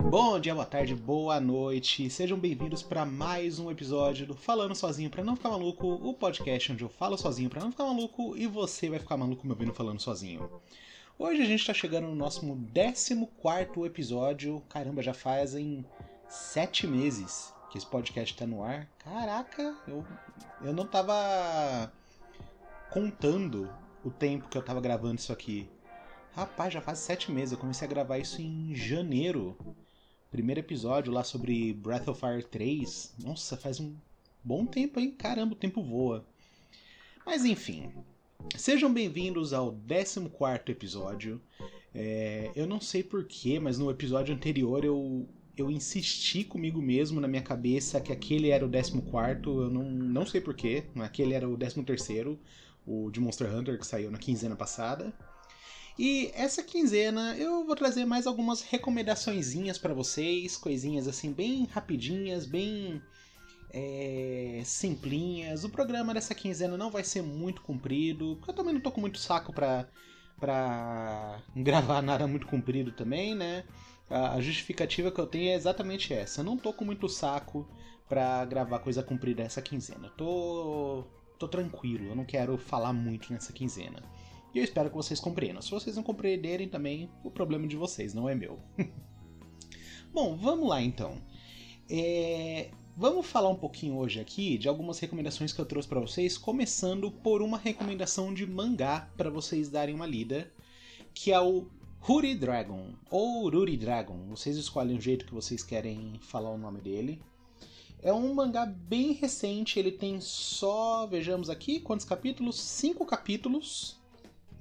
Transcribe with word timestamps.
Bom 0.00 0.40
dia, 0.40 0.52
boa 0.52 0.66
tarde, 0.66 0.96
boa 0.96 1.40
noite. 1.40 2.10
Sejam 2.10 2.38
bem-vindos 2.38 2.82
para 2.82 3.06
mais 3.06 3.60
um 3.60 3.70
episódio 3.70 4.26
do 4.26 4.34
Falando 4.34 4.74
Sozinho 4.74 5.08
para 5.08 5.22
não 5.22 5.36
ficar 5.36 5.50
maluco, 5.50 5.86
o 5.86 6.12
podcast 6.12 6.72
onde 6.72 6.82
eu 6.82 6.88
falo 6.88 7.16
sozinho 7.16 7.48
para 7.48 7.62
não 7.62 7.70
ficar 7.70 7.84
maluco 7.84 8.36
e 8.36 8.48
você 8.48 8.90
vai 8.90 8.98
ficar 8.98 9.16
maluco 9.16 9.46
me 9.46 9.52
ouvindo 9.52 9.72
falando 9.72 10.00
sozinho. 10.00 10.60
Hoje 11.16 11.40
a 11.40 11.46
gente 11.46 11.64
tá 11.64 11.72
chegando 11.72 12.08
no 12.08 12.16
nosso 12.16 12.40
14 12.40 13.86
episódio. 13.86 14.60
Caramba, 14.68 15.02
já 15.02 15.14
fazem 15.14 15.84
sete 16.28 16.84
meses 16.84 17.56
que 17.70 17.78
esse 17.78 17.86
podcast 17.86 18.36
tá 18.36 18.46
no 18.46 18.62
ar. 18.62 18.88
Caraca, 18.98 19.76
eu, 19.86 20.04
eu 20.62 20.72
não 20.72 20.86
tava 20.86 21.92
contando 22.90 23.70
o 24.04 24.10
tempo 24.10 24.48
que 24.48 24.56
eu 24.56 24.62
tava 24.62 24.80
gravando 24.80 25.16
isso 25.16 25.32
aqui. 25.32 25.68
Rapaz, 26.32 26.72
já 26.72 26.80
faz 26.80 26.98
sete 26.98 27.30
meses. 27.30 27.52
Eu 27.52 27.58
comecei 27.58 27.86
a 27.86 27.90
gravar 27.90 28.18
isso 28.18 28.40
em 28.40 28.74
janeiro. 28.74 29.56
Primeiro 30.30 30.60
episódio 30.60 31.12
lá 31.12 31.24
sobre 31.24 31.72
Breath 31.72 32.08
of 32.08 32.20
Fire 32.20 32.44
3. 32.44 33.14
Nossa, 33.24 33.56
faz 33.56 33.80
um 33.80 33.96
bom 34.44 34.64
tempo, 34.64 35.00
hein? 35.00 35.10
Caramba, 35.10 35.54
o 35.54 35.56
tempo 35.56 35.82
voa. 35.82 36.24
Mas 37.26 37.44
enfim, 37.44 37.92
Sejam 38.56 38.92
bem-vindos 38.92 39.52
ao 39.52 39.72
14 39.72 40.30
episódio. 40.68 41.40
É, 41.94 42.50
eu 42.54 42.66
não 42.66 42.80
sei 42.80 43.02
porquê, 43.02 43.58
mas 43.58 43.78
no 43.78 43.90
episódio 43.90 44.34
anterior 44.34 44.84
eu, 44.84 45.28
eu 45.60 45.70
insisti 45.70 46.44
comigo 46.44 46.80
mesmo 46.80 47.20
na 47.20 47.28
minha 47.28 47.42
cabeça 47.42 48.00
que 48.00 48.12
aquele 48.12 48.50
era 48.50 48.64
o 48.64 48.70
14. 48.70 48.98
Eu 49.44 49.70
não, 49.70 49.84
não 49.84 50.26
sei 50.26 50.40
porquê, 50.40 50.84
aquele 51.00 51.34
era 51.34 51.48
o 51.48 51.56
13, 51.56 52.38
o 52.86 53.10
de 53.10 53.20
Monster 53.20 53.54
Hunter 53.54 53.78
que 53.78 53.86
saiu 53.86 54.10
na 54.10 54.18
quinzena 54.18 54.56
passada. 54.56 55.12
E 55.98 56.30
essa 56.32 56.62
quinzena 56.62 57.36
eu 57.36 57.64
vou 57.64 57.74
trazer 57.74 58.04
mais 58.04 58.26
algumas 58.26 58.62
recomendaçõezinhas 58.62 59.78
para 59.78 59.92
vocês, 59.92 60.56
coisinhas 60.56 61.08
assim 61.08 61.32
bem 61.32 61.64
rapidinhas, 61.64 62.46
bem 62.46 63.02
é, 63.70 64.62
simplinhas. 64.64 65.64
O 65.64 65.68
programa 65.68 66.14
dessa 66.14 66.34
quinzena 66.34 66.76
não 66.76 66.90
vai 66.90 67.02
ser 67.02 67.22
muito 67.22 67.62
comprido, 67.62 68.36
porque 68.36 68.50
eu 68.50 68.54
também 68.54 68.74
não 68.74 68.80
tô 68.80 68.92
com 68.92 69.00
muito 69.00 69.18
saco 69.18 69.52
pra, 69.52 69.88
pra 70.38 71.42
gravar 71.56 72.00
nada 72.00 72.26
muito 72.26 72.46
comprido 72.46 72.92
também, 72.92 73.34
né? 73.34 73.64
A 74.10 74.40
justificativa 74.40 75.10
que 75.10 75.20
eu 75.20 75.26
tenho 75.26 75.50
é 75.50 75.54
exatamente 75.54 76.12
essa. 76.14 76.40
Eu 76.40 76.44
não 76.44 76.56
tô 76.56 76.72
com 76.72 76.84
muito 76.84 77.08
saco 77.08 77.68
pra 78.08 78.44
gravar 78.44 78.78
coisa 78.78 79.02
comprida 79.02 79.42
essa 79.42 79.60
quinzena. 79.60 80.08
Tô, 80.10 81.04
tô 81.38 81.46
tranquilo, 81.46 82.06
eu 82.06 82.16
não 82.16 82.24
quero 82.24 82.56
falar 82.56 82.92
muito 82.92 83.32
nessa 83.32 83.52
quinzena. 83.52 84.02
E 84.54 84.58
eu 84.58 84.64
espero 84.64 84.88
que 84.88 84.96
vocês 84.96 85.20
compreendam. 85.20 85.60
Se 85.60 85.70
vocês 85.70 85.94
não 85.96 86.02
compreenderem 86.02 86.68
também, 86.68 87.10
o 87.22 87.30
problema 87.30 87.66
de 87.66 87.76
vocês, 87.76 88.14
não 88.14 88.28
é 88.28 88.34
meu. 88.34 88.58
Bom, 90.12 90.36
vamos 90.36 90.68
lá 90.68 90.80
então. 90.80 91.20
É, 91.90 92.70
Vamos 93.00 93.26
falar 93.26 93.48
um 93.48 93.54
pouquinho 93.54 93.96
hoje 93.96 94.18
aqui 94.18 94.58
de 94.58 94.68
algumas 94.68 94.98
recomendações 94.98 95.52
que 95.52 95.60
eu 95.60 95.64
trouxe 95.64 95.86
para 95.86 96.00
vocês, 96.00 96.36
começando 96.36 97.12
por 97.12 97.40
uma 97.40 97.56
recomendação 97.56 98.34
de 98.34 98.44
mangá 98.44 99.08
para 99.16 99.30
vocês 99.30 99.70
darem 99.70 99.94
uma 99.94 100.04
lida, 100.04 100.52
que 101.14 101.30
é 101.30 101.38
o 101.38 101.68
Huri 102.08 102.34
Dragon 102.34 102.86
ou 103.10 103.50
Ruri 103.50 103.76
Dragon. 103.76 104.16
Vocês 104.30 104.56
escolhem 104.56 104.96
o 104.96 105.00
jeito 105.00 105.26
que 105.26 105.34
vocês 105.34 105.62
querem 105.62 106.18
falar 106.22 106.48
o 106.48 106.56
nome 106.56 106.80
dele. 106.80 107.20
É 108.00 108.10
um 108.10 108.32
mangá 108.32 108.64
bem 108.64 109.12
recente, 109.12 109.78
ele 109.78 109.92
tem 109.92 110.18
só, 110.18 111.06
vejamos 111.06 111.50
aqui, 111.50 111.78
quantos 111.78 112.06
capítulos? 112.06 112.58
Cinco 112.58 113.04
capítulos. 113.04 113.98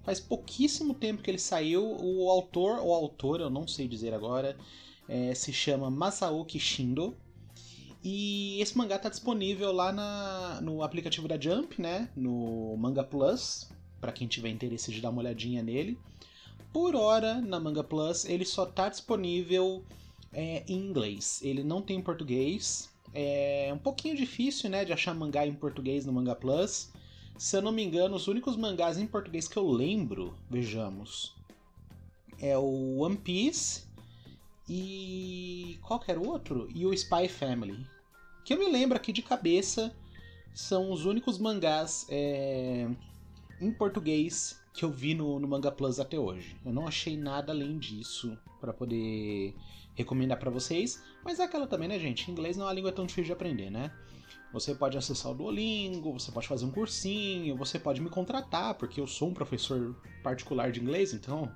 Faz 0.04 0.20
pouquíssimo 0.20 0.94
tempo 0.94 1.24
que 1.24 1.32
ele 1.32 1.40
saiu. 1.40 1.86
O 1.86 2.30
autor, 2.30 2.80
ou 2.80 2.94
autor, 2.94 3.40
eu 3.40 3.50
não 3.50 3.66
sei 3.66 3.88
dizer 3.88 4.14
agora, 4.14 4.58
é, 5.08 5.34
se 5.34 5.54
chama 5.54 5.90
Masaoki 5.90 6.60
Shindo. 6.60 7.16
E 8.04 8.60
esse 8.60 8.78
mangá 8.78 9.00
tá 9.00 9.08
disponível 9.08 9.72
lá 9.72 9.94
na, 9.94 10.60
no 10.62 10.84
aplicativo 10.84 11.30
da 11.30 11.40
Jump, 11.40 11.82
né? 11.82 12.10
No 12.14 12.76
Manga 12.76 13.06
Plus, 13.06 13.70
para 14.02 14.12
quem 14.12 14.28
tiver 14.28 14.50
interesse 14.50 14.92
de 14.92 15.00
dar 15.00 15.12
uma 15.12 15.22
olhadinha 15.22 15.64
nele. 15.64 15.98
Por 16.78 16.96
hora, 16.96 17.42
na 17.42 17.60
Manga 17.60 17.84
Plus, 17.84 18.24
ele 18.24 18.46
só 18.46 18.64
tá 18.64 18.88
disponível 18.88 19.84
é, 20.32 20.64
em 20.68 20.78
inglês. 20.78 21.42
Ele 21.42 21.64
não 21.64 21.82
tem 21.82 21.98
em 21.98 22.04
português. 22.04 22.88
É 23.16 23.72
um 23.74 23.80
pouquinho 23.80 24.16
difícil, 24.16 24.70
né, 24.70 24.86
de 24.86 24.94
achar 24.94 25.16
mangá 25.16 25.44
em 25.44 25.56
português 25.56 26.06
no 26.06 26.14
Manga 26.14 26.36
Plus. 26.36 26.92
Se 27.36 27.58
eu 27.58 27.64
não 27.64 27.72
me 27.72 27.84
engano, 27.84 28.16
os 28.16 28.28
únicos 28.28 28.56
mangás 28.56 29.00
em 29.00 29.08
português 29.08 29.48
que 29.48 29.58
eu 29.58 29.68
lembro, 29.68 30.38
vejamos, 30.52 31.36
é 32.40 32.56
o 32.56 33.00
One 33.00 33.18
Piece 33.18 33.88
e 34.70 35.80
qual 35.82 36.00
que 36.00 36.12
era 36.12 36.20
o 36.20 36.28
outro? 36.28 36.70
E 36.76 36.86
o 36.86 36.94
Spy 36.94 37.28
Family 37.28 37.88
que 38.46 38.54
eu 38.54 38.60
me 38.60 38.70
lembro 38.70 38.96
aqui 38.96 39.12
de 39.12 39.24
cabeça, 39.24 39.92
são 40.54 40.92
os 40.92 41.06
únicos 41.06 41.40
mangás 41.40 42.06
é, 42.08 42.88
em 43.60 43.72
português 43.72 44.62
que 44.78 44.86
eu 44.86 44.92
vi 44.92 45.16
no, 45.16 45.40
no 45.40 45.48
Manga 45.48 45.72
Plus 45.72 46.00
até 46.00 46.20
hoje. 46.20 46.56
Eu 46.64 46.72
não 46.72 46.88
achei 46.88 47.18
nada 47.18 47.52
além 47.52 47.80
disso 47.80 48.38
para 48.62 48.72
poder 48.72 49.56
recomendar 49.96 50.38
para 50.38 50.52
vocês, 50.52 51.04
mas 51.26 51.40
é 51.40 51.44
aquela 51.44 51.66
também, 51.66 51.88
né, 51.88 51.98
gente? 51.98 52.30
Inglês 52.30 52.56
não 52.56 52.66
é 52.66 52.68
uma 52.68 52.74
língua 52.76 52.92
tão 52.92 53.08
difícil 53.08 53.26
de 53.26 53.32
aprender, 53.32 53.72
né? 53.72 53.92
Você 54.54 54.76
pode 54.76 54.96
acessar 54.96 55.32
o 55.32 55.36
Duolingo, 55.36 56.14
você 56.14 56.32
pode 56.32 56.48
fazer 56.48 56.64
um 56.64 56.72
cursinho, 56.72 57.58
você 57.58 57.80
pode 57.80 58.00
me 58.00 58.10
contratar, 58.10 58.76
porque 58.76 59.02
eu 59.02 59.08
sou 59.08 59.30
um 59.30 59.34
professor 59.34 59.96
particular 60.24 60.72
de 60.72 60.80
inglês, 60.80 61.12
então 61.12 61.52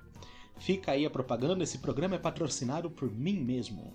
fica 0.58 0.90
aí 0.90 1.06
a 1.06 1.10
propaganda, 1.10 1.62
esse 1.62 1.78
programa 1.78 2.16
é 2.16 2.18
patrocinado 2.18 2.90
por 2.90 3.08
mim 3.08 3.38
mesmo. 3.38 3.94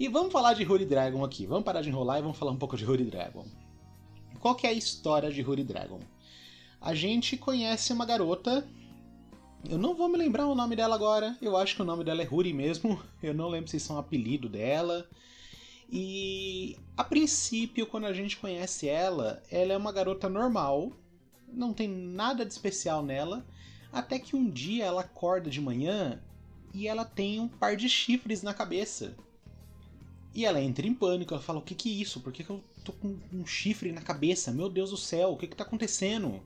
E 0.00 0.08
vamos 0.08 0.32
falar 0.32 0.54
de 0.54 0.64
Huri 0.64 0.86
Dragon 0.86 1.22
aqui. 1.22 1.46
Vamos 1.46 1.64
parar 1.64 1.82
de 1.82 1.90
enrolar 1.90 2.18
e 2.18 2.22
vamos 2.22 2.38
falar 2.38 2.50
um 2.50 2.58
pouco 2.58 2.78
de 2.78 2.84
Huri 2.84 3.04
Dragon. 3.04 3.44
Qual 4.40 4.54
que 4.54 4.66
é 4.66 4.70
a 4.70 4.72
história 4.72 5.30
de 5.30 5.42
Huri 5.42 5.62
Dragon? 5.62 6.00
A 6.82 6.94
gente 6.94 7.36
conhece 7.36 7.92
uma 7.92 8.04
garota. 8.04 8.68
Eu 9.70 9.78
não 9.78 9.94
vou 9.94 10.08
me 10.08 10.18
lembrar 10.18 10.48
o 10.48 10.54
nome 10.54 10.74
dela 10.74 10.96
agora. 10.96 11.38
Eu 11.40 11.56
acho 11.56 11.76
que 11.76 11.82
o 11.82 11.84
nome 11.84 12.02
dela 12.02 12.22
é 12.22 12.28
Huri 12.28 12.52
mesmo. 12.52 13.00
Eu 13.22 13.32
não 13.32 13.48
lembro 13.48 13.70
se 13.70 13.78
são 13.78 13.94
é 13.94 13.98
um 13.98 14.00
apelido 14.00 14.48
dela. 14.48 15.08
E 15.88 16.76
a 16.96 17.04
princípio, 17.04 17.86
quando 17.86 18.06
a 18.06 18.12
gente 18.12 18.36
conhece 18.36 18.88
ela, 18.88 19.40
ela 19.48 19.72
é 19.72 19.76
uma 19.76 19.92
garota 19.92 20.28
normal. 20.28 20.92
Não 21.46 21.72
tem 21.72 21.86
nada 21.88 22.44
de 22.44 22.52
especial 22.52 23.00
nela. 23.00 23.46
Até 23.92 24.18
que 24.18 24.34
um 24.34 24.50
dia 24.50 24.86
ela 24.86 25.02
acorda 25.02 25.48
de 25.48 25.60
manhã 25.60 26.20
e 26.74 26.88
ela 26.88 27.04
tem 27.04 27.38
um 27.38 27.46
par 27.46 27.76
de 27.76 27.88
chifres 27.88 28.42
na 28.42 28.52
cabeça. 28.52 29.14
E 30.34 30.44
ela 30.44 30.60
entra 30.60 30.84
em 30.84 30.94
pânico, 30.94 31.32
ela 31.32 31.42
fala: 31.42 31.60
O 31.60 31.62
que, 31.62 31.76
que 31.76 31.88
é 31.90 32.02
isso? 32.02 32.20
Por 32.20 32.32
que, 32.32 32.42
que 32.42 32.50
eu 32.50 32.64
tô 32.82 32.92
com 32.92 33.16
um 33.32 33.46
chifre 33.46 33.92
na 33.92 34.00
cabeça? 34.00 34.50
Meu 34.50 34.68
Deus 34.68 34.90
do 34.90 34.96
céu, 34.96 35.30
o 35.30 35.36
que, 35.36 35.46
que 35.46 35.54
tá 35.54 35.62
acontecendo? 35.62 36.42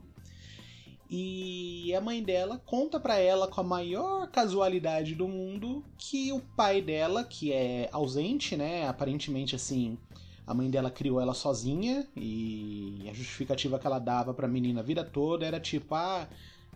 E 1.09 1.95
a 1.95 2.01
mãe 2.01 2.23
dela 2.23 2.59
conta 2.67 2.99
para 2.99 3.17
ela 3.19 3.47
com 3.49 3.61
a 3.61 3.65
maior 3.65 4.29
casualidade 4.31 5.15
do 5.15 5.29
mundo 5.29 5.85
que 5.97 6.33
o 6.33 6.41
pai 6.41 6.83
dela, 6.83 7.23
que 7.25 7.53
é 7.53 7.89
ausente, 7.93 8.57
né? 8.57 8.89
Aparentemente 8.89 9.55
assim, 9.55 9.99
a 10.45 10.53
mãe 10.53 10.69
dela 10.71 10.91
criou 10.91 11.21
ela 11.21 11.33
sozinha 11.35 12.09
e 12.17 13.07
a 13.09 13.15
justificativa 13.15 13.79
que 13.79 13.87
ela 13.87 14.01
dava 14.01 14.35
para 14.35 14.47
a 14.47 14.51
menina 14.51 14.81
a 14.81 14.83
vida 14.83 15.05
toda 15.05 15.47
era 15.47 15.61
tipo: 15.61 15.95
"Ah, 15.95 16.29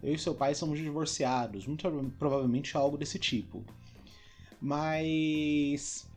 eu 0.02 0.14
e 0.14 0.18
seu 0.18 0.34
pai 0.34 0.54
somos 0.54 0.78
divorciados", 0.78 1.66
muito 1.66 1.88
provavelmente 2.18 2.76
algo 2.76 2.96
desse 2.96 3.18
tipo. 3.18 3.66
Mas 4.60 6.08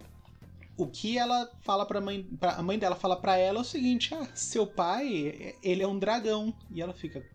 o 0.77 0.87
que 0.87 1.17
ela 1.17 1.47
fala 1.61 1.85
pra 1.85 2.01
mãe, 2.01 2.23
pra, 2.39 2.53
a 2.53 2.63
mãe 2.63 2.77
dela 2.79 2.95
fala 2.95 3.15
para 3.19 3.37
ela 3.37 3.59
é 3.59 3.61
o 3.61 3.65
seguinte: 3.65 4.13
ah, 4.13 4.27
seu 4.35 4.67
pai, 4.67 5.55
ele 5.63 5.83
é 5.83 5.87
um 5.87 5.99
dragão. 5.99 6.53
E 6.69 6.81
ela 6.81 6.93
fica, 6.93 7.25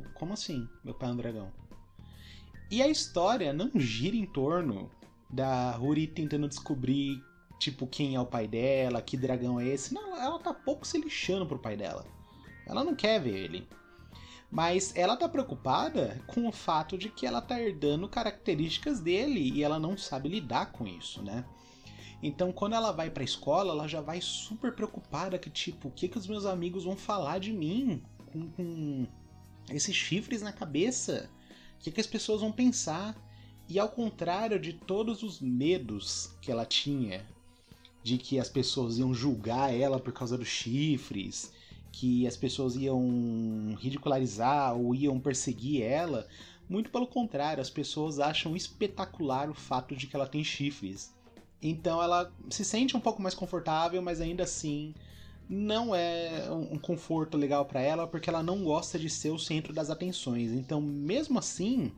como 0.00 0.32
assim? 0.32 0.68
Meu 0.84 0.94
pai 0.94 1.10
é 1.10 1.12
um 1.12 1.16
dragão. 1.16 1.52
E 2.70 2.82
a 2.82 2.88
história 2.88 3.52
não 3.52 3.70
gira 3.74 4.16
em 4.16 4.24
torno 4.24 4.90
da 5.28 5.72
Ruri 5.72 6.06
tentando 6.06 6.48
descobrir, 6.48 7.22
tipo, 7.58 7.86
quem 7.86 8.14
é 8.14 8.20
o 8.20 8.26
pai 8.26 8.48
dela, 8.48 9.02
que 9.02 9.16
dragão 9.16 9.60
é 9.60 9.66
esse. 9.66 9.92
Não, 9.92 10.16
ela 10.16 10.38
tá 10.38 10.54
pouco 10.54 10.86
se 10.86 10.98
lixando 10.98 11.46
pro 11.46 11.58
pai 11.58 11.76
dela. 11.76 12.06
Ela 12.66 12.84
não 12.84 12.94
quer 12.94 13.20
ver 13.20 13.34
ele. 13.34 13.68
Mas 14.50 14.94
ela 14.94 15.16
tá 15.16 15.28
preocupada 15.28 16.22
com 16.26 16.46
o 16.46 16.52
fato 16.52 16.98
de 16.98 17.08
que 17.08 17.26
ela 17.26 17.40
tá 17.40 17.60
herdando 17.60 18.08
características 18.08 19.00
dele 19.00 19.50
e 19.50 19.62
ela 19.62 19.78
não 19.78 19.96
sabe 19.96 20.28
lidar 20.28 20.72
com 20.72 20.86
isso, 20.86 21.22
né? 21.22 21.44
Então, 22.22 22.52
quando 22.52 22.74
ela 22.74 22.92
vai 22.92 23.10
pra 23.10 23.24
escola, 23.24 23.72
ela 23.72 23.88
já 23.88 24.00
vai 24.00 24.20
super 24.20 24.72
preocupada 24.72 25.38
que, 25.38 25.50
tipo, 25.50 25.88
o 25.88 25.90
que, 25.90 26.06
que 26.06 26.18
os 26.18 26.26
meus 26.26 26.46
amigos 26.46 26.84
vão 26.84 26.96
falar 26.96 27.40
de 27.40 27.52
mim 27.52 28.02
com, 28.30 28.48
com 28.50 29.06
esses 29.70 29.94
chifres 29.94 30.42
na 30.42 30.52
cabeça? 30.52 31.30
O 31.76 31.82
que, 31.82 31.90
que 31.90 32.00
as 32.00 32.06
pessoas 32.06 32.40
vão 32.40 32.52
pensar? 32.52 33.16
E 33.68 33.78
ao 33.78 33.88
contrário 33.88 34.58
de 34.58 34.72
todos 34.72 35.22
os 35.22 35.40
medos 35.40 36.30
que 36.40 36.50
ela 36.50 36.64
tinha 36.64 37.24
de 38.02 38.18
que 38.18 38.38
as 38.38 38.48
pessoas 38.48 38.98
iam 38.98 39.14
julgar 39.14 39.72
ela 39.72 39.98
por 39.98 40.12
causa 40.12 40.36
dos 40.36 40.48
chifres, 40.48 41.52
que 41.92 42.26
as 42.26 42.36
pessoas 42.36 42.74
iam 42.74 43.76
ridicularizar 43.78 44.76
ou 44.76 44.94
iam 44.94 45.20
perseguir 45.20 45.82
ela. 45.82 46.26
Muito 46.68 46.90
pelo 46.90 47.06
contrário, 47.06 47.60
as 47.60 47.70
pessoas 47.70 48.18
acham 48.18 48.56
espetacular 48.56 49.48
o 49.48 49.54
fato 49.54 49.94
de 49.94 50.06
que 50.06 50.16
ela 50.16 50.26
tem 50.26 50.42
chifres. 50.42 51.14
Então 51.60 52.02
ela 52.02 52.32
se 52.50 52.64
sente 52.64 52.96
um 52.96 53.00
pouco 53.00 53.22
mais 53.22 53.34
confortável, 53.34 54.02
mas 54.02 54.20
ainda 54.20 54.42
assim 54.42 54.94
não 55.48 55.94
é 55.94 56.50
um 56.50 56.78
conforto 56.78 57.36
legal 57.36 57.64
para 57.64 57.80
ela 57.80 58.06
porque 58.06 58.30
ela 58.30 58.42
não 58.42 58.64
gosta 58.64 58.98
de 58.98 59.10
ser 59.10 59.30
o 59.30 59.38
centro 59.38 59.72
das 59.72 59.90
atenções. 59.90 60.52
Então, 60.52 60.80
mesmo 60.80 61.38
assim, 61.38 61.92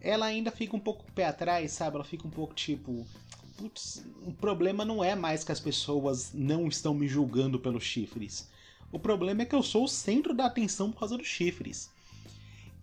ela 0.00 0.26
ainda 0.26 0.50
fica 0.50 0.76
um 0.76 0.80
pouco 0.80 1.04
pé 1.12 1.26
atrás, 1.26 1.72
sabe? 1.72 1.96
Ela 1.96 2.04
fica 2.04 2.26
um 2.26 2.30
pouco 2.30 2.54
tipo, 2.54 3.06
putz, 3.56 4.04
o 4.26 4.32
problema 4.32 4.84
não 4.84 5.02
é 5.02 5.14
mais 5.14 5.44
que 5.44 5.52
as 5.52 5.60
pessoas 5.60 6.32
não 6.34 6.66
estão 6.66 6.92
me 6.92 7.06
julgando 7.06 7.60
pelos 7.60 7.84
chifres. 7.84 8.48
O 8.90 8.98
problema 8.98 9.42
é 9.42 9.46
que 9.46 9.54
eu 9.54 9.62
sou 9.62 9.84
o 9.84 9.88
centro 9.88 10.34
da 10.34 10.46
atenção 10.46 10.90
por 10.90 11.00
causa 11.00 11.16
dos 11.16 11.26
chifres. 11.26 11.90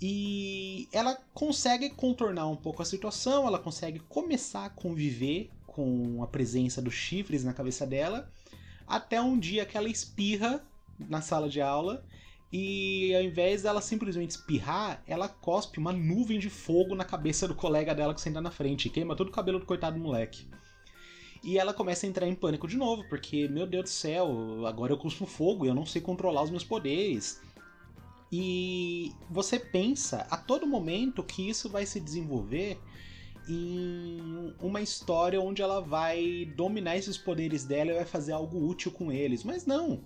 E 0.02 0.88
ela 0.94 1.18
consegue 1.34 1.90
contornar 1.90 2.48
um 2.48 2.56
pouco 2.56 2.82
a 2.82 2.86
situação, 2.86 3.46
ela 3.46 3.60
consegue 3.60 4.00
começar 4.00 4.66
a 4.66 4.70
conviver 4.70 5.50
com 5.68 6.24
a 6.24 6.28
presença 6.28 6.82
dos 6.82 6.94
chifres 6.94 7.44
na 7.44 7.54
cabeça 7.54 7.86
dela, 7.86 8.32
até 8.90 9.22
um 9.22 9.38
dia 9.38 9.66
que 9.66 9.78
ela 9.78 9.88
espirra 9.88 10.66
na 11.00 11.22
sala 11.22 11.48
de 11.48 11.62
aula 11.62 12.04
e 12.52 13.16
ao 13.16 13.22
invés 13.22 13.62
dela 13.62 13.80
simplesmente 13.80 14.32
espirrar, 14.32 15.04
ela 15.06 15.30
cospe 15.30 15.78
uma 15.78 15.94
nuvem 15.94 16.40
de 16.40 16.50
fogo 16.50 16.96
na 16.96 17.06
cabeça 17.06 17.48
do 17.48 17.54
colega 17.54 17.94
dela 17.94 18.16
que 18.16 18.22
senta 18.22 18.42
na 18.42 18.50
frente 18.50 18.88
e 18.88 18.90
queima 18.90 19.16
todo 19.16 19.28
o 19.28 19.32
cabelo 19.32 19.60
do 19.60 19.66
coitado 19.68 19.98
do 19.98 20.04
moleque. 20.04 20.48
E 21.44 21.58
ela 21.58 21.74
começa 21.74 22.06
a 22.06 22.10
entrar 22.10 22.28
em 22.28 22.36
pânico 22.36 22.68
de 22.68 22.76
novo, 22.76 23.08
porque, 23.08 23.48
meu 23.48 23.68
Deus 23.68 23.84
do 23.84 23.90
céu, 23.90 24.66
agora 24.66 24.92
eu 24.92 24.98
cuspo 24.98 25.26
fogo 25.26 25.64
e 25.64 25.70
eu 25.70 25.76
não 25.76 25.86
sei 25.86 26.02
controlar 26.02 26.42
os 26.42 26.50
meus 26.50 26.64
poderes. 26.64 27.40
E 28.32 29.14
você 29.30 29.60
pensa 29.60 30.28
a 30.30 30.36
todo 30.36 30.68
momento 30.68 31.24
que 31.24 31.48
isso 31.48 31.70
vai 31.70 31.86
se 31.86 32.00
desenvolver 32.00 32.80
em 33.48 34.54
uma 34.62 34.82
história 34.82 35.40
onde 35.40 35.62
ela 35.62 35.80
vai 35.80 36.52
dominar 36.56 36.98
esses 36.98 37.18
poderes 37.18 37.64
dela 37.66 37.92
e 37.92 37.96
vai 37.96 38.06
fazer 38.06 38.32
algo 38.32 38.68
útil 38.68 38.92
com 38.92 39.12
eles. 39.12 39.44
Mas 39.44 39.66
não. 39.66 40.02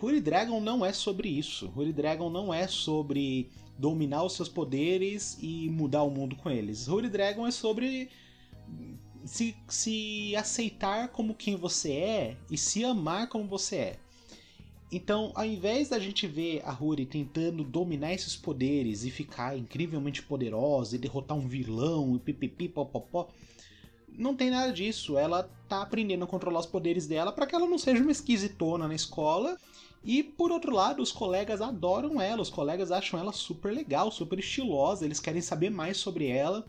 Huri 0.00 0.20
Dragon 0.20 0.60
não 0.60 0.84
é 0.84 0.92
sobre 0.92 1.28
isso. 1.28 1.72
Huri 1.76 1.92
Dragon 1.92 2.28
não 2.28 2.52
é 2.52 2.66
sobre 2.66 3.50
dominar 3.78 4.24
os 4.24 4.34
seus 4.34 4.48
poderes 4.48 5.38
e 5.40 5.68
mudar 5.70 6.02
o 6.02 6.10
mundo 6.10 6.36
com 6.36 6.50
eles. 6.50 6.88
Huri 6.88 7.08
Dragon 7.08 7.46
é 7.46 7.50
sobre 7.50 8.10
se, 9.24 9.56
se 9.68 10.34
aceitar 10.36 11.08
como 11.08 11.34
quem 11.34 11.56
você 11.56 11.92
é 11.92 12.36
e 12.50 12.58
se 12.58 12.84
amar 12.84 13.28
como 13.28 13.46
você 13.46 13.76
é. 13.76 13.98
Então, 14.94 15.32
ao 15.34 15.46
invés 15.46 15.88
da 15.88 15.98
gente 15.98 16.26
ver 16.26 16.60
a 16.66 16.70
Ruri 16.70 17.06
tentando 17.06 17.64
dominar 17.64 18.12
esses 18.12 18.36
poderes 18.36 19.04
e 19.04 19.10
ficar 19.10 19.56
incrivelmente 19.56 20.22
poderosa 20.22 20.94
e 20.94 20.98
derrotar 20.98 21.34
um 21.34 21.48
vilão 21.48 22.14
e 22.14 22.18
pipipi 22.18 22.68
popopó, 22.68 23.30
não 24.06 24.36
tem 24.36 24.50
nada 24.50 24.70
disso. 24.70 25.16
Ela 25.16 25.48
tá 25.66 25.80
aprendendo 25.80 26.24
a 26.24 26.26
controlar 26.26 26.60
os 26.60 26.66
poderes 26.66 27.06
dela 27.06 27.32
para 27.32 27.46
que 27.46 27.54
ela 27.54 27.66
não 27.66 27.78
seja 27.78 28.02
uma 28.02 28.12
esquisitona 28.12 28.86
na 28.86 28.94
escola. 28.94 29.56
E 30.04 30.22
por 30.22 30.52
outro 30.52 30.74
lado, 30.74 31.02
os 31.02 31.10
colegas 31.10 31.62
adoram 31.62 32.20
ela, 32.20 32.42
os 32.42 32.50
colegas 32.50 32.92
acham 32.92 33.18
ela 33.18 33.32
super 33.32 33.72
legal, 33.72 34.10
super 34.10 34.38
estilosa, 34.38 35.06
eles 35.06 35.20
querem 35.20 35.40
saber 35.40 35.70
mais 35.70 35.96
sobre 35.96 36.26
ela. 36.26 36.66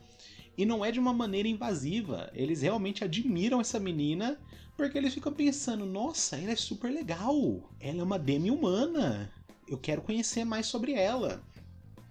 E 0.57 0.65
não 0.65 0.85
é 0.85 0.91
de 0.91 0.99
uma 0.99 1.13
maneira 1.13 1.47
invasiva, 1.47 2.29
eles 2.33 2.61
realmente 2.61 3.03
admiram 3.03 3.59
essa 3.59 3.79
menina 3.79 4.39
porque 4.77 4.97
eles 4.97 5.13
ficam 5.13 5.31
pensando, 5.31 5.85
nossa, 5.85 6.35
ela 6.35 6.51
é 6.51 6.55
super 6.55 6.91
legal. 6.91 7.69
Ela 7.79 8.01
é 8.01 8.03
uma 8.03 8.19
demi-humana. 8.19 9.31
Eu 9.67 9.77
quero 9.77 10.01
conhecer 10.01 10.43
mais 10.43 10.65
sobre 10.65 10.93
ela. 10.93 11.43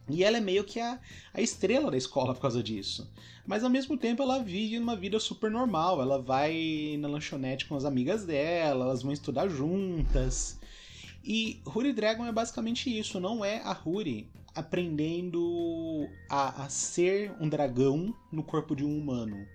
E 0.08 0.24
ela 0.24 0.38
é 0.38 0.40
meio 0.40 0.64
que 0.64 0.80
a, 0.80 1.00
a 1.32 1.40
estrela 1.40 1.90
da 1.90 1.96
escola 1.96 2.34
por 2.34 2.40
causa 2.40 2.62
disso. 2.62 3.10
Mas 3.46 3.64
ao 3.64 3.70
mesmo 3.70 3.96
tempo 3.96 4.22
ela 4.22 4.42
vive 4.42 4.78
uma 4.78 4.96
vida 4.96 5.18
super 5.18 5.50
normal. 5.50 6.00
Ela 6.00 6.20
vai 6.20 6.96
na 6.98 7.08
lanchonete 7.08 7.66
com 7.66 7.76
as 7.76 7.84
amigas 7.84 8.24
dela, 8.24 8.84
elas 8.84 9.02
vão 9.02 9.12
estudar 9.12 9.48
juntas. 9.48 10.58
E 11.24 11.60
Huri 11.66 11.92
Dragon 11.92 12.26
é 12.26 12.32
basicamente 12.32 12.96
isso, 12.96 13.20
não 13.20 13.44
é 13.44 13.62
a 13.64 13.76
Huri 13.84 14.28
aprendendo 14.54 16.08
a, 16.28 16.64
a 16.64 16.68
ser 16.68 17.32
um 17.40 17.48
dragão 17.48 18.14
no 18.30 18.42
corpo 18.42 18.76
de 18.76 18.84
um 18.84 18.98
humano. 18.98 19.46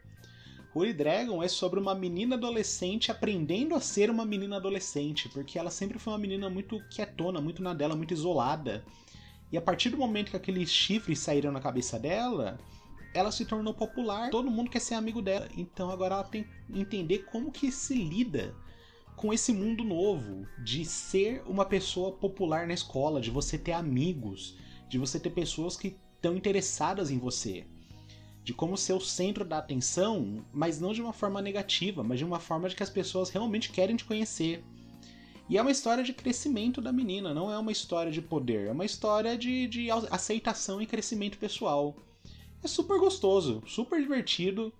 Holy 0.74 0.94
Dragon 0.94 1.42
é 1.42 1.48
sobre 1.48 1.80
uma 1.80 1.96
menina 1.96 2.36
adolescente 2.36 3.12
aprendendo 3.12 3.74
a 3.74 3.80
ser 3.80 4.12
uma 4.12 4.26
menina 4.26 4.58
adolescente, 4.58 5.28
porque 5.30 5.58
ela 5.58 5.72
sempre 5.72 5.98
foi 5.98 6.14
uma 6.14 6.20
menina 6.20 6.50
muito 6.50 6.80
quietona, 6.90 7.42
muito 7.42 7.64
na 7.64 7.74
dela, 7.74 7.96
muito 7.96 8.14
isolada. 8.14 8.86
E 9.52 9.58
a 9.58 9.62
partir 9.62 9.90
do 9.90 9.98
momento 9.98 10.30
que 10.30 10.38
aqueles 10.38 10.70
chifres 10.70 11.20
saíram 11.20 11.52
na 11.52 11.60
cabeça 11.60 11.98
dela, 11.98 12.60
ela 13.14 13.32
se 13.32 13.46
tornou 13.46 13.74
popular, 13.74 14.30
todo 14.30 14.52
mundo 14.52 14.70
quer 14.70 14.80
ser 14.80 14.94
amigo 14.94 15.22
dela. 15.22 15.48
Então 15.58 15.90
agora 15.90 16.16
ela 16.16 16.24
tem 16.24 16.44
que 16.44 16.80
entender 16.80 17.20
como 17.32 17.52
que 17.52 17.72
se 17.72 17.96
lida 17.96 18.54
com 19.18 19.34
esse 19.34 19.52
mundo 19.52 19.84
novo 19.84 20.48
de 20.64 20.86
ser 20.86 21.44
uma 21.46 21.66
pessoa 21.66 22.14
popular 22.14 22.66
na 22.66 22.74
escola, 22.74 23.20
de 23.20 23.30
você 23.30 23.58
ter 23.58 23.74
amigos, 23.74 24.56
de 24.88 24.98
você 24.98 25.20
ter 25.20 25.32
pessoas 25.32 25.76
que 25.76 25.98
estão 26.16 26.38
interessadas 26.38 27.12
em 27.12 27.18
você 27.18 27.66
de 28.48 28.54
como 28.54 28.78
ser 28.78 28.94
o 28.94 29.02
centro 29.02 29.44
da 29.44 29.58
atenção, 29.58 30.46
mas 30.54 30.80
não 30.80 30.94
de 30.94 31.02
uma 31.02 31.12
forma 31.12 31.42
negativa, 31.42 32.02
mas 32.02 32.18
de 32.18 32.24
uma 32.24 32.40
forma 32.40 32.70
de 32.70 32.78
que 32.78 32.82
as 32.82 32.90
pessoas 32.90 33.30
realmente 33.30 33.70
querem 33.70 33.98
te 33.98 34.06
conhecer. 34.06 34.64
E 35.50 35.58
é 35.58 35.62
uma 35.62 35.70
história 35.70 36.02
de 36.02 36.14
crescimento 36.14 36.80
da 36.80 36.94
menina, 36.94 37.34
não 37.34 37.52
é 37.52 37.58
uma 37.58 37.74
história 37.74 38.10
de 38.10 38.22
poder, 38.22 38.68
é 38.68 38.72
uma 38.72 38.86
história 38.86 39.38
de, 39.38 39.68
de 39.68 39.92
aceitação 39.92 40.82
e 40.82 40.86
crescimento 40.86 41.38
pessoal. 41.38 41.94
É 42.64 42.70
super 42.70 42.98
gostoso, 42.98 43.62
super 43.68 44.00
divertido. 44.00 44.72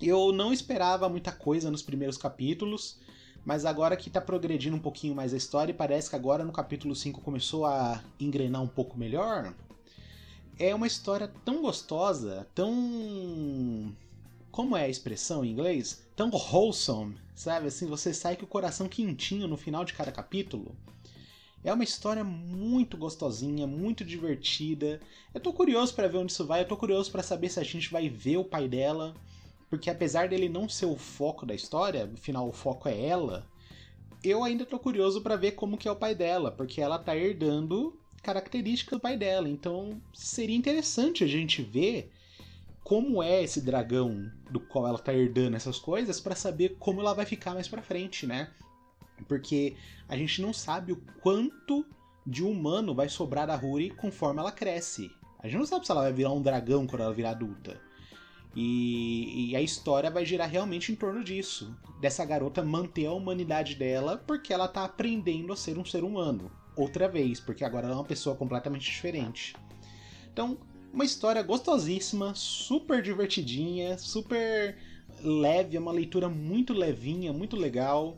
Eu 0.00 0.32
não 0.32 0.50
esperava 0.50 1.06
muita 1.06 1.32
coisa 1.32 1.70
nos 1.70 1.82
primeiros 1.82 2.16
capítulos, 2.16 2.98
mas 3.46 3.64
agora 3.64 3.96
que 3.96 4.10
tá 4.10 4.20
progredindo 4.20 4.76
um 4.76 4.80
pouquinho 4.80 5.14
mais 5.14 5.32
a 5.32 5.36
história 5.36 5.70
e 5.70 5.74
parece 5.74 6.10
que 6.10 6.16
agora 6.16 6.44
no 6.44 6.50
capítulo 6.52 6.96
5 6.96 7.20
começou 7.20 7.64
a 7.64 8.02
engrenar 8.18 8.60
um 8.60 8.66
pouco 8.66 8.98
melhor, 8.98 9.54
é 10.58 10.74
uma 10.74 10.88
história 10.88 11.30
tão 11.44 11.62
gostosa, 11.62 12.44
tão. 12.52 13.94
Como 14.50 14.76
é 14.76 14.82
a 14.82 14.88
expressão 14.88 15.44
em 15.44 15.52
inglês? 15.52 16.02
Tão 16.16 16.28
wholesome, 16.28 17.16
sabe? 17.36 17.68
Assim, 17.68 17.86
você 17.86 18.12
sai 18.12 18.36
com 18.36 18.44
o 18.44 18.48
coração 18.48 18.88
quentinho 18.88 19.46
no 19.46 19.56
final 19.56 19.84
de 19.84 19.92
cada 19.92 20.10
capítulo. 20.10 20.74
É 21.62 21.72
uma 21.72 21.84
história 21.84 22.24
muito 22.24 22.96
gostosinha, 22.96 23.66
muito 23.66 24.04
divertida. 24.04 25.00
Eu 25.32 25.40
tô 25.40 25.52
curioso 25.52 25.94
para 25.94 26.08
ver 26.08 26.18
onde 26.18 26.32
isso 26.32 26.46
vai, 26.46 26.62
eu 26.62 26.68
tô 26.68 26.76
curioso 26.76 27.12
para 27.12 27.22
saber 27.22 27.48
se 27.48 27.60
a 27.60 27.64
gente 27.64 27.90
vai 27.90 28.08
ver 28.08 28.38
o 28.38 28.44
pai 28.44 28.66
dela, 28.66 29.14
porque 29.68 29.90
apesar 29.90 30.28
dele 30.28 30.48
não 30.48 30.68
ser 30.68 30.86
o 30.86 30.96
foco 30.96 31.44
da 31.44 31.54
história, 31.54 32.10
afinal 32.14 32.48
o 32.48 32.52
foco 32.52 32.88
é 32.88 33.06
ela, 33.06 33.46
eu 34.22 34.42
ainda 34.42 34.64
tô 34.64 34.78
curioso 34.78 35.20
para 35.20 35.36
ver 35.36 35.52
como 35.52 35.76
que 35.76 35.88
é 35.88 35.90
o 35.90 35.96
pai 35.96 36.14
dela, 36.14 36.50
porque 36.50 36.80
ela 36.80 36.98
tá 36.98 37.16
herdando 37.16 37.98
características 38.22 38.98
do 38.98 39.02
pai 39.02 39.16
dela. 39.16 39.48
Então 39.48 40.00
seria 40.12 40.56
interessante 40.56 41.22
a 41.22 41.26
gente 41.26 41.62
ver 41.62 42.10
como 42.82 43.22
é 43.22 43.42
esse 43.42 43.60
dragão 43.60 44.30
do 44.50 44.60
qual 44.60 44.86
ela 44.86 44.98
tá 44.98 45.12
herdando 45.12 45.56
essas 45.56 45.78
coisas 45.78 46.20
para 46.20 46.34
saber 46.34 46.76
como 46.78 47.00
ela 47.00 47.14
vai 47.14 47.26
ficar 47.26 47.54
mais 47.54 47.68
para 47.68 47.82
frente, 47.82 48.26
né? 48.26 48.50
Porque 49.26 49.76
a 50.08 50.16
gente 50.16 50.40
não 50.40 50.52
sabe 50.52 50.92
o 50.92 51.02
quanto 51.20 51.84
de 52.26 52.42
humano 52.42 52.94
vai 52.94 53.08
sobrar 53.08 53.46
da 53.46 53.56
Ruri 53.56 53.90
conforme 53.90 54.40
ela 54.40 54.52
cresce. 54.52 55.10
A 55.38 55.48
gente 55.48 55.58
não 55.58 55.66
sabe 55.66 55.86
se 55.86 55.92
ela 55.92 56.02
vai 56.02 56.12
virar 56.12 56.32
um 56.32 56.42
dragão 56.42 56.86
quando 56.86 57.02
ela 57.02 57.14
virar 57.14 57.30
adulta. 57.30 57.80
E, 58.58 59.50
e, 59.50 59.56
a 59.56 59.60
história 59.60 60.10
vai 60.10 60.24
girar 60.24 60.48
realmente 60.48 60.90
em 60.90 60.94
torno 60.94 61.22
disso. 61.22 61.76
Dessa 62.00 62.24
garota 62.24 62.62
manter 62.62 63.04
a 63.04 63.12
humanidade 63.12 63.74
dela 63.74 64.16
porque 64.16 64.50
ela 64.50 64.66
tá 64.66 64.82
aprendendo 64.82 65.52
a 65.52 65.56
ser 65.56 65.76
um 65.76 65.84
ser 65.84 66.02
humano 66.02 66.50
outra 66.74 67.06
vez, 67.06 67.38
porque 67.38 67.64
agora 67.64 67.86
ela 67.86 67.94
é 67.94 67.98
uma 67.98 68.04
pessoa 68.04 68.34
completamente 68.34 68.90
diferente. 68.90 69.54
Então, 70.32 70.56
uma 70.90 71.04
história 71.04 71.42
gostosíssima, 71.42 72.34
super 72.34 73.02
divertidinha, 73.02 73.98
super 73.98 74.76
leve, 75.22 75.76
é 75.76 75.80
uma 75.80 75.92
leitura 75.92 76.28
muito 76.28 76.72
levinha, 76.72 77.34
muito 77.34 77.56
legal. 77.56 78.16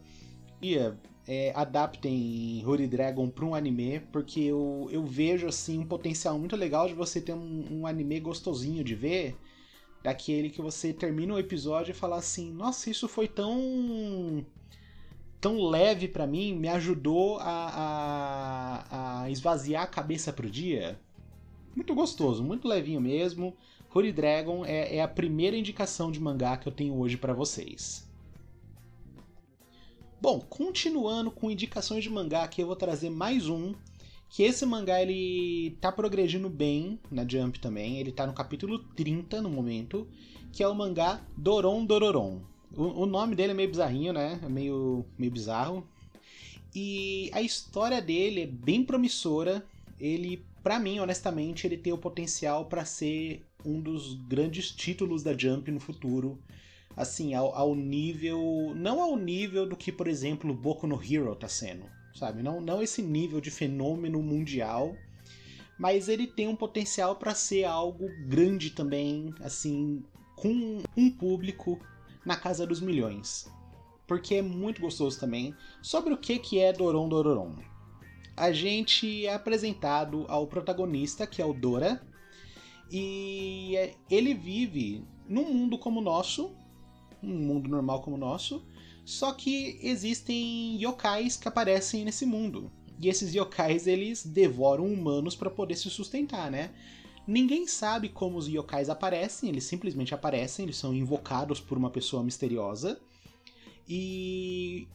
E 0.62 0.76
é, 0.76 0.94
é, 1.26 1.52
adaptem 1.54 2.62
Holy 2.64 2.86
Dragon 2.86 3.28
para 3.28 3.44
um 3.44 3.54
anime, 3.54 4.00
porque 4.12 4.40
eu, 4.40 4.88
eu 4.92 5.04
vejo 5.04 5.48
assim 5.48 5.78
um 5.78 5.86
potencial 5.86 6.38
muito 6.38 6.54
legal 6.54 6.86
de 6.86 6.94
você 6.94 7.20
ter 7.20 7.32
um, 7.32 7.80
um 7.80 7.86
anime 7.86 8.20
gostosinho 8.20 8.84
de 8.84 8.94
ver, 8.94 9.36
daquele 10.02 10.50
que 10.50 10.62
você 10.62 10.92
termina 10.92 11.34
o 11.34 11.38
episódio 11.38 11.92
e 11.92 11.94
fala 11.94 12.16
assim, 12.16 12.52
nossa, 12.52 12.90
isso 12.90 13.08
foi 13.08 13.28
tão 13.28 14.44
tão 15.40 15.62
leve 15.68 16.08
para 16.08 16.26
mim, 16.26 16.54
me 16.54 16.68
ajudou 16.68 17.38
a, 17.38 17.44
a, 17.44 19.22
a, 19.22 19.30
esvaziar 19.30 19.84
a 19.84 19.86
cabeça 19.86 20.32
pro 20.32 20.50
dia. 20.50 20.98
Muito 21.76 21.94
gostoso, 21.94 22.42
muito 22.42 22.66
levinho 22.66 23.00
mesmo. 23.00 23.56
Holy 23.94 24.12
Dragon 24.12 24.64
é, 24.64 24.96
é 24.96 25.02
a 25.02 25.08
primeira 25.08 25.56
indicação 25.56 26.10
de 26.10 26.20
mangá 26.20 26.56
que 26.56 26.66
eu 26.66 26.72
tenho 26.72 26.98
hoje 26.98 27.16
para 27.16 27.32
vocês. 27.32 28.08
Bom, 30.20 30.40
continuando 30.40 31.30
com 31.30 31.50
indicações 31.50 32.02
de 32.02 32.10
mangá, 32.10 32.42
aqui 32.42 32.60
eu 32.60 32.66
vou 32.66 32.74
trazer 32.74 33.08
mais 33.08 33.48
um. 33.48 33.72
Que 34.30 34.42
esse 34.42 34.66
mangá 34.66 35.00
ele 35.00 35.76
tá 35.80 35.90
progredindo 35.90 36.48
bem 36.50 36.98
na 37.10 37.26
Jump 37.26 37.58
também. 37.58 37.98
Ele 37.98 38.12
tá 38.12 38.26
no 38.26 38.32
capítulo 38.32 38.78
30 38.78 39.40
no 39.40 39.50
momento. 39.50 40.06
Que 40.52 40.62
é 40.62 40.68
o 40.68 40.74
mangá 40.74 41.22
Doron 41.36 41.84
Dororon. 41.84 42.40
O, 42.76 43.02
o 43.02 43.06
nome 43.06 43.34
dele 43.34 43.52
é 43.52 43.54
meio 43.54 43.70
bizarrinho, 43.70 44.12
né? 44.12 44.38
É 44.42 44.48
meio, 44.48 45.04
meio 45.18 45.32
bizarro. 45.32 45.86
E 46.74 47.30
a 47.32 47.40
história 47.40 48.00
dele 48.00 48.42
é 48.42 48.46
bem 48.46 48.84
promissora. 48.84 49.64
Ele, 49.98 50.44
para 50.62 50.78
mim, 50.78 50.98
honestamente, 51.00 51.66
ele 51.66 51.76
tem 51.76 51.92
o 51.92 51.98
potencial 51.98 52.66
para 52.66 52.84
ser 52.84 53.42
um 53.64 53.80
dos 53.80 54.14
grandes 54.14 54.70
títulos 54.70 55.22
da 55.22 55.36
Jump 55.36 55.70
no 55.70 55.80
futuro. 55.80 56.38
Assim, 56.96 57.34
ao, 57.34 57.54
ao, 57.54 57.74
nível. 57.74 58.72
Não 58.76 59.00
ao 59.00 59.16
nível 59.16 59.66
do 59.66 59.76
que, 59.76 59.90
por 59.90 60.06
exemplo, 60.06 60.52
Boku 60.52 60.86
no 60.86 61.00
Hero 61.02 61.34
tá 61.34 61.48
sendo. 61.48 61.84
Sabe? 62.14 62.42
Não, 62.42 62.60
não 62.60 62.82
esse 62.82 63.02
nível 63.02 63.40
de 63.40 63.50
fenômeno 63.50 64.22
mundial. 64.22 64.96
Mas 65.78 66.08
ele 66.08 66.26
tem 66.26 66.48
um 66.48 66.56
potencial 66.56 67.16
para 67.16 67.34
ser 67.34 67.64
algo 67.64 68.08
grande 68.26 68.70
também, 68.70 69.32
assim, 69.40 70.02
com 70.34 70.82
um 70.96 71.10
público 71.10 71.80
na 72.24 72.36
casa 72.36 72.66
dos 72.66 72.80
milhões. 72.80 73.48
Porque 74.06 74.36
é 74.36 74.42
muito 74.42 74.80
gostoso 74.80 75.20
também. 75.20 75.54
Sobre 75.80 76.12
o 76.12 76.18
que, 76.18 76.38
que 76.38 76.58
é 76.58 76.72
Doron 76.72 77.08
Dororon? 77.08 77.54
A 78.36 78.52
gente 78.52 79.26
é 79.26 79.34
apresentado 79.34 80.24
ao 80.28 80.46
protagonista, 80.46 81.26
que 81.26 81.42
é 81.42 81.44
o 81.44 81.52
Dora, 81.52 82.00
e 82.90 83.76
é, 83.76 83.94
ele 84.10 84.32
vive 84.32 85.04
num 85.28 85.52
mundo 85.52 85.78
como 85.78 86.00
o 86.00 86.02
nosso, 86.02 86.52
um 87.22 87.34
mundo 87.34 87.68
normal 87.68 88.00
como 88.00 88.16
o 88.16 88.18
nosso, 88.18 88.64
só 89.08 89.32
que 89.32 89.78
existem 89.80 90.76
yokais 90.78 91.34
que 91.34 91.48
aparecem 91.48 92.04
nesse 92.04 92.26
mundo. 92.26 92.70
E 93.00 93.08
esses 93.08 93.34
yokais 93.34 93.86
eles 93.86 94.22
devoram 94.22 94.84
humanos 94.84 95.34
para 95.34 95.48
poder 95.48 95.76
se 95.76 95.88
sustentar, 95.88 96.50
né? 96.50 96.74
Ninguém 97.26 97.66
sabe 97.66 98.10
como 98.10 98.36
os 98.36 98.46
yokais 98.46 98.90
aparecem, 98.90 99.48
eles 99.48 99.64
simplesmente 99.64 100.14
aparecem, 100.14 100.66
eles 100.66 100.76
são 100.76 100.92
invocados 100.92 101.58
por 101.58 101.78
uma 101.78 101.88
pessoa 101.88 102.22
misteriosa. 102.22 103.00
E 103.88 104.86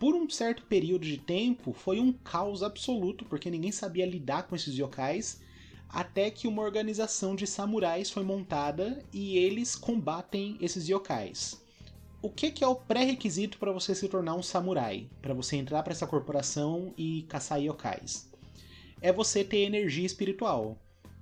por 0.00 0.16
um 0.16 0.28
certo 0.28 0.64
período 0.64 1.06
de 1.06 1.18
tempo 1.18 1.72
foi 1.72 2.00
um 2.00 2.12
caos 2.12 2.64
absoluto, 2.64 3.24
porque 3.24 3.48
ninguém 3.48 3.70
sabia 3.70 4.04
lidar 4.04 4.48
com 4.48 4.56
esses 4.56 4.76
yokais, 4.76 5.40
até 5.88 6.28
que 6.28 6.48
uma 6.48 6.62
organização 6.62 7.36
de 7.36 7.46
samurais 7.46 8.10
foi 8.10 8.24
montada 8.24 9.00
e 9.12 9.38
eles 9.38 9.76
combatem 9.76 10.58
esses 10.60 10.88
yokais. 10.88 11.69
O 12.22 12.28
que, 12.28 12.50
que 12.50 12.62
é 12.62 12.68
o 12.68 12.74
pré-requisito 12.74 13.58
para 13.58 13.72
você 13.72 13.94
se 13.94 14.06
tornar 14.06 14.34
um 14.34 14.42
samurai? 14.42 15.08
Para 15.22 15.32
você 15.32 15.56
entrar 15.56 15.82
para 15.82 15.94
essa 15.94 16.06
corporação 16.06 16.92
e 16.94 17.22
caçar 17.22 17.58
yokais? 17.58 18.28
É 19.00 19.10
você 19.10 19.42
ter 19.42 19.60
energia 19.60 20.04
espiritual. 20.04 20.76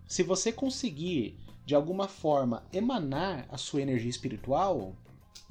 Se 0.09 0.25
você 0.25 0.51
conseguir, 0.51 1.39
de 1.65 1.73
alguma 1.73 2.09
forma, 2.09 2.65
emanar 2.73 3.47
a 3.49 3.57
sua 3.57 3.81
energia 3.81 4.11
espiritual, 4.11 4.93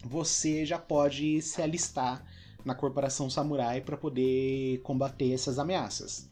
você 0.03 0.65
já 0.65 0.77
pode 0.77 1.41
se 1.41 1.61
alistar 1.61 2.25
na 2.65 2.75
corporação 2.75 3.29
samurai 3.29 3.79
para 3.79 3.95
poder 3.95 4.81
combater 4.81 5.31
essas 5.31 5.57
ameaças. 5.57 6.29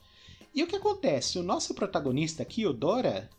E 0.53 0.61
o 0.61 0.67
que 0.67 0.75
acontece? 0.75 1.39
O 1.39 1.43
nosso 1.43 1.73
protagonista 1.73 2.43
aqui, 2.43 2.65
o 2.65 2.73
Dora, 2.73 3.29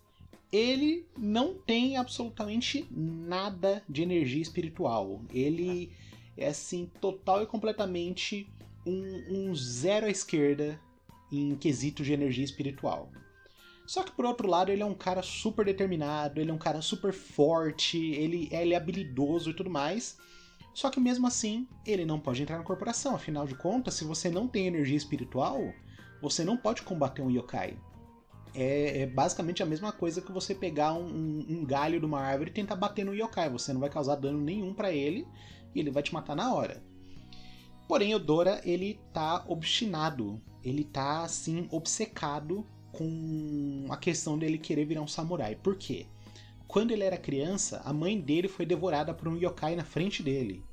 ele 0.53 1.07
não 1.17 1.55
tem 1.55 1.97
absolutamente 1.97 2.87
nada 2.91 3.83
de 3.89 4.03
energia 4.03 4.43
espiritual. 4.43 5.21
Ele 5.31 5.91
é 6.37 6.49
assim, 6.49 6.91
total 7.01 7.43
e 7.43 7.47
completamente 7.47 8.49
um, 8.87 9.49
um 9.49 9.55
zero 9.55 10.07
à 10.07 10.11
esquerda 10.11 10.81
em 11.31 11.55
quesito 11.57 12.03
de 12.03 12.13
energia 12.13 12.45
espiritual. 12.45 13.11
Só 13.87 14.03
que 14.03 14.13
por 14.13 14.25
outro 14.25 14.49
lado, 14.49 14.71
ele 14.71 14.83
é 14.83 14.87
um 14.87 14.95
cara 14.95 15.23
super 15.23 15.65
determinado, 15.65 16.41
ele 16.41 16.51
é 16.51 16.55
um 16.55 16.59
cara 16.59 16.83
super 16.83 17.13
forte, 17.13 17.99
ele, 17.99 18.49
ele 18.51 18.75
é 18.75 18.77
habilidoso 18.77 19.51
e 19.51 19.55
tudo 19.55 19.71
mais. 19.71 20.19
Só 20.75 20.91
que 20.91 21.01
mesmo 21.01 21.27
assim, 21.27 21.67
ele 21.87 22.05
não 22.05 22.21
pode 22.21 22.43
entrar 22.43 22.59
na 22.59 22.65
corporação. 22.65 23.15
Afinal 23.15 23.47
de 23.47 23.55
contas, 23.55 23.95
se 23.95 24.05
você 24.05 24.29
não 24.29 24.49
tem 24.49 24.67
energia 24.67 24.97
espiritual, 24.97 25.73
você 26.21 26.45
não 26.45 26.57
pode 26.57 26.83
combater 26.83 27.23
um 27.23 27.31
yokai. 27.31 27.79
É, 28.57 29.03
é 29.03 29.07
basicamente 29.07 29.63
a 29.63 29.67
mesma 29.67 29.93
coisa 29.93 30.23
que 30.23 30.33
você 30.33 30.55
pegar 30.55 30.95
um, 30.95 31.05
um, 31.05 31.47
um, 31.51 31.65
galho 31.65 32.01
de 32.01 32.07
uma 32.07 32.21
árvore 32.21 32.51
e 32.51 32.55
tentar 32.55 32.75
bater 32.75 33.05
no 33.05 33.15
yokai. 33.15 33.51
Você 33.51 33.73
não 33.73 33.81
vai 33.81 33.91
causar 33.91 34.17
dano 34.17 34.41
nenhum 34.41 34.73
para 34.73 34.91
ele 34.91 35.29
e 35.75 35.81
ele 35.81 35.91
vai 35.91 36.03
te 36.03 36.15
matar 36.15 36.35
na 36.35 36.55
hora. 36.55 36.83
Porém, 37.87 38.15
o 38.15 38.19
Dora, 38.19 38.61
ele 38.65 38.99
tá 39.13 39.45
obstinado. 39.47 40.41
Ele 40.65 40.83
tá, 40.83 41.23
assim, 41.23 41.69
obcecado 41.71 42.67
com 42.91 43.87
a 43.91 43.97
questão 43.97 44.39
dele 44.39 44.59
querer 44.59 44.87
virar 44.87 45.03
um 45.03 45.07
samurai. 45.07 45.55
Por 45.55 45.77
quê? 45.77 46.07
Quando 46.67 46.91
ele 46.91 47.05
era 47.05 47.17
criança, 47.17 47.81
a 47.85 47.93
mãe 47.93 48.19
dele 48.19 48.49
foi 48.49 48.67
devorada 48.67 49.15
por 49.15 49.29
um 49.29 49.37
yokai 49.37 49.77
na 49.77 49.85
frente 49.85 50.23
dele. 50.23 50.65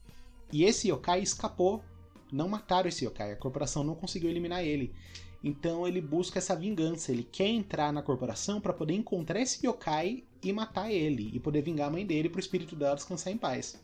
E 0.52 0.64
esse 0.64 0.90
yokai 0.90 1.22
escapou. 1.22 1.84
Não 2.32 2.50
mataram 2.50 2.90
esse 2.90 3.06
yokai, 3.06 3.32
a 3.32 3.36
corporação 3.36 3.84
não 3.84 3.94
conseguiu 3.94 4.30
eliminar 4.30 4.64
ele. 4.64 4.96
Então 5.44 5.86
ele 5.86 6.00
busca 6.00 6.40
essa 6.40 6.56
vingança, 6.56 7.12
ele 7.12 7.24
quer 7.24 7.48
entrar 7.48 7.92
na 7.92 8.02
corporação 8.02 8.62
para 8.62 8.72
poder 8.72 8.94
encontrar 8.94 9.42
esse 9.42 9.68
yokai 9.68 10.24
e 10.42 10.54
matar 10.54 10.90
ele, 10.90 11.30
e 11.34 11.40
poder 11.40 11.62
vingar 11.62 11.90
a 11.90 11.92
mãe 11.92 12.06
dele 12.06 12.30
para 12.30 12.38
o 12.38 12.40
espírito 12.40 12.76
dela 12.76 12.96
descansar 12.96 13.34
em 13.34 13.38
paz. 13.38 13.78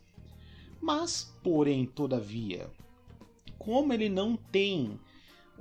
Mas, 0.82 1.36
porém, 1.44 1.86
todavia, 1.86 2.70
como 3.58 3.92
ele 3.92 4.08
não 4.08 4.38
tem 4.38 4.98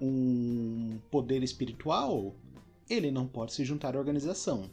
um 0.01 1.01
poder 1.11 1.43
espiritual, 1.43 2.37
ele 2.89 3.11
não 3.11 3.27
pode 3.27 3.53
se 3.53 3.65
juntar 3.65 3.97
à 3.97 3.99
organização. 3.99 4.71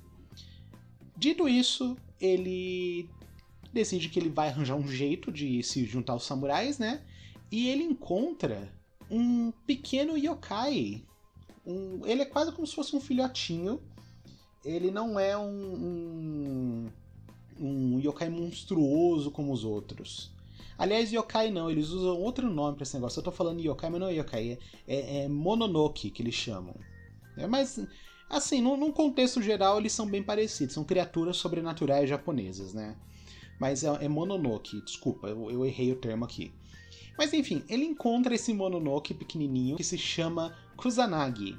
Dito 1.17 1.49
isso, 1.49 1.97
ele 2.21 3.09
decide 3.73 4.09
que 4.09 4.19
ele 4.19 4.29
vai 4.29 4.49
arranjar 4.49 4.75
um 4.75 4.87
jeito 4.87 5.31
de 5.31 5.63
se 5.63 5.85
juntar 5.85 6.13
aos 6.13 6.25
samurais, 6.25 6.77
né? 6.77 7.03
E 7.51 7.67
ele 7.67 7.83
encontra 7.83 8.71
um 9.09 9.51
pequeno 9.65 10.17
yokai. 10.17 11.03
Um, 11.65 12.05
ele 12.05 12.21
é 12.21 12.25
quase 12.25 12.51
como 12.51 12.67
se 12.67 12.75
fosse 12.75 12.95
um 12.95 13.01
filhotinho. 13.01 13.81
Ele 14.63 14.91
não 14.91 15.19
é 15.19 15.37
um, 15.37 16.89
um, 16.89 16.91
um 17.59 17.99
yokai 17.99 18.29
monstruoso 18.29 19.31
como 19.31 19.51
os 19.51 19.63
outros. 19.63 20.31
Aliás, 20.77 21.11
yokai 21.11 21.51
não, 21.51 21.69
eles 21.69 21.89
usam 21.89 22.19
outro 22.19 22.49
nome 22.49 22.75
para 22.75 22.83
esse 22.83 22.95
negócio. 22.95 23.19
Eu 23.19 23.23
tô 23.23 23.31
falando 23.31 23.61
yokai, 23.61 23.89
mas 23.89 23.99
não 23.99 24.07
é 24.07 24.15
yokai, 24.15 24.57
é, 24.87 24.95
é, 24.95 25.23
é 25.23 25.27
mononoke 25.27 26.09
que 26.09 26.21
eles 26.21 26.35
chamam. 26.35 26.75
É, 27.37 27.47
mas, 27.47 27.79
assim, 28.29 28.61
num, 28.61 28.75
num, 28.75 28.91
contexto 28.91 29.41
geral, 29.41 29.77
eles 29.77 29.93
são 29.93 30.05
bem 30.05 30.21
parecidos. 30.21 30.73
São 30.73 30.83
criaturas 30.83 31.37
sobrenaturais 31.37 32.09
japonesas, 32.09 32.73
né? 32.73 32.95
Mas 33.59 33.83
é, 33.83 34.05
é 34.05 34.07
Mononoke, 34.07 34.81
desculpa, 34.81 35.27
eu, 35.27 35.49
eu, 35.49 35.65
errei 35.65 35.91
o 35.91 35.95
termo 35.95 36.25
aqui. 36.25 36.51
Mas 37.17 37.33
enfim, 37.33 37.63
ele 37.69 37.85
encontra 37.85 38.35
esse 38.35 38.53
Mononoke 38.53 39.13
pequenininho 39.13 39.77
que 39.77 39.83
se 39.83 39.97
chama 39.97 40.55
Kusanagi. 40.75 41.57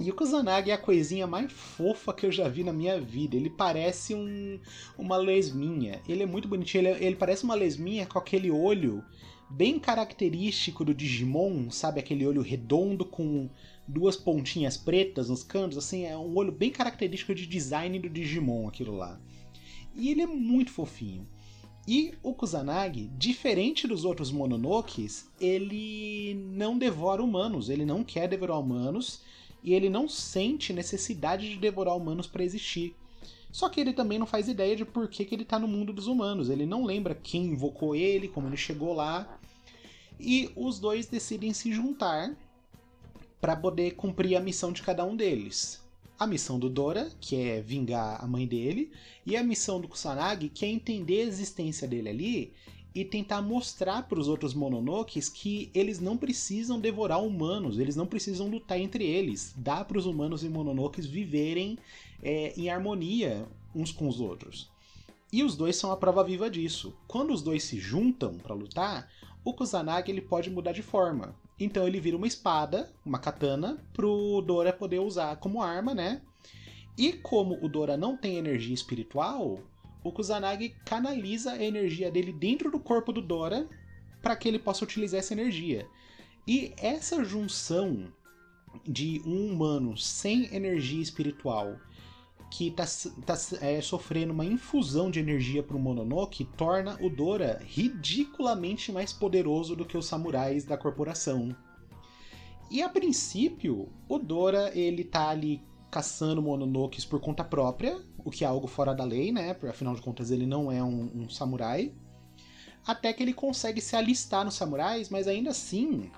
E 0.00 0.10
o 0.10 0.14
Kusanagi 0.14 0.72
é 0.72 0.74
a 0.74 0.78
coisinha 0.78 1.24
mais 1.24 1.52
fofa 1.52 2.12
que 2.12 2.26
eu 2.26 2.32
já 2.32 2.48
vi 2.48 2.64
na 2.64 2.72
minha 2.72 3.00
vida. 3.00 3.36
Ele 3.36 3.48
parece 3.48 4.12
um, 4.12 4.58
uma 4.98 5.16
lesminha. 5.16 6.02
Ele 6.08 6.24
é 6.24 6.26
muito 6.26 6.48
bonitinho. 6.48 6.88
Ele, 6.88 7.04
ele 7.06 7.16
parece 7.16 7.44
uma 7.44 7.54
lesminha 7.54 8.04
com 8.04 8.18
aquele 8.18 8.50
olho 8.50 9.04
bem 9.48 9.78
característico 9.78 10.84
do 10.84 10.92
Digimon, 10.92 11.70
sabe? 11.70 12.00
Aquele 12.00 12.26
olho 12.26 12.42
redondo 12.42 13.04
com 13.04 13.48
duas 13.86 14.16
pontinhas 14.16 14.76
pretas 14.76 15.28
nos 15.28 15.44
cantos, 15.44 15.78
assim, 15.78 16.04
é 16.04 16.16
um 16.16 16.34
olho 16.36 16.50
bem 16.50 16.70
característico 16.70 17.34
de 17.34 17.46
design 17.46 17.98
do 17.98 18.08
Digimon, 18.08 18.66
aquilo 18.66 18.96
lá. 18.96 19.20
E 19.94 20.10
ele 20.10 20.22
é 20.22 20.26
muito 20.26 20.70
fofinho. 20.70 21.26
E 21.86 22.14
o 22.22 22.32
Kusanagi, 22.32 23.10
diferente 23.18 23.86
dos 23.86 24.04
outros 24.04 24.32
Mononokes, 24.32 25.28
ele 25.38 26.34
não 26.34 26.78
devora 26.78 27.22
humanos, 27.22 27.68
ele 27.68 27.84
não 27.84 28.02
quer 28.02 28.26
devorar 28.26 28.58
humanos 28.58 29.20
e 29.62 29.74
ele 29.74 29.90
não 29.90 30.08
sente 30.08 30.72
necessidade 30.72 31.48
de 31.48 31.56
devorar 31.56 31.94
humanos 31.94 32.26
para 32.26 32.42
existir. 32.42 32.96
Só 33.52 33.68
que 33.68 33.80
ele 33.80 33.92
também 33.92 34.18
não 34.18 34.26
faz 34.26 34.48
ideia 34.48 34.74
de 34.74 34.84
por 34.84 35.08
que, 35.08 35.24
que 35.24 35.34
ele 35.34 35.42
está 35.42 35.58
no 35.58 35.68
mundo 35.68 35.92
dos 35.92 36.06
humanos. 36.06 36.48
Ele 36.48 36.66
não 36.66 36.84
lembra 36.84 37.14
quem 37.14 37.44
invocou 37.44 37.94
ele, 37.94 38.28
como 38.28 38.48
ele 38.48 38.56
chegou 38.56 38.94
lá. 38.94 39.38
E 40.18 40.50
os 40.56 40.80
dois 40.80 41.06
decidem 41.06 41.52
se 41.52 41.70
juntar 41.70 42.34
para 43.40 43.54
poder 43.54 43.92
cumprir 43.92 44.36
a 44.36 44.40
missão 44.40 44.72
de 44.72 44.82
cada 44.82 45.04
um 45.04 45.14
deles. 45.14 45.83
A 46.18 46.26
missão 46.26 46.58
do 46.58 46.70
Dora, 46.70 47.10
que 47.20 47.36
é 47.36 47.60
vingar 47.60 48.22
a 48.22 48.26
mãe 48.26 48.46
dele, 48.46 48.92
e 49.26 49.36
a 49.36 49.42
missão 49.42 49.80
do 49.80 49.88
Kusanagi, 49.88 50.48
que 50.48 50.64
é 50.64 50.68
entender 50.68 51.22
a 51.22 51.26
existência 51.26 51.88
dele 51.88 52.08
ali 52.08 52.52
e 52.94 53.04
tentar 53.04 53.42
mostrar 53.42 54.08
para 54.08 54.20
os 54.20 54.28
outros 54.28 54.54
Mononokes 54.54 55.28
que 55.28 55.68
eles 55.74 55.98
não 55.98 56.16
precisam 56.16 56.78
devorar 56.78 57.20
humanos, 57.20 57.80
eles 57.80 57.96
não 57.96 58.06
precisam 58.06 58.48
lutar 58.48 58.78
entre 58.78 59.04
eles. 59.04 59.52
Dá 59.56 59.84
para 59.84 59.98
os 59.98 60.06
humanos 60.06 60.44
e 60.44 60.48
Mononokes 60.48 61.04
viverem 61.04 61.76
é, 62.22 62.54
em 62.56 62.70
harmonia 62.70 63.48
uns 63.74 63.90
com 63.90 64.06
os 64.06 64.20
outros. 64.20 64.70
E 65.32 65.42
os 65.42 65.56
dois 65.56 65.74
são 65.74 65.90
a 65.90 65.96
prova 65.96 66.22
viva 66.22 66.48
disso. 66.48 66.94
Quando 67.08 67.32
os 67.32 67.42
dois 67.42 67.64
se 67.64 67.80
juntam 67.80 68.38
para 68.38 68.54
lutar, 68.54 69.10
o 69.44 69.52
Kusanagi 69.52 70.12
ele 70.12 70.20
pode 70.20 70.48
mudar 70.48 70.70
de 70.70 70.82
forma. 70.82 71.34
Então 71.58 71.86
ele 71.86 72.00
vira 72.00 72.16
uma 72.16 72.26
espada, 72.26 72.92
uma 73.04 73.18
katana, 73.18 73.78
pro 73.92 74.42
Dora 74.42 74.72
poder 74.72 74.98
usar 74.98 75.36
como 75.36 75.62
arma, 75.62 75.94
né? 75.94 76.20
E 76.96 77.12
como 77.12 77.58
o 77.64 77.68
Dora 77.68 77.96
não 77.96 78.16
tem 78.16 78.36
energia 78.36 78.74
espiritual, 78.74 79.60
o 80.02 80.12
Kusanagi 80.12 80.74
canaliza 80.84 81.52
a 81.52 81.64
energia 81.64 82.10
dele 82.10 82.32
dentro 82.32 82.70
do 82.70 82.78
corpo 82.78 83.12
do 83.12 83.22
Dora 83.22 83.68
para 84.20 84.36
que 84.36 84.48
ele 84.48 84.58
possa 84.58 84.84
utilizar 84.84 85.20
essa 85.20 85.32
energia. 85.32 85.86
E 86.46 86.74
essa 86.76 87.24
junção 87.24 88.12
de 88.86 89.22
um 89.24 89.52
humano 89.52 89.96
sem 89.96 90.54
energia 90.54 91.02
espiritual 91.02 91.78
que 92.56 92.68
está 92.68 92.84
tá, 93.26 93.36
é, 93.60 93.80
sofrendo 93.80 94.32
uma 94.32 94.44
infusão 94.44 95.10
de 95.10 95.18
energia 95.18 95.60
para 95.60 95.76
o 95.76 95.80
Mononoke 95.80 96.44
torna 96.56 96.96
o 97.02 97.10
Dora 97.10 97.60
ridiculamente 97.66 98.92
mais 98.92 99.12
poderoso 99.12 99.74
do 99.74 99.84
que 99.84 99.98
os 99.98 100.06
samurais 100.06 100.64
da 100.64 100.78
corporação. 100.78 101.54
E 102.70 102.80
a 102.80 102.88
princípio, 102.88 103.88
o 104.08 104.18
Dora 104.20 104.70
ele 104.72 105.02
tá 105.02 105.30
ali 105.30 105.60
caçando 105.90 106.40
Mononokes 106.40 107.04
por 107.04 107.18
conta 107.18 107.42
própria, 107.42 108.00
o 108.24 108.30
que 108.30 108.44
é 108.44 108.46
algo 108.46 108.68
fora 108.68 108.94
da 108.94 109.02
lei, 109.02 109.32
né? 109.32 109.56
Afinal 109.68 109.96
de 109.96 110.02
contas, 110.02 110.30
ele 110.30 110.46
não 110.46 110.70
é 110.70 110.82
um, 110.82 111.10
um 111.12 111.28
samurai. 111.28 111.92
Até 112.86 113.12
que 113.12 113.22
ele 113.24 113.34
consegue 113.34 113.80
se 113.80 113.96
alistar 113.96 114.44
nos 114.44 114.54
samurais, 114.54 115.08
mas 115.08 115.26
ainda 115.26 115.50
assim 115.50 116.08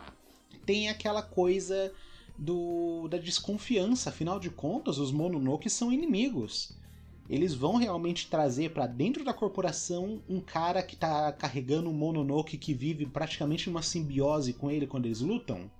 tem 0.66 0.90
aquela 0.90 1.22
coisa 1.22 1.90
do, 2.38 3.08
da 3.08 3.18
desconfiança. 3.18 4.10
Afinal 4.10 4.38
de 4.38 4.50
contas, 4.50 4.98
os 4.98 5.12
Mononoke 5.12 5.70
são 5.70 5.92
inimigos. 5.92 6.72
Eles 7.28 7.54
vão 7.54 7.76
realmente 7.76 8.28
trazer 8.28 8.70
para 8.70 8.86
dentro 8.86 9.24
da 9.24 9.34
corporação 9.34 10.22
um 10.28 10.40
cara 10.40 10.82
que 10.82 10.94
tá 10.94 11.32
carregando 11.32 11.90
um 11.90 11.92
Mononoke 11.92 12.56
que 12.56 12.72
vive 12.72 13.04
praticamente 13.06 13.68
numa 13.68 13.82
simbiose 13.82 14.52
com 14.52 14.70
ele 14.70 14.86
quando 14.86 15.06
eles 15.06 15.20
lutam? 15.20 15.70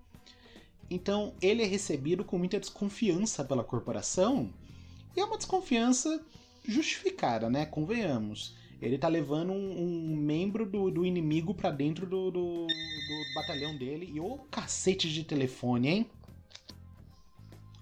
Então 0.90 1.34
ele 1.40 1.62
é 1.62 1.66
recebido 1.66 2.24
com 2.24 2.38
muita 2.38 2.58
desconfiança 2.58 3.44
pela 3.44 3.64
corporação 3.64 4.50
e 5.16 5.20
é 5.20 5.24
uma 5.24 5.36
desconfiança 5.36 6.24
justificada, 6.64 7.48
né? 7.48 7.64
Convenhamos. 7.64 8.54
Ele 8.80 8.98
tá 8.98 9.08
levando 9.08 9.52
um, 9.52 10.12
um 10.12 10.16
membro 10.16 10.66
do, 10.66 10.90
do 10.90 11.06
inimigo 11.06 11.54
para 11.54 11.70
dentro 11.70 12.06
do, 12.06 12.30
do, 12.30 12.66
do, 12.66 13.34
batalhão 13.34 13.76
dele 13.76 14.10
e 14.12 14.20
o 14.20 14.38
cacete 14.50 15.10
de 15.10 15.24
telefone, 15.24 15.88
hein? 15.88 16.10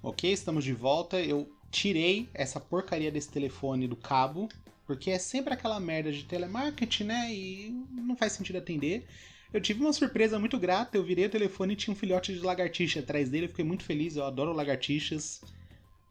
Ok, 0.04 0.30
estamos 0.30 0.62
de 0.62 0.74
volta. 0.74 1.18
Eu 1.18 1.48
tirei 1.70 2.28
essa 2.34 2.60
porcaria 2.60 3.10
desse 3.10 3.30
telefone 3.30 3.88
do 3.88 3.96
cabo, 3.96 4.50
porque 4.86 5.10
é 5.10 5.18
sempre 5.18 5.54
aquela 5.54 5.80
merda 5.80 6.12
de 6.12 6.24
telemarketing, 6.24 7.04
né? 7.04 7.32
E 7.32 7.70
não 7.90 8.14
faz 8.14 8.32
sentido 8.32 8.58
atender. 8.58 9.06
Eu 9.50 9.62
tive 9.62 9.80
uma 9.80 9.94
surpresa 9.94 10.38
muito 10.38 10.58
grata, 10.58 10.98
eu 10.98 11.02
virei 11.02 11.24
o 11.24 11.30
telefone 11.30 11.72
e 11.72 11.76
tinha 11.76 11.94
um 11.94 11.96
filhote 11.96 12.34
de 12.34 12.40
lagartixa 12.40 13.00
atrás 13.00 13.30
dele, 13.30 13.46
eu 13.46 13.48
fiquei 13.48 13.64
muito 13.64 13.82
feliz, 13.82 14.14
eu 14.14 14.26
adoro 14.26 14.52
lagartixas. 14.52 15.40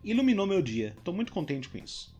Iluminou 0.03 0.47
meu 0.47 0.61
dia, 0.61 0.95
tô 1.03 1.13
muito 1.13 1.31
contente 1.31 1.69
com 1.69 1.77
isso. 1.77 2.11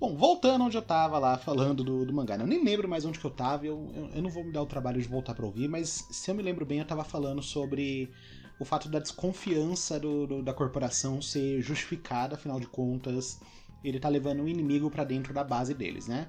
Bom, 0.00 0.16
voltando 0.16 0.64
onde 0.64 0.76
eu 0.76 0.82
tava 0.82 1.20
lá 1.20 1.38
falando 1.38 1.84
do, 1.84 2.04
do 2.04 2.12
mangá, 2.12 2.36
eu 2.36 2.48
nem 2.48 2.64
lembro 2.64 2.88
mais 2.88 3.04
onde 3.04 3.18
que 3.18 3.24
eu 3.24 3.30
tava, 3.30 3.64
eu, 3.64 3.92
eu, 3.94 4.10
eu 4.16 4.22
não 4.22 4.28
vou 4.28 4.42
me 4.42 4.52
dar 4.52 4.62
o 4.62 4.66
trabalho 4.66 5.00
de 5.00 5.06
voltar 5.06 5.34
pra 5.34 5.46
ouvir, 5.46 5.68
mas 5.68 6.08
se 6.10 6.30
eu 6.30 6.34
me 6.34 6.42
lembro 6.42 6.66
bem, 6.66 6.80
eu 6.80 6.84
tava 6.84 7.04
falando 7.04 7.42
sobre 7.42 8.10
o 8.58 8.64
fato 8.64 8.88
da 8.88 8.98
desconfiança 8.98 10.00
do, 10.00 10.26
do, 10.26 10.42
da 10.42 10.54
corporação 10.54 11.20
ser 11.20 11.60
justificada, 11.60 12.34
afinal 12.34 12.58
de 12.58 12.66
contas, 12.66 13.40
ele 13.84 14.00
tá 14.00 14.08
levando 14.08 14.42
um 14.42 14.48
inimigo 14.48 14.90
para 14.90 15.04
dentro 15.04 15.34
da 15.34 15.44
base 15.44 15.74
deles, 15.74 16.06
né? 16.06 16.28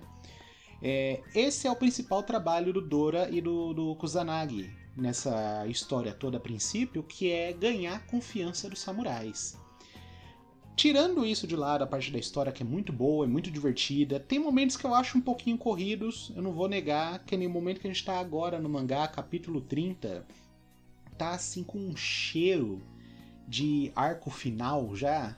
É, 0.81 1.21
esse 1.33 1.67
é 1.67 1.71
o 1.71 1.75
principal 1.75 2.21
trabalho 2.21 2.71
do 2.71 2.81
Dora 2.81 3.29
e 3.29 3.41
do, 3.41 3.73
do 3.73 3.95
Kusanagi 3.95 4.69
nessa 4.95 5.65
história 5.67 6.13
toda 6.13 6.37
a 6.37 6.39
princípio, 6.39 7.03
que 7.03 7.31
é 7.31 7.53
ganhar 7.53 8.05
confiança 8.07 8.69
dos 8.69 8.79
samurais. 8.79 9.57
Tirando 10.75 11.25
isso 11.25 11.47
de 11.47 11.55
lado, 11.55 11.83
a 11.83 11.87
parte 11.87 12.11
da 12.11 12.19
história 12.19 12.51
que 12.51 12.61
é 12.61 12.65
muito 12.65 12.93
boa, 12.93 13.25
é 13.25 13.27
muito 13.27 13.49
divertida, 13.49 14.19
tem 14.19 14.37
momentos 14.37 14.77
que 14.77 14.85
eu 14.85 14.93
acho 14.93 15.17
um 15.17 15.21
pouquinho 15.21 15.57
corridos, 15.57 16.31
eu 16.35 16.41
não 16.43 16.51
vou 16.51 16.67
negar, 16.67 17.23
que 17.25 17.35
nem 17.35 17.47
o 17.47 17.51
momento 17.51 17.79
que 17.81 17.87
a 17.87 17.91
gente 17.91 18.05
tá 18.05 18.19
agora 18.19 18.59
no 18.59 18.69
mangá, 18.69 19.07
capítulo 19.07 19.61
30, 19.61 20.23
tá 21.17 21.31
assim 21.31 21.63
com 21.63 21.79
um 21.79 21.95
cheiro 21.95 22.81
de 23.47 23.91
arco 23.95 24.29
final 24.29 24.95
já, 24.95 25.37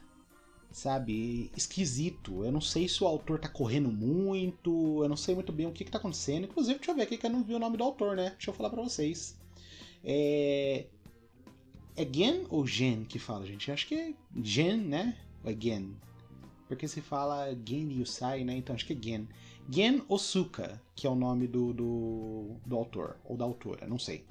sabe, 0.72 1.52
esquisito. 1.56 2.44
Eu 2.44 2.52
não 2.52 2.62
sei 2.62 2.88
se 2.88 3.04
o 3.04 3.08
autor 3.08 3.40
tá 3.40 3.48
correndo 3.48 3.92
muito, 3.92 5.04
eu 5.04 5.10
não 5.10 5.18
sei 5.18 5.36
muito 5.36 5.52
bem 5.52 5.68
o 5.68 5.72
que, 5.72 5.86
que 5.86 5.92
tá 5.92 5.98
acontecendo. 5.98 6.46
Inclusive, 6.46 6.80
deixa 6.80 6.92
eu 6.92 6.96
ver 6.96 7.04
aqui 7.04 7.18
que 7.18 7.26
eu 7.26 7.30
não 7.30 7.44
vi 7.44 7.54
o 7.54 7.60
nome 7.60 7.78
do 7.78 7.84
autor, 7.84 8.16
né? 8.16 8.32
Deixa 8.32 8.50
eu 8.50 8.54
falar 8.54 8.70
pra 8.70 8.82
vocês. 8.82 9.38
É. 10.04 10.86
É 11.96 12.08
Gen 12.10 12.46
ou 12.50 12.66
Gen 12.66 13.04
que 13.04 13.20
fala, 13.20 13.46
gente? 13.46 13.68
Eu 13.68 13.74
acho 13.74 13.86
que 13.88 13.96
é 13.96 14.14
Gen, 14.42 14.78
né? 14.78 15.18
Ou 15.44 15.52
é 15.52 15.58
Gen? 15.60 15.98
Porque 16.68 16.88
se 16.88 17.02
fala 17.02 17.54
Gen 17.66 17.92
Yusai, 17.92 18.44
né? 18.44 18.56
Então 18.56 18.74
acho 18.74 18.86
que 18.86 18.94
é 18.94 18.98
Gen. 19.02 19.28
Gen 19.70 20.04
Osuka, 20.08 20.82
que 20.96 21.06
é 21.06 21.10
o 21.10 21.16
nome 21.16 21.48
do, 21.48 21.74
do, 21.74 22.56
do 22.66 22.76
autor, 22.76 23.18
ou 23.26 23.36
da 23.36 23.44
autora, 23.44 23.86
não 23.86 24.00
sei. 24.00 24.26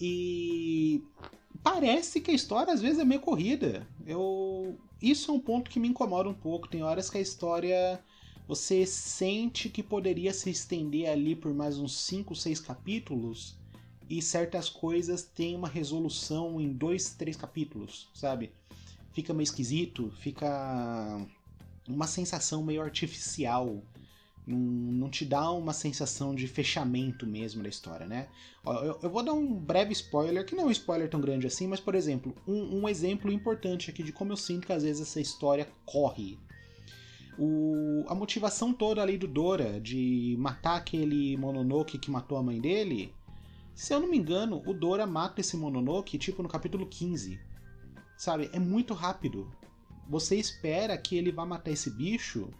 E 0.00 1.02
parece 1.62 2.20
que 2.20 2.30
a 2.30 2.34
história 2.34 2.72
às 2.72 2.80
vezes 2.80 2.98
é 2.98 3.04
meio 3.04 3.20
corrida. 3.20 3.86
Eu 4.06 4.78
isso 5.00 5.30
é 5.30 5.34
um 5.34 5.40
ponto 5.40 5.70
que 5.70 5.78
me 5.78 5.88
incomoda 5.88 6.28
um 6.28 6.34
pouco. 6.34 6.68
Tem 6.68 6.82
horas 6.82 7.10
que 7.10 7.18
a 7.18 7.20
história 7.20 8.02
você 8.46 8.84
sente 8.86 9.68
que 9.68 9.82
poderia 9.82 10.32
se 10.32 10.50
estender 10.50 11.08
ali 11.08 11.34
por 11.34 11.52
mais 11.54 11.78
uns 11.78 11.98
5, 12.00 12.34
6 12.34 12.60
capítulos 12.60 13.56
e 14.08 14.20
certas 14.20 14.68
coisas 14.68 15.22
têm 15.22 15.56
uma 15.56 15.68
resolução 15.68 16.60
em 16.60 16.72
dois, 16.72 17.14
três 17.14 17.36
capítulos, 17.36 18.08
sabe? 18.14 18.52
Fica 19.12 19.32
meio 19.32 19.44
esquisito, 19.44 20.12
fica 20.20 21.26
uma 21.88 22.06
sensação 22.06 22.62
meio 22.62 22.82
artificial 22.82 23.82
não, 24.46 24.58
não 24.58 25.10
te 25.10 25.24
dá 25.24 25.50
uma 25.50 25.72
sensação 25.72 26.34
de 26.34 26.46
fechamento 26.46 27.26
mesmo 27.26 27.62
da 27.62 27.68
história, 27.68 28.06
né? 28.06 28.28
Eu, 28.64 28.98
eu, 29.02 29.10
vou 29.10 29.22
dar 29.22 29.32
um 29.32 29.54
breve 29.54 29.92
spoiler, 29.92 30.44
que 30.44 30.54
não 30.54 30.64
é 30.64 30.66
um 30.66 30.70
spoiler 30.70 31.08
tão 31.08 31.20
grande 31.20 31.46
assim, 31.46 31.66
mas, 31.66 31.80
por 31.80 31.94
exemplo, 31.94 32.34
um, 32.46 32.80
um 32.80 32.88
exemplo 32.88 33.32
importante 33.32 33.90
aqui 33.90 34.02
de 34.02 34.12
como 34.12 34.32
eu 34.32 34.36
sinto 34.36 34.66
que 34.66 34.72
às 34.72 34.82
vezes 34.82 35.02
essa 35.02 35.20
história 35.20 35.68
corre. 35.86 36.38
O, 37.38 38.04
a 38.06 38.14
motivação 38.14 38.72
toda 38.72 39.02
ali 39.02 39.18
do 39.18 39.26
Dora 39.26 39.80
de 39.80 40.36
matar 40.38 40.76
aquele 40.76 41.36
Mononoke 41.36 41.98
que 41.98 42.10
matou 42.10 42.38
a 42.38 42.42
mãe 42.42 42.60
dele, 42.60 43.12
se 43.74 43.92
eu 43.92 43.98
não 43.98 44.08
me 44.08 44.16
engano, 44.16 44.62
o 44.66 44.72
Dora 44.72 45.06
mata 45.06 45.40
esse 45.40 45.56
Mononoke 45.56 46.18
tipo 46.18 46.42
no 46.42 46.48
capítulo 46.48 46.86
15. 46.86 47.40
Sabe? 48.16 48.48
É 48.52 48.58
muito 48.58 48.94
rápido. 48.94 49.50
Você 50.08 50.36
espera 50.36 50.96
que 50.96 51.16
ele 51.16 51.32
vá 51.32 51.44
matar 51.44 51.72
esse 51.72 51.90
bicho 51.90 52.50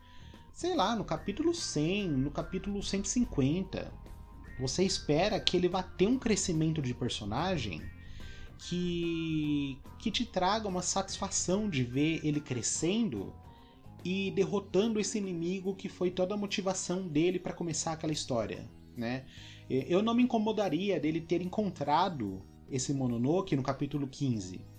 sei 0.54 0.76
lá, 0.76 0.94
no 0.94 1.04
capítulo 1.04 1.52
100, 1.52 2.10
no 2.10 2.30
capítulo 2.30 2.80
150. 2.80 3.92
Você 4.60 4.84
espera 4.84 5.40
que 5.40 5.56
ele 5.56 5.68
vá 5.68 5.82
ter 5.82 6.06
um 6.06 6.16
crescimento 6.16 6.80
de 6.80 6.94
personagem 6.94 7.82
que 8.56 9.76
que 9.98 10.12
te 10.12 10.24
traga 10.24 10.68
uma 10.68 10.80
satisfação 10.80 11.68
de 11.68 11.82
ver 11.82 12.20
ele 12.24 12.40
crescendo 12.40 13.34
e 14.04 14.30
derrotando 14.30 15.00
esse 15.00 15.18
inimigo 15.18 15.74
que 15.74 15.88
foi 15.88 16.10
toda 16.10 16.34
a 16.34 16.36
motivação 16.36 17.08
dele 17.08 17.40
para 17.40 17.52
começar 17.52 17.92
aquela 17.92 18.12
história, 18.12 18.70
né? 18.96 19.24
Eu 19.68 20.02
não 20.02 20.14
me 20.14 20.22
incomodaria 20.22 21.00
dele 21.00 21.20
ter 21.20 21.42
encontrado 21.42 22.42
esse 22.70 22.94
Mononoke 22.94 23.56
no 23.56 23.62
capítulo 23.62 24.06
15 24.06 24.73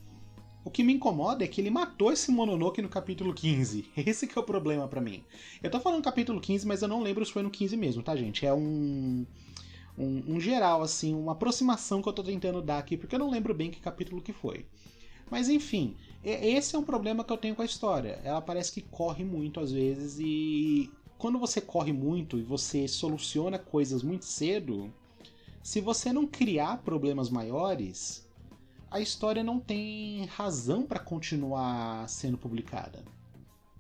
o 0.66 0.72
que 0.72 0.84
me 0.84 0.94
incomoda 0.94 1.44
é 1.44 1.48
que 1.48 1.62
ele 1.62 1.70
matou 1.70 2.12
esse 2.12 2.32
Mononoke 2.32 2.82
no 2.82 2.90
capítulo 2.90 3.36
15. 3.36 3.86
Esse 3.96 4.26
que 4.26 4.36
é 4.36 4.42
o 4.42 4.44
problema 4.44 4.88
para 4.88 5.00
mim. 5.00 5.24
Eu 5.62 5.70
tô 5.70 5.80
falando 5.80 6.04
capítulo 6.04 6.42
15, 6.42 6.66
mas 6.66 6.82
eu 6.82 6.88
não 6.88 7.04
lembro 7.04 7.24
se 7.24 7.32
foi 7.32 7.44
no 7.44 7.52
15 7.52 7.78
mesmo, 7.78 8.02
tá, 8.02 8.16
gente? 8.16 8.48
É 8.48 8.52
um, 8.52 9.28
um, 9.96 10.24
um 10.28 10.40
geral, 10.40 10.82
assim, 10.82 11.14
uma 11.14 11.34
aproximação 11.34 12.02
que 12.02 12.10
eu 12.10 12.14
tô 12.14 12.24
tentando 12.24 12.64
dar 12.64 12.80
aqui, 12.80 12.98
porque 12.98 13.14
eu 13.14 13.20
não 13.20 13.30
lembro 13.30 13.54
bem 13.54 13.70
que 13.70 13.80
capítulo 13.80 14.24
que 14.24 14.34
foi. 14.34 14.66
Mas 15.30 15.50
enfim, 15.50 15.96
esse 16.24 16.76
é 16.76 16.80
um 16.80 16.84
problema 16.84 17.24
que 17.24 17.32
eu 17.32 17.38
tenho 17.38 17.56
com 17.56 17.62
a 17.62 17.66
história. 17.66 18.20
Ela 18.24 18.42
parece 18.42 18.72
que 18.72 18.82
corre 18.82 19.24
muito 19.24 19.60
às 19.60 19.72
vezes 19.72 20.18
e 20.20 20.90
quando 21.20 21.38
você 21.38 21.62
corre 21.62 21.94
muito 21.94 22.40
e 22.40 22.44
você 22.44 22.88
soluciona 22.88 23.60
coisas 23.60 24.02
muito 24.02 24.26
cedo, 24.26 24.92
se 25.62 25.80
você 25.80 26.12
não 26.12 26.26
criar 26.26 26.78
problemas 26.78 27.30
maiores, 27.30 28.25
a 28.90 29.00
história 29.00 29.44
não 29.44 29.60
tem 29.60 30.26
razão 30.26 30.84
para 30.84 31.00
continuar 31.00 32.08
sendo 32.08 32.38
publicada. 32.38 33.04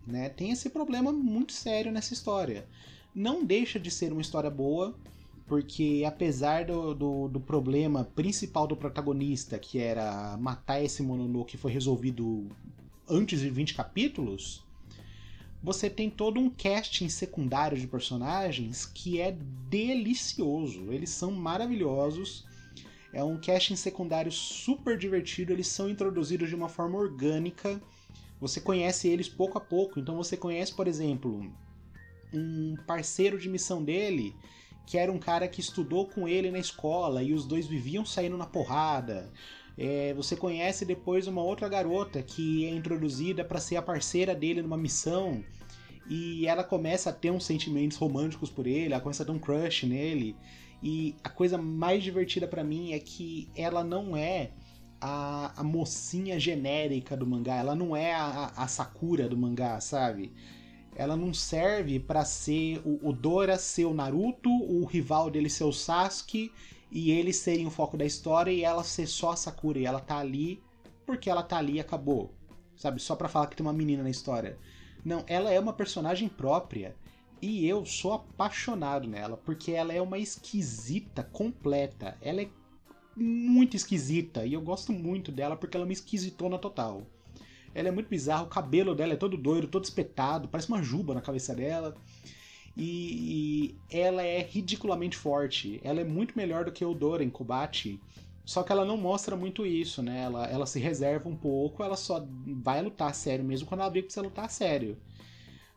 Né? 0.06 0.30
Tem 0.30 0.52
esse 0.52 0.70
problema 0.70 1.12
muito 1.12 1.54
sério 1.54 1.92
nessa 1.92 2.14
história. 2.14 2.68
Não 3.14 3.44
deixa 3.44 3.80
de 3.80 3.90
ser 3.90 4.12
uma 4.12 4.22
história 4.22 4.50
boa, 4.50 4.96
porque 5.48 6.04
apesar 6.06 6.66
do, 6.66 6.94
do, 6.94 7.28
do, 7.28 7.40
problema 7.40 8.04
principal 8.04 8.68
do 8.68 8.76
protagonista, 8.76 9.58
que 9.58 9.80
era 9.80 10.38
matar 10.38 10.84
esse 10.84 11.02
Mononoke, 11.02 11.52
que 11.52 11.58
foi 11.58 11.72
resolvido 11.72 12.48
antes 13.08 13.40
de 13.40 13.50
20 13.50 13.74
capítulos, 13.74 14.64
você 15.64 15.90
tem 15.90 16.10
todo 16.10 16.40
um 16.40 16.50
casting 16.50 17.10
secundário 17.10 17.78
de 17.78 17.88
personagens 17.88 18.86
que 18.86 19.20
é 19.20 19.36
delicioso. 19.70 20.92
Eles 20.92 21.10
são 21.10 21.32
maravilhosos. 21.32 22.46
É 23.16 23.24
um 23.24 23.40
casting 23.40 23.78
secundário 23.78 24.30
super 24.30 24.98
divertido. 24.98 25.54
Eles 25.54 25.68
são 25.68 25.90
introduzidos 25.90 26.50
de 26.50 26.56
uma 26.56 26.68
forma 26.68 26.98
orgânica. 26.98 27.82
Você 28.42 28.60
conhece 28.60 29.08
eles 29.08 29.30
pouco 29.30 29.58
a 29.58 29.62
pouco. 29.62 30.02
Então 30.02 30.18
você 30.18 30.36
conhece, 30.36 30.74
por 30.74 30.86
exemplo, 30.86 31.50
um 32.34 32.76
parceiro 32.86 33.40
de 33.40 33.48
missão 33.48 33.82
dele 33.82 34.36
que 34.86 34.98
era 34.98 35.10
um 35.10 35.18
cara 35.18 35.48
que 35.48 35.62
estudou 35.62 36.08
com 36.10 36.28
ele 36.28 36.52
na 36.52 36.60
escola 36.60 37.24
e 37.24 37.34
os 37.34 37.46
dois 37.46 37.66
viviam 37.66 38.06
saindo 38.06 38.38
na 38.38 38.46
porrada. 38.46 39.32
É, 39.78 40.14
você 40.14 40.36
conhece 40.36 40.84
depois 40.84 41.26
uma 41.26 41.42
outra 41.42 41.70
garota 41.70 42.22
que 42.22 42.66
é 42.66 42.70
introduzida 42.70 43.46
para 43.46 43.62
ser 43.62 43.78
a 43.78 43.82
parceira 43.82 44.36
dele 44.36 44.62
numa 44.62 44.78
missão 44.78 45.42
e 46.10 46.46
ela 46.46 46.66
começa 46.66 47.10
a 47.10 47.14
ter 47.14 47.32
uns 47.32 47.46
sentimentos 47.46 47.98
românticos 47.98 48.50
por 48.50 48.68
ele, 48.68 48.94
ela 48.94 49.02
começa 49.02 49.24
a 49.24 49.26
ter 49.26 49.32
um 49.32 49.40
crush 49.40 49.86
nele. 49.86 50.36
E 50.88 51.16
a 51.24 51.30
coisa 51.30 51.58
mais 51.58 52.04
divertida 52.04 52.48
para 52.48 52.64
mim 52.64 52.94
é 52.94 53.00
que 53.00 53.50
ela 53.56 53.84
não 53.84 54.16
é 54.16 54.52
a, 55.02 55.60
a, 55.60 55.64
mocinha 55.64 56.40
genérica 56.40 57.18
do 57.18 57.26
mangá, 57.26 57.56
ela 57.56 57.74
não 57.74 57.96
é 57.96 58.14
a, 58.14 58.54
a 58.56 58.68
Sakura 58.68 59.28
do 59.28 59.36
mangá, 59.36 59.82
sabe? 59.82 60.32
Ela 60.96 61.18
não 61.18 61.34
serve 61.34 62.00
para 62.00 62.24
ser 62.24 62.84
o, 62.86 63.10
o 63.10 63.12
Dora 63.12 63.58
ser 63.58 63.86
o 63.86 63.96
Naruto, 63.96 64.52
o 64.52 64.86
rival 64.86 65.32
dele 65.32 65.50
ser 65.50 65.64
o 65.64 65.74
Sasuke 65.74 66.52
e 66.92 67.10
eles 67.10 67.38
serem 67.38 67.66
o 67.66 67.72
foco 67.72 67.98
da 67.98 68.06
história 68.06 68.52
e 68.52 68.64
ela 68.64 68.84
ser 68.84 69.08
só 69.08 69.32
a 69.32 69.36
Sakura 69.36 69.80
e 69.80 69.88
ela 69.88 70.00
tá 70.00 70.20
ali 70.20 70.62
porque 71.04 71.32
ela 71.32 71.42
tá 71.42 71.58
ali 71.58 71.74
e 71.74 71.80
acabou. 71.80 72.32
Sabe? 72.78 73.02
Só 73.02 73.16
pra 73.16 73.28
falar 73.28 73.48
que 73.48 73.56
tem 73.56 73.66
uma 73.66 73.74
menina 73.74 74.04
na 74.04 74.12
história. 74.12 74.56
Não, 75.04 75.24
ela 75.26 75.52
é 75.52 75.60
uma 75.60 75.74
personagem 75.74 76.30
própria 76.30 76.96
e 77.42 77.68
eu 77.68 77.86
sou 77.86 78.14
apaixonado 78.14 79.08
nela 79.08 79.38
porque 79.38 79.72
ela 79.72 79.94
é 79.94 80.02
uma 80.02 80.18
esquisita 80.18 81.24
completa. 81.24 82.18
Ela 82.22 82.42
é 82.42 82.50
muito 83.16 83.76
esquisita 83.76 84.46
e 84.46 84.54
eu 84.54 84.62
gosto 84.62 84.92
muito 84.92 85.32
dela 85.32 85.56
porque 85.56 85.78
ela 85.78 85.86
é 85.86 85.88
uma 85.88 85.94
esquisitona 85.94 86.58
total. 86.58 87.04
Ela 87.74 87.90
é 87.90 87.92
muito 87.92 88.10
bizarra, 88.10 88.44
o 88.44 88.48
cabelo 88.48 88.96
dela 88.96 89.14
é 89.14 89.18
todo 89.18 89.38
doido, 89.38 89.68
todo 89.68 89.84
espetado, 89.84 90.48
parece 90.48 90.70
uma 90.70 90.82
juba 90.82 91.14
na 91.14 91.22
cabeça 91.22 91.54
dela 91.54 91.96
e, 92.76 93.76
e 93.90 93.98
ela 93.98 94.24
é 94.24 94.42
ridiculamente 94.42 95.18
forte. 95.18 95.80
Ela 95.84 96.02
é 96.02 96.04
muito 96.04 96.36
melhor 96.36 96.66
do 96.66 96.72
que 96.72 96.84
o 96.84 96.94
Dora 96.94 97.24
em 97.24 97.30
combate. 97.30 98.00
Só 98.46 98.62
que 98.62 98.72
ela 98.72 98.86
não 98.86 98.96
mostra 98.96 99.36
muito 99.36 99.66
isso, 99.66 100.04
né? 100.04 100.24
Ela, 100.24 100.46
ela 100.48 100.66
se 100.68 100.80
reserva 100.80 101.28
um 101.28 101.36
pouco, 101.36 101.84
ela 101.84 101.96
só 101.96 102.24
vai 102.62 102.82
lutar 102.82 103.14
sério 103.16 103.44
mesmo 103.44 103.68
quando 103.68 103.82
ela 103.82 103.90
vê 103.90 104.02
que 104.02 104.06
precisa 104.08 104.26
lutar 104.26 104.50
sério. 104.52 104.98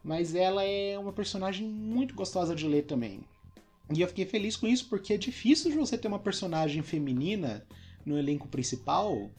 Mas 0.03 0.35
ela 0.35 0.63
é 0.63 0.99
uma 0.99 1.13
personagem 1.13 1.67
muito 1.67 2.15
gostosa 2.15 2.55
de 2.55 2.67
ler 2.67 2.83
também. 2.83 3.21
E 3.93 4.01
eu 4.01 4.09
fiquei 4.09 4.27
feliz 4.27 4.57
com 4.57 4.67
isso 4.67 4.89
porque 4.89 5.15
é 5.15 5.19
difícil 5.19 5.71
de 5.71 5.77
você 5.77 5.97
ter 5.97 6.09
uma 6.09 6.19
personagem 6.19 6.83
feminina 6.83 7.67
no 8.05 8.19
elenco 8.19 8.49
principal 8.49 9.31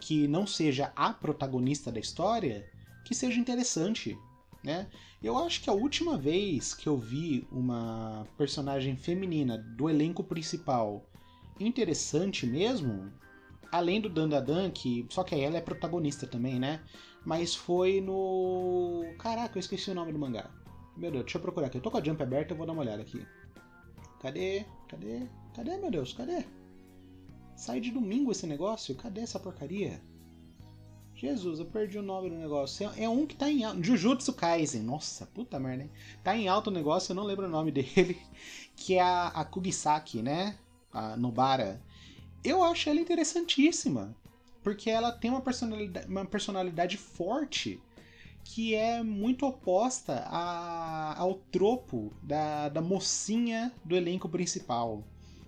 que 0.00 0.28
não 0.28 0.46
seja 0.46 0.92
a 0.94 1.12
protagonista 1.12 1.90
da 1.90 2.00
história, 2.00 2.66
que 3.04 3.14
seja 3.14 3.38
interessante 3.38 4.16
né? 4.62 4.86
Eu 5.22 5.36
acho 5.38 5.60
que 5.60 5.70
a 5.70 5.72
última 5.72 6.16
vez 6.16 6.74
que 6.74 6.88
eu 6.88 6.96
vi 6.96 7.46
uma 7.50 8.26
personagem 8.36 8.96
feminina 8.96 9.58
do 9.58 9.88
elenco 9.88 10.22
principal 10.22 11.04
interessante 11.58 12.46
mesmo, 12.46 13.12
além 13.70 14.00
do 14.00 14.08
Dandadan, 14.08 14.70
que 14.70 15.06
só 15.10 15.24
que 15.24 15.34
ela 15.34 15.56
é 15.56 15.60
protagonista 15.60 16.26
também, 16.26 16.58
né? 16.58 16.80
Mas 17.24 17.54
foi 17.54 18.00
no. 18.00 19.04
Caraca, 19.18 19.56
eu 19.56 19.60
esqueci 19.60 19.90
o 19.90 19.94
nome 19.94 20.12
do 20.12 20.18
mangá. 20.18 20.50
Meu 20.96 21.10
Deus, 21.10 21.24
deixa 21.24 21.38
eu 21.38 21.42
procurar 21.42 21.66
aqui. 21.66 21.78
Eu 21.78 21.82
tô 21.82 21.90
com 21.90 21.98
a 21.98 22.02
Jump 22.02 22.22
aberta, 22.22 22.52
eu 22.52 22.56
vou 22.56 22.66
dar 22.66 22.72
uma 22.72 22.82
olhada 22.82 23.02
aqui. 23.02 23.24
Cadê? 24.20 24.64
Cadê? 24.88 25.28
Cadê, 25.54 25.76
meu 25.76 25.90
Deus? 25.90 26.12
Cadê? 26.12 26.44
Sai 27.54 27.80
de 27.80 27.90
domingo 27.90 28.32
esse 28.32 28.46
negócio? 28.46 28.94
Cadê 28.94 29.20
essa 29.20 29.38
porcaria? 29.38 30.00
Jesus, 31.14 31.58
eu 31.58 31.66
perdi 31.66 31.98
o 31.98 32.02
nome 32.02 32.30
do 32.30 32.36
negócio. 32.36 32.88
É, 32.96 33.02
é 33.02 33.08
um 33.08 33.26
que 33.26 33.34
tá 33.34 33.50
em 33.50 33.64
alto. 33.64 33.82
Jujutsu 33.82 34.32
Kaisen. 34.32 34.82
Nossa, 34.82 35.26
puta 35.26 35.58
merda, 35.58 35.82
hein? 35.82 35.90
Tá 36.22 36.36
em 36.36 36.46
alto 36.46 36.68
o 36.68 36.72
negócio, 36.72 37.10
eu 37.10 37.16
não 37.16 37.24
lembro 37.24 37.46
o 37.46 37.50
nome 37.50 37.70
dele. 37.72 38.16
Que 38.76 38.94
é 38.94 39.02
a, 39.02 39.26
a 39.28 39.44
Kugisaki, 39.44 40.22
né? 40.22 40.56
A 40.92 41.16
Nobara. 41.16 41.82
Eu 42.44 42.62
acho 42.62 42.88
ela 42.88 43.00
interessantíssima. 43.00 44.16
Porque 44.68 44.90
ela 44.90 45.10
tem 45.10 45.30
uma 45.30 45.40
personalidade, 45.40 46.06
uma 46.06 46.26
personalidade 46.26 46.98
forte 46.98 47.80
que 48.44 48.74
é 48.74 49.02
muito 49.02 49.46
oposta 49.46 50.24
a, 50.26 51.18
ao 51.18 51.36
tropo 51.50 52.12
da, 52.22 52.68
da 52.68 52.82
mocinha 52.82 53.72
do 53.82 53.96
elenco 53.96 54.28
principal. 54.28 55.02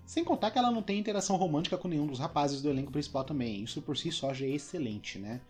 Sem 0.07 0.25
contar 0.25 0.51
que 0.51 0.59
ela 0.59 0.71
não 0.71 0.83
tem 0.83 0.99
interação 0.99 1.37
romântica 1.37 1.77
com 1.77 1.87
nenhum 1.87 2.07
dos 2.07 2.19
rapazes 2.19 2.63
do 2.63 2.71
elenco 2.71 2.91
principal 2.91 3.23
também. 3.23 3.63
Isso 3.63 3.83
por 3.83 3.95
si 3.95 4.11
só 4.11 4.33
já 4.33 4.47
é 4.47 4.53
excelente, 4.53 5.19
né? 5.19 5.43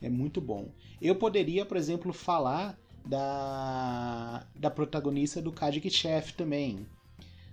É 0.00 0.08
muito 0.08 0.40
bom. 0.40 0.70
Eu 0.98 1.14
poderia, 1.14 1.66
por 1.66 1.76
exemplo, 1.76 2.14
falar 2.14 2.78
da, 3.04 4.46
da 4.56 4.70
protagonista 4.70 5.42
do 5.42 5.52
Kadik 5.52 5.90
Chef 5.90 6.32
também. 6.32 6.86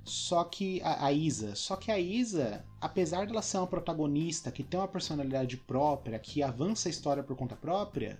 Só 0.08 0.46
que 0.46 0.82
a, 0.82 1.08
a, 1.08 1.12
Isa, 1.12 1.54
só 1.54 1.76
que 1.76 1.92
a 1.92 2.00
Isa, 2.00 2.64
apesar 2.80 3.28
dela 3.28 3.42
ser 3.42 3.58
uma 3.58 3.68
protagonista 3.68 4.50
que 4.50 4.64
tem 4.64 4.80
uma 4.80 4.88
personalidade 4.88 5.58
própria, 5.58 6.18
que 6.18 6.42
avança 6.42 6.88
a 6.88 6.90
história 6.90 7.22
por 7.22 7.36
conta 7.36 7.58
própria, 7.58 8.18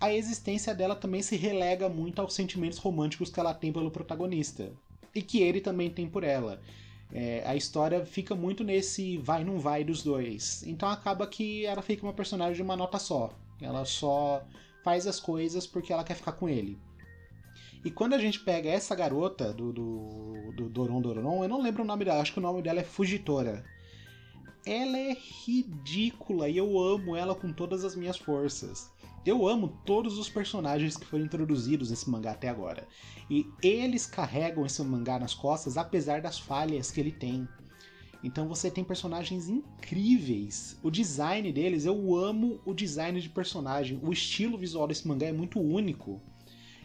a 0.00 0.12
existência 0.12 0.74
dela 0.74 0.96
também 0.96 1.20
se 1.20 1.36
relega 1.36 1.86
muito 1.88 2.20
aos 2.20 2.32
sentimentos 2.32 2.78
românticos 2.78 3.30
que 3.30 3.38
ela 3.38 3.52
tem 3.52 3.72
pelo 3.72 3.90
protagonista 3.90 4.72
e 5.14 5.20
que 5.20 5.42
ele 5.42 5.60
também 5.60 5.90
tem 5.90 6.08
por 6.08 6.24
ela. 6.24 6.60
É, 7.12 7.42
a 7.46 7.54
história 7.54 8.04
fica 8.06 8.34
muito 8.34 8.64
nesse 8.64 9.18
vai 9.18 9.44
não 9.44 9.58
vai 9.58 9.84
dos 9.84 10.02
dois. 10.02 10.62
Então 10.66 10.88
acaba 10.88 11.26
que 11.26 11.66
ela 11.66 11.82
fica 11.82 12.06
uma 12.06 12.12
personagem 12.14 12.56
de 12.56 12.62
uma 12.62 12.76
nota 12.76 12.98
só. 12.98 13.30
Ela 13.60 13.84
só 13.84 14.42
faz 14.82 15.06
as 15.06 15.20
coisas 15.20 15.66
porque 15.66 15.92
ela 15.92 16.04
quer 16.04 16.14
ficar 16.14 16.32
com 16.32 16.48
ele. 16.48 16.78
E 17.86 17.90
quando 17.92 18.14
a 18.14 18.18
gente 18.18 18.40
pega 18.40 18.68
essa 18.68 18.96
garota 18.96 19.52
do, 19.52 19.72
do, 19.72 20.52
do 20.56 20.68
Doron 20.68 21.00
Doron, 21.00 21.44
eu 21.44 21.48
não 21.48 21.62
lembro 21.62 21.84
o 21.84 21.86
nome 21.86 22.04
dela, 22.04 22.20
acho 22.20 22.32
que 22.32 22.40
o 22.40 22.42
nome 22.42 22.60
dela 22.60 22.80
é 22.80 22.82
Fugitora. 22.82 23.64
Ela 24.66 24.98
é 24.98 25.16
ridícula 25.46 26.48
e 26.48 26.56
eu 26.56 26.80
amo 26.80 27.14
ela 27.14 27.32
com 27.32 27.52
todas 27.52 27.84
as 27.84 27.94
minhas 27.94 28.18
forças. 28.18 28.90
Eu 29.24 29.46
amo 29.46 29.78
todos 29.84 30.18
os 30.18 30.28
personagens 30.28 30.96
que 30.96 31.06
foram 31.06 31.24
introduzidos 31.24 31.90
nesse 31.90 32.10
mangá 32.10 32.32
até 32.32 32.48
agora. 32.48 32.88
E 33.30 33.46
eles 33.62 34.04
carregam 34.04 34.66
esse 34.66 34.82
mangá 34.82 35.16
nas 35.20 35.32
costas, 35.32 35.76
apesar 35.76 36.20
das 36.20 36.40
falhas 36.40 36.90
que 36.90 36.98
ele 36.98 37.12
tem. 37.12 37.46
Então 38.20 38.48
você 38.48 38.68
tem 38.68 38.82
personagens 38.82 39.48
incríveis. 39.48 40.76
O 40.82 40.90
design 40.90 41.52
deles, 41.52 41.84
eu 41.84 42.16
amo 42.16 42.60
o 42.64 42.74
design 42.74 43.20
de 43.20 43.28
personagem. 43.28 44.00
O 44.02 44.12
estilo 44.12 44.58
visual 44.58 44.88
desse 44.88 45.06
mangá 45.06 45.28
é 45.28 45.32
muito 45.32 45.60
único. 45.60 46.20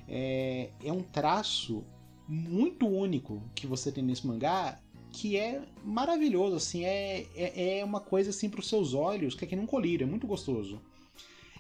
É, 0.08 0.70
é 0.84 0.92
um 0.92 1.02
traço 1.02 1.84
muito 2.28 2.88
único 2.88 3.42
que 3.54 3.68
você 3.68 3.92
tem 3.92 4.04
nesse 4.04 4.26
mangá 4.26 4.80
que 5.12 5.36
é 5.36 5.62
maravilhoso, 5.84 6.56
assim, 6.56 6.86
é, 6.86 7.28
é, 7.36 7.80
é 7.80 7.86
uma 7.86 8.00
coisa 8.00 8.30
assim 8.30 8.50
para 8.50 8.62
os 8.62 8.70
seus 8.70 8.94
olhos, 8.94 9.36
que 9.36 9.44
é 9.44 9.48
que 9.48 9.56
um 9.56 9.66
colírio, 9.66 10.06
é 10.06 10.10
muito 10.10 10.26
gostoso. 10.26 10.82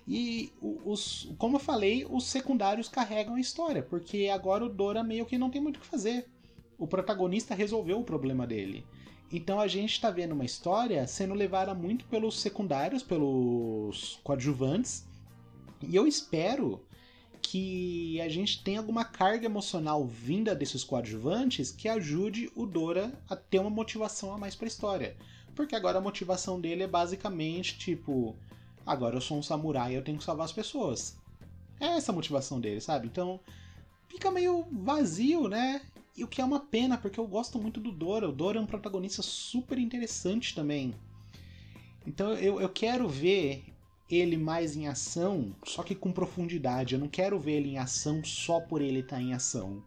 E 0.08 0.51
os, 0.62 1.30
como 1.38 1.58
eu 1.58 1.60
falei, 1.60 2.06
os 2.10 2.25
secundários 2.25 2.89
carregam 2.89 3.36
a 3.36 3.39
história, 3.39 3.84
porque 3.84 4.30
agora 4.34 4.65
o 4.65 4.69
Dora 4.69 5.04
meio 5.04 5.25
que 5.25 5.38
não 5.38 5.49
tem 5.49 5.62
muito 5.62 5.77
o 5.77 5.80
que 5.80 5.86
fazer. 5.86 6.27
O 6.77 6.88
protagonista 6.88 7.54
resolveu 7.54 7.99
o 7.99 8.04
problema 8.04 8.47
dele. 8.47 8.86
Então 9.32 9.60
a 9.60 9.67
gente 9.67 9.91
está 9.91 10.10
vendo 10.10 10.34
uma 10.34 10.43
história 10.43 11.06
sendo 11.08 11.34
levada 11.34 11.73
muito 11.73 12.06
pelos 12.06 12.39
secundários, 12.39 13.04
pelos 13.04 14.19
coadjuvantes. 14.23 15.06
E 15.82 15.95
eu 15.95 16.08
espero 16.08 16.82
que 17.51 18.21
a 18.21 18.29
gente 18.29 18.63
tenha 18.63 18.79
alguma 18.79 19.03
carga 19.03 19.45
emocional 19.45 20.05
vinda 20.05 20.55
desses 20.55 20.83
coadjuvantes 20.83 21.71
que 21.71 21.89
ajude 21.89 22.51
o 22.55 22.65
Dora 22.65 23.11
a 23.29 23.35
ter 23.35 23.59
uma 23.59 23.69
motivação 23.69 24.33
a 24.33 24.37
mais 24.37 24.55
para 24.55 24.65
a 24.65 24.67
história. 24.67 25.17
Porque 25.55 25.75
agora 25.75 25.97
a 25.97 26.01
motivação 26.01 26.61
dele 26.61 26.83
é 26.83 26.87
basicamente 26.87 27.77
tipo, 27.77 28.35
Agora 28.85 29.15
eu 29.15 29.21
sou 29.21 29.37
um 29.37 29.43
samurai 29.43 29.93
e 29.93 29.95
eu 29.95 30.03
tenho 30.03 30.17
que 30.17 30.23
salvar 30.23 30.45
as 30.45 30.51
pessoas. 30.51 31.17
É 31.79 31.85
essa 31.97 32.11
a 32.11 32.15
motivação 32.15 32.59
dele, 32.59 32.81
sabe? 32.81 33.07
Então 33.07 33.39
fica 34.07 34.31
meio 34.31 34.65
vazio, 34.71 35.47
né? 35.47 35.81
E 36.15 36.23
o 36.23 36.27
que 36.27 36.41
é 36.41 36.45
uma 36.45 36.59
pena, 36.59 36.97
porque 36.97 37.19
eu 37.19 37.27
gosto 37.27 37.59
muito 37.59 37.79
do 37.79 37.91
Dora. 37.91 38.27
O 38.27 38.31
Dora 38.31 38.57
é 38.57 38.61
um 38.61 38.65
protagonista 38.65 39.21
super 39.21 39.77
interessante 39.77 40.53
também. 40.53 40.93
Então 42.05 42.33
eu, 42.33 42.59
eu 42.59 42.69
quero 42.69 43.07
ver 43.07 43.63
ele 44.15 44.38
mais 44.38 44.76
em 44.76 44.88
ação, 44.88 45.56
só 45.63 45.84
que 45.84 45.95
com 45.95 46.12
profundidade. 46.12 46.95
Eu 46.95 47.00
não 47.00 47.08
quero 47.08 47.39
ver 47.39 47.54
ele 47.54 47.69
em 47.69 47.78
ação 47.78 48.24
só 48.24 48.60
por 48.60 48.82
ele 48.82 49.00
estar 49.00 49.17
tá 49.17 49.21
em 49.21 49.34
ação. 49.34 49.82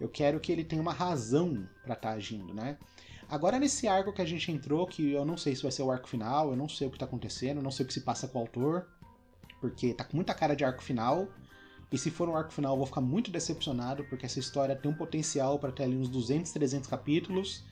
Eu 0.00 0.08
quero 0.08 0.38
que 0.38 0.52
ele 0.52 0.64
tenha 0.64 0.80
uma 0.80 0.92
razão 0.92 1.68
para 1.82 1.94
estar 1.94 2.10
tá 2.10 2.14
agindo, 2.14 2.54
né? 2.54 2.78
Agora, 3.28 3.58
nesse 3.58 3.86
arco 3.86 4.12
que 4.12 4.22
a 4.22 4.24
gente 4.24 4.50
entrou, 4.50 4.86
que 4.86 5.12
eu 5.12 5.24
não 5.24 5.36
sei 5.36 5.54
se 5.54 5.62
vai 5.62 5.70
ser 5.70 5.82
o 5.82 5.90
arco 5.90 6.08
final, 6.08 6.50
eu 6.50 6.56
não 6.56 6.68
sei 6.68 6.88
o 6.88 6.90
que 6.90 6.98
tá 6.98 7.04
acontecendo, 7.04 7.58
eu 7.58 7.62
não 7.62 7.70
sei 7.70 7.84
o 7.84 7.86
que 7.86 7.92
se 7.92 8.00
passa 8.00 8.26
com 8.26 8.38
o 8.38 8.42
autor, 8.42 8.86
porque 9.60 9.92
tá 9.92 10.04
com 10.04 10.16
muita 10.16 10.32
cara 10.32 10.54
de 10.56 10.64
arco 10.64 10.82
final, 10.82 11.28
E 11.90 11.96
se 11.96 12.10
for 12.10 12.28
um 12.28 12.36
arco 12.36 12.52
final, 12.52 12.74
eu 12.74 12.76
vou 12.76 12.86
ficar 12.86 13.00
muito 13.00 13.30
decepcionado, 13.30 14.04
porque 14.04 14.26
essa 14.26 14.38
história 14.38 14.76
tem 14.76 14.90
um 14.90 14.94
potencial 14.94 15.58
para 15.58 15.72
ter 15.72 15.84
ali 15.84 15.96
uns 15.96 16.08
200, 16.08 16.52
300 16.52 16.86
capítulos. 16.86 17.64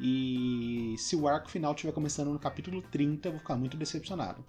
E 0.00 0.96
se 0.98 1.14
o 1.14 1.28
arco 1.28 1.48
final 1.48 1.72
estiver 1.72 1.92
começando 1.92 2.32
no 2.32 2.38
capítulo 2.38 2.82
30, 2.82 3.28
eu 3.28 3.32
vou 3.32 3.38
ficar 3.38 3.56
muito 3.56 3.76
decepcionado. 3.76 4.44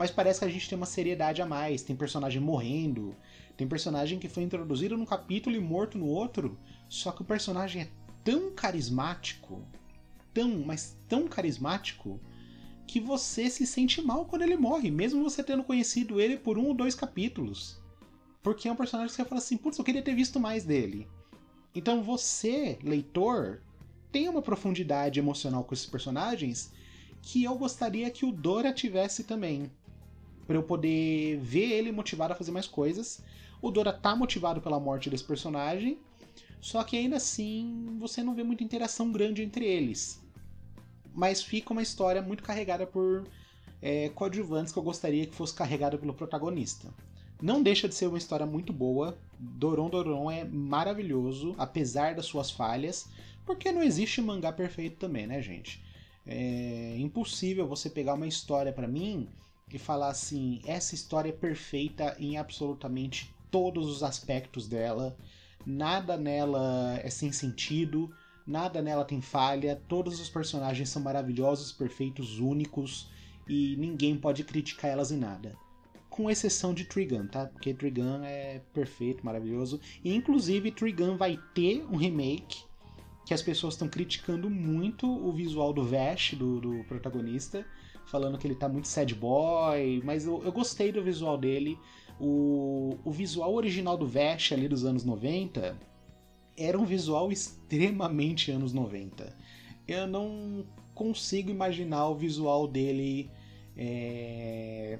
Mas 0.00 0.10
parece 0.10 0.38
que 0.38 0.46
a 0.46 0.48
gente 0.48 0.66
tem 0.66 0.78
uma 0.78 0.86
seriedade 0.86 1.42
a 1.42 1.46
mais, 1.46 1.82
tem 1.82 1.94
personagem 1.94 2.40
morrendo, 2.40 3.14
tem 3.54 3.68
personagem 3.68 4.18
que 4.18 4.30
foi 4.30 4.42
introduzido 4.42 4.96
num 4.96 5.04
capítulo 5.04 5.54
e 5.54 5.60
morto 5.60 5.98
no 5.98 6.06
outro, 6.06 6.58
só 6.88 7.12
que 7.12 7.20
o 7.20 7.24
personagem 7.24 7.82
é 7.82 7.88
tão 8.24 8.50
carismático, 8.50 9.62
tão, 10.32 10.64
mas 10.64 10.96
tão 11.06 11.28
carismático, 11.28 12.18
que 12.86 12.98
você 12.98 13.50
se 13.50 13.66
sente 13.66 14.00
mal 14.00 14.24
quando 14.24 14.40
ele 14.40 14.56
morre, 14.56 14.90
mesmo 14.90 15.22
você 15.22 15.44
tendo 15.44 15.64
conhecido 15.64 16.18
ele 16.18 16.38
por 16.38 16.56
um 16.56 16.68
ou 16.68 16.74
dois 16.74 16.94
capítulos. 16.94 17.78
Porque 18.42 18.68
é 18.68 18.72
um 18.72 18.76
personagem 18.76 19.10
que 19.10 19.16
você 19.16 19.28
fala 19.28 19.38
assim, 19.38 19.58
putz, 19.58 19.76
eu 19.76 19.84
queria 19.84 20.00
ter 20.00 20.14
visto 20.14 20.40
mais 20.40 20.64
dele. 20.64 21.06
Então 21.74 22.02
você, 22.02 22.78
leitor, 22.82 23.60
tem 24.10 24.30
uma 24.30 24.40
profundidade 24.40 25.18
emocional 25.18 25.62
com 25.62 25.74
esses 25.74 25.84
personagens 25.84 26.72
que 27.22 27.44
eu 27.44 27.54
gostaria 27.56 28.10
que 28.10 28.24
o 28.24 28.32
Dora 28.32 28.72
tivesse 28.72 29.24
também. 29.24 29.70
Para 30.50 30.58
eu 30.58 30.64
poder 30.64 31.38
ver 31.38 31.70
ele 31.70 31.92
motivado 31.92 32.32
a 32.32 32.36
fazer 32.36 32.50
mais 32.50 32.66
coisas. 32.66 33.22
O 33.62 33.70
Dora 33.70 33.92
tá 33.92 34.16
motivado 34.16 34.60
pela 34.60 34.80
morte 34.80 35.08
desse 35.08 35.22
personagem, 35.22 35.96
só 36.60 36.82
que 36.82 36.96
ainda 36.96 37.18
assim 37.18 37.96
você 38.00 38.20
não 38.20 38.34
vê 38.34 38.42
muita 38.42 38.64
interação 38.64 39.12
grande 39.12 39.44
entre 39.44 39.64
eles. 39.64 40.20
Mas 41.14 41.40
fica 41.40 41.72
uma 41.72 41.82
história 41.82 42.20
muito 42.20 42.42
carregada 42.42 42.84
por 42.84 43.28
é, 43.80 44.08
coadjuvantes 44.08 44.72
que 44.72 44.78
eu 44.80 44.82
gostaria 44.82 45.24
que 45.24 45.36
fosse 45.36 45.54
carregada 45.54 45.96
pelo 45.96 46.12
protagonista. 46.12 46.92
Não 47.40 47.62
deixa 47.62 47.88
de 47.88 47.94
ser 47.94 48.08
uma 48.08 48.18
história 48.18 48.44
muito 48.44 48.72
boa. 48.72 49.16
Doron 49.38 49.88
Doron 49.88 50.28
é 50.32 50.42
maravilhoso, 50.42 51.54
apesar 51.58 52.16
das 52.16 52.26
suas 52.26 52.50
falhas, 52.50 53.08
porque 53.46 53.70
não 53.70 53.84
existe 53.84 54.20
mangá 54.20 54.52
perfeito 54.52 54.96
também, 54.96 55.28
né, 55.28 55.40
gente? 55.40 55.80
É 56.26 56.96
impossível 56.98 57.68
você 57.68 57.88
pegar 57.88 58.14
uma 58.14 58.26
história 58.26 58.72
para 58.72 58.88
mim 58.88 59.28
e 59.76 59.78
falar 59.78 60.08
assim: 60.08 60.60
essa 60.64 60.94
história 60.94 61.30
é 61.30 61.32
perfeita 61.32 62.16
em 62.18 62.36
absolutamente 62.36 63.34
todos 63.50 63.88
os 63.88 64.02
aspectos 64.02 64.68
dela, 64.68 65.16
nada 65.66 66.16
nela 66.16 66.98
é 67.02 67.10
sem 67.10 67.32
sentido, 67.32 68.10
nada 68.46 68.80
nela 68.80 69.04
tem 69.04 69.20
falha, 69.20 69.80
todos 69.88 70.20
os 70.20 70.28
personagens 70.28 70.88
são 70.88 71.02
maravilhosos, 71.02 71.72
perfeitos, 71.72 72.38
únicos 72.38 73.08
e 73.48 73.76
ninguém 73.76 74.16
pode 74.16 74.44
criticar 74.44 74.90
elas 74.90 75.10
em 75.10 75.18
nada 75.18 75.56
com 76.10 76.28
exceção 76.28 76.74
de 76.74 76.84
Trigun, 76.84 77.28
tá? 77.28 77.46
Porque 77.46 77.72
Trigun 77.72 78.22
é 78.24 78.60
perfeito, 78.74 79.24
maravilhoso. 79.24 79.80
E 80.04 80.14
inclusive 80.14 80.72
Trigun 80.72 81.16
vai 81.16 81.38
ter 81.54 81.86
um 81.90 81.96
remake 81.96 82.64
que 83.24 83.32
as 83.32 83.40
pessoas 83.40 83.74
estão 83.74 83.88
criticando 83.88 84.50
muito 84.50 85.06
o 85.08 85.32
visual 85.32 85.72
do 85.72 85.84
Vash, 85.84 86.34
do, 86.34 86.60
do, 86.60 86.84
protagonista, 86.84 87.64
falando 88.10 88.36
que 88.36 88.46
ele 88.46 88.54
tá 88.54 88.68
muito 88.68 88.88
sad 88.88 89.14
boy, 89.14 90.02
mas 90.04 90.26
eu, 90.26 90.42
eu 90.42 90.52
gostei 90.52 90.90
do 90.90 91.02
visual 91.02 91.38
dele. 91.38 91.78
O, 92.18 92.98
o 93.04 93.10
visual 93.10 93.54
original 93.54 93.96
do 93.96 94.06
Vash 94.06 94.52
ali 94.52 94.68
dos 94.68 94.84
anos 94.84 95.04
90 95.04 95.78
era 96.58 96.78
um 96.78 96.84
visual 96.84 97.32
extremamente 97.32 98.50
anos 98.50 98.72
90. 98.72 99.34
Eu 99.86 100.06
não 100.06 100.66
consigo 100.94 101.50
imaginar 101.50 102.08
o 102.08 102.14
visual 102.14 102.68
dele 102.68 103.30
é, 103.76 104.98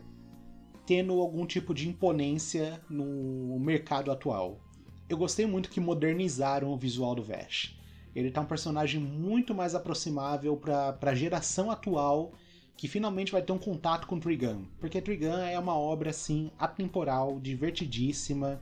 tendo 0.86 1.20
algum 1.20 1.44
tipo 1.44 1.74
de 1.74 1.88
imponência 1.88 2.80
no 2.88 3.58
mercado 3.58 4.10
atual. 4.10 4.60
Eu 5.08 5.18
gostei 5.18 5.44
muito 5.44 5.68
que 5.68 5.80
modernizaram 5.80 6.72
o 6.72 6.76
visual 6.78 7.14
do 7.14 7.22
Vash. 7.22 7.76
Ele 8.14 8.30
tá 8.30 8.40
um 8.40 8.46
personagem 8.46 9.00
muito 9.00 9.54
mais 9.54 9.74
aproximável 9.74 10.56
para 10.56 10.96
a 11.02 11.14
geração 11.14 11.70
atual 11.70 12.32
que 12.80 12.88
finalmente 12.88 13.30
vai 13.30 13.42
ter 13.42 13.52
um 13.52 13.58
contato 13.58 14.06
com 14.06 14.18
Trigun. 14.18 14.64
Porque 14.78 15.02
Trigun 15.02 15.36
é 15.36 15.58
uma 15.58 15.76
obra 15.76 16.08
assim 16.08 16.50
atemporal, 16.58 17.38
divertidíssima. 17.38 18.58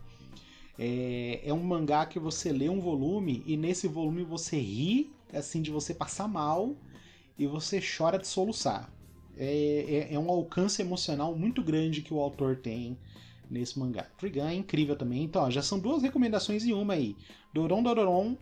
É, 0.76 1.40
é 1.44 1.54
um 1.54 1.62
mangá 1.62 2.04
que 2.04 2.18
você 2.18 2.50
lê 2.50 2.68
um 2.68 2.80
volume 2.80 3.44
e 3.46 3.56
nesse 3.56 3.86
volume 3.86 4.24
você 4.24 4.58
ri 4.58 5.12
assim 5.32 5.62
de 5.62 5.70
você 5.70 5.94
passar 5.94 6.26
mal 6.26 6.74
e 7.38 7.46
você 7.46 7.80
chora 7.80 8.18
de 8.18 8.26
soluçar 8.26 8.92
é, 9.36 10.08
é, 10.10 10.14
é, 10.14 10.18
um 10.18 10.28
alcance 10.28 10.82
emocional 10.82 11.36
muito 11.36 11.62
grande 11.62 12.02
que 12.02 12.12
o 12.12 12.18
autor 12.18 12.56
tem 12.56 12.98
nesse 13.48 13.78
mangá. 13.78 14.08
Trigun 14.18 14.48
é 14.48 14.54
incrível 14.54 14.96
também. 14.96 15.22
Então, 15.22 15.42
ó, 15.42 15.50
já 15.50 15.62
são 15.62 15.78
duas 15.78 16.02
recomendações 16.02 16.64
em 16.64 16.72
uma 16.72 16.94
aí. 16.94 17.14
Doron 17.54 17.84
Dororon, 17.84 18.36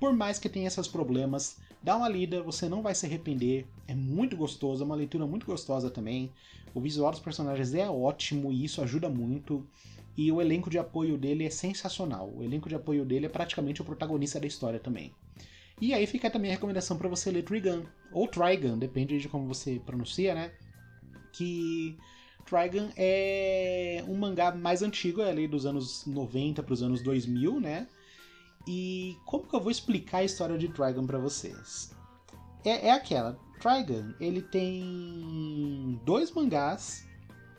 por 0.00 0.14
mais 0.14 0.38
que 0.38 0.48
tenha 0.48 0.68
esses 0.68 0.88
problemas, 0.88 1.58
dá 1.82 1.98
uma 1.98 2.08
lida, 2.08 2.42
você 2.42 2.66
não 2.66 2.80
vai 2.80 2.94
se 2.94 3.04
arrepender. 3.04 3.66
É 3.88 3.94
muito 3.94 4.36
gostoso, 4.36 4.82
é 4.82 4.86
uma 4.86 4.94
leitura 4.94 5.26
muito 5.26 5.46
gostosa 5.46 5.90
também. 5.90 6.30
O 6.74 6.80
visual 6.80 7.10
dos 7.10 7.20
personagens 7.20 7.72
é 7.72 7.88
ótimo 7.88 8.52
e 8.52 8.62
isso 8.62 8.82
ajuda 8.82 9.08
muito. 9.08 9.66
E 10.14 10.30
o 10.30 10.42
elenco 10.42 10.68
de 10.68 10.78
apoio 10.78 11.16
dele 11.16 11.46
é 11.46 11.50
sensacional. 11.50 12.30
O 12.36 12.42
elenco 12.42 12.68
de 12.68 12.74
apoio 12.74 13.04
dele 13.04 13.26
é 13.26 13.28
praticamente 13.30 13.80
o 13.80 13.84
protagonista 13.84 14.38
da 14.38 14.46
história 14.46 14.78
também. 14.78 15.14
E 15.80 15.94
aí 15.94 16.06
fica 16.06 16.28
também 16.28 16.50
a 16.50 16.54
recomendação 16.54 16.98
para 16.98 17.08
você 17.08 17.30
ler 17.30 17.44
Trigun, 17.44 17.84
ou 18.12 18.26
Trigun, 18.26 18.76
depende 18.78 19.18
de 19.18 19.28
como 19.28 19.46
você 19.46 19.80
pronuncia, 19.86 20.34
né? 20.34 20.52
Que 21.32 21.96
Trigun 22.44 22.90
é 22.96 24.04
um 24.08 24.16
mangá 24.16 24.52
mais 24.54 24.82
antigo, 24.82 25.22
é 25.22 25.30
ali 25.30 25.46
dos 25.46 25.64
anos 25.64 26.04
90 26.04 26.62
para 26.62 26.74
os 26.74 26.82
anos 26.82 27.00
2000, 27.00 27.60
né? 27.60 27.86
E 28.66 29.16
como 29.24 29.46
que 29.46 29.54
eu 29.54 29.60
vou 29.60 29.70
explicar 29.70 30.18
a 30.18 30.24
história 30.24 30.58
de 30.58 30.68
Trigun 30.68 31.06
para 31.06 31.18
vocês? 31.18 31.94
É, 32.64 32.88
é 32.88 32.90
aquela, 32.90 33.38
Trigun, 33.58 34.14
ele 34.20 34.40
tem 34.40 36.00
dois 36.04 36.30
mangás, 36.30 37.06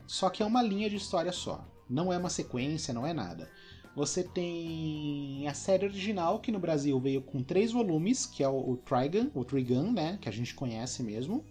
só 0.07 0.29
que 0.29 0.41
é 0.41 0.45
uma 0.45 0.61
linha 0.61 0.89
de 0.89 0.95
história 0.95 1.31
só. 1.31 1.67
Não 1.89 2.13
é 2.13 2.17
uma 2.17 2.29
sequência, 2.29 2.93
não 2.93 3.05
é 3.05 3.13
nada. 3.13 3.49
Você 3.95 4.23
tem 4.23 5.47
a 5.47 5.53
série 5.53 5.85
original, 5.85 6.39
que 6.39 6.51
no 6.51 6.59
Brasil 6.59 6.99
veio 6.99 7.21
com 7.21 7.43
três 7.43 7.71
volumes, 7.71 8.25
que 8.25 8.43
é 8.43 8.47
o, 8.47 8.77
Trigun, 8.77 9.29
o 9.33 9.43
Trigun, 9.43 9.91
né? 9.91 10.17
Que 10.21 10.29
a 10.29 10.31
gente 10.31 10.53
conhece 10.53 11.03
mesmo. 11.03 11.43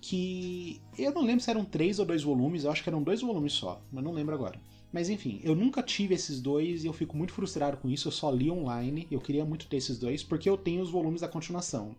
Que 0.00 0.80
eu 0.98 1.12
não 1.12 1.22
lembro 1.22 1.42
se 1.42 1.50
eram 1.50 1.64
três 1.64 1.98
ou 1.98 2.04
dois 2.04 2.22
volumes, 2.22 2.64
eu 2.64 2.70
acho 2.70 2.82
que 2.82 2.88
eram 2.88 3.02
dois 3.02 3.22
volumes 3.22 3.54
só, 3.54 3.80
mas 3.90 4.04
não 4.04 4.12
lembro 4.12 4.34
agora. 4.34 4.60
Mas 4.92 5.08
enfim, 5.08 5.40
eu 5.42 5.54
nunca 5.54 5.82
tive 5.82 6.14
esses 6.14 6.40
dois 6.40 6.84
e 6.84 6.86
eu 6.86 6.92
fico 6.92 7.16
muito 7.16 7.32
frustrado 7.32 7.76
com 7.78 7.88
isso. 7.88 8.08
Eu 8.08 8.12
só 8.12 8.30
li 8.30 8.50
online, 8.50 9.06
eu 9.10 9.20
queria 9.20 9.44
muito 9.44 9.66
ter 9.66 9.78
esses 9.78 9.98
dois, 9.98 10.22
porque 10.22 10.48
eu 10.48 10.56
tenho 10.56 10.82
os 10.82 10.90
volumes 10.90 11.22
da 11.22 11.28
continuação. 11.28 11.96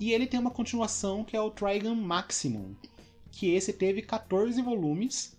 E 0.00 0.12
ele 0.12 0.26
tem 0.26 0.40
uma 0.40 0.50
continuação 0.50 1.24
que 1.24 1.36
é 1.36 1.40
o 1.40 1.50
Trigun 1.50 1.94
Maximum, 1.94 2.74
que 3.30 3.50
esse 3.54 3.72
teve 3.72 4.02
14 4.02 4.60
volumes 4.60 5.36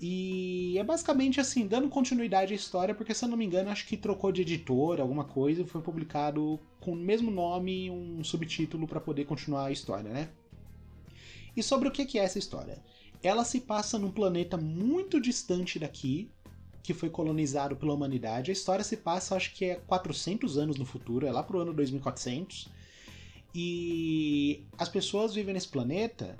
e 0.00 0.76
é 0.78 0.84
basicamente 0.84 1.40
assim, 1.40 1.66
dando 1.66 1.88
continuidade 1.88 2.52
à 2.52 2.56
história, 2.56 2.94
porque 2.94 3.14
se 3.14 3.24
eu 3.24 3.28
não 3.28 3.36
me 3.36 3.44
engano, 3.44 3.70
acho 3.70 3.86
que 3.86 3.96
trocou 3.96 4.30
de 4.32 4.42
editor, 4.42 5.00
alguma 5.00 5.24
coisa, 5.24 5.62
e 5.62 5.66
foi 5.66 5.80
publicado 5.80 6.60
com 6.80 6.92
o 6.92 6.96
mesmo 6.96 7.30
nome 7.30 7.90
um 7.90 8.22
subtítulo 8.22 8.86
para 8.86 9.00
poder 9.00 9.24
continuar 9.24 9.66
a 9.66 9.72
história, 9.72 10.10
né? 10.10 10.28
E 11.56 11.62
sobre 11.62 11.88
o 11.88 11.90
que 11.90 12.18
é 12.18 12.22
essa 12.22 12.38
história? 12.38 12.82
Ela 13.22 13.44
se 13.44 13.60
passa 13.60 13.98
num 13.98 14.10
planeta 14.10 14.56
muito 14.56 15.20
distante 15.20 15.78
daqui, 15.78 16.30
que 16.82 16.92
foi 16.92 17.08
colonizado 17.08 17.74
pela 17.74 17.94
humanidade. 17.94 18.50
A 18.50 18.52
história 18.52 18.84
se 18.84 18.98
passa, 18.98 19.36
acho 19.36 19.54
que 19.54 19.64
é 19.64 19.76
400 19.76 20.58
anos 20.58 20.76
no 20.76 20.84
futuro, 20.84 21.26
é 21.26 21.32
lá 21.32 21.42
pro 21.42 21.60
ano 21.60 21.72
2400. 21.72 22.68
E 23.54 24.64
as 24.76 24.88
pessoas 24.88 25.34
vivem 25.34 25.54
nesse 25.54 25.68
planeta 25.68 26.36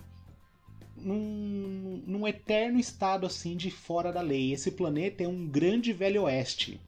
num, 0.96 2.02
num 2.06 2.26
eterno 2.26 2.78
estado 2.78 3.26
assim 3.26 3.56
de 3.56 3.70
fora 3.70 4.12
da 4.12 4.20
lei. 4.20 4.52
Esse 4.52 4.70
planeta 4.70 5.22
é 5.22 5.28
um 5.28 5.46
grande 5.46 5.92
velho 5.92 6.22
oeste. 6.22 6.80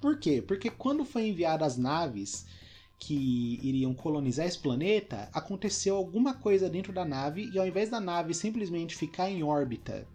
Por 0.00 0.18
quê? 0.18 0.42
Porque 0.46 0.68
quando 0.68 1.04
foi 1.04 1.28
enviadas 1.28 1.72
as 1.72 1.78
naves 1.78 2.46
que 2.98 3.58
iriam 3.62 3.94
colonizar 3.94 4.46
esse 4.46 4.58
planeta, 4.58 5.28
aconteceu 5.32 5.96
alguma 5.96 6.34
coisa 6.34 6.68
dentro 6.68 6.92
da 6.92 7.04
nave 7.04 7.50
e 7.52 7.58
ao 7.58 7.66
invés 7.66 7.90
da 7.90 8.00
nave 8.00 8.34
simplesmente 8.34 8.96
ficar 8.96 9.30
em 9.30 9.42
órbita 9.42 10.06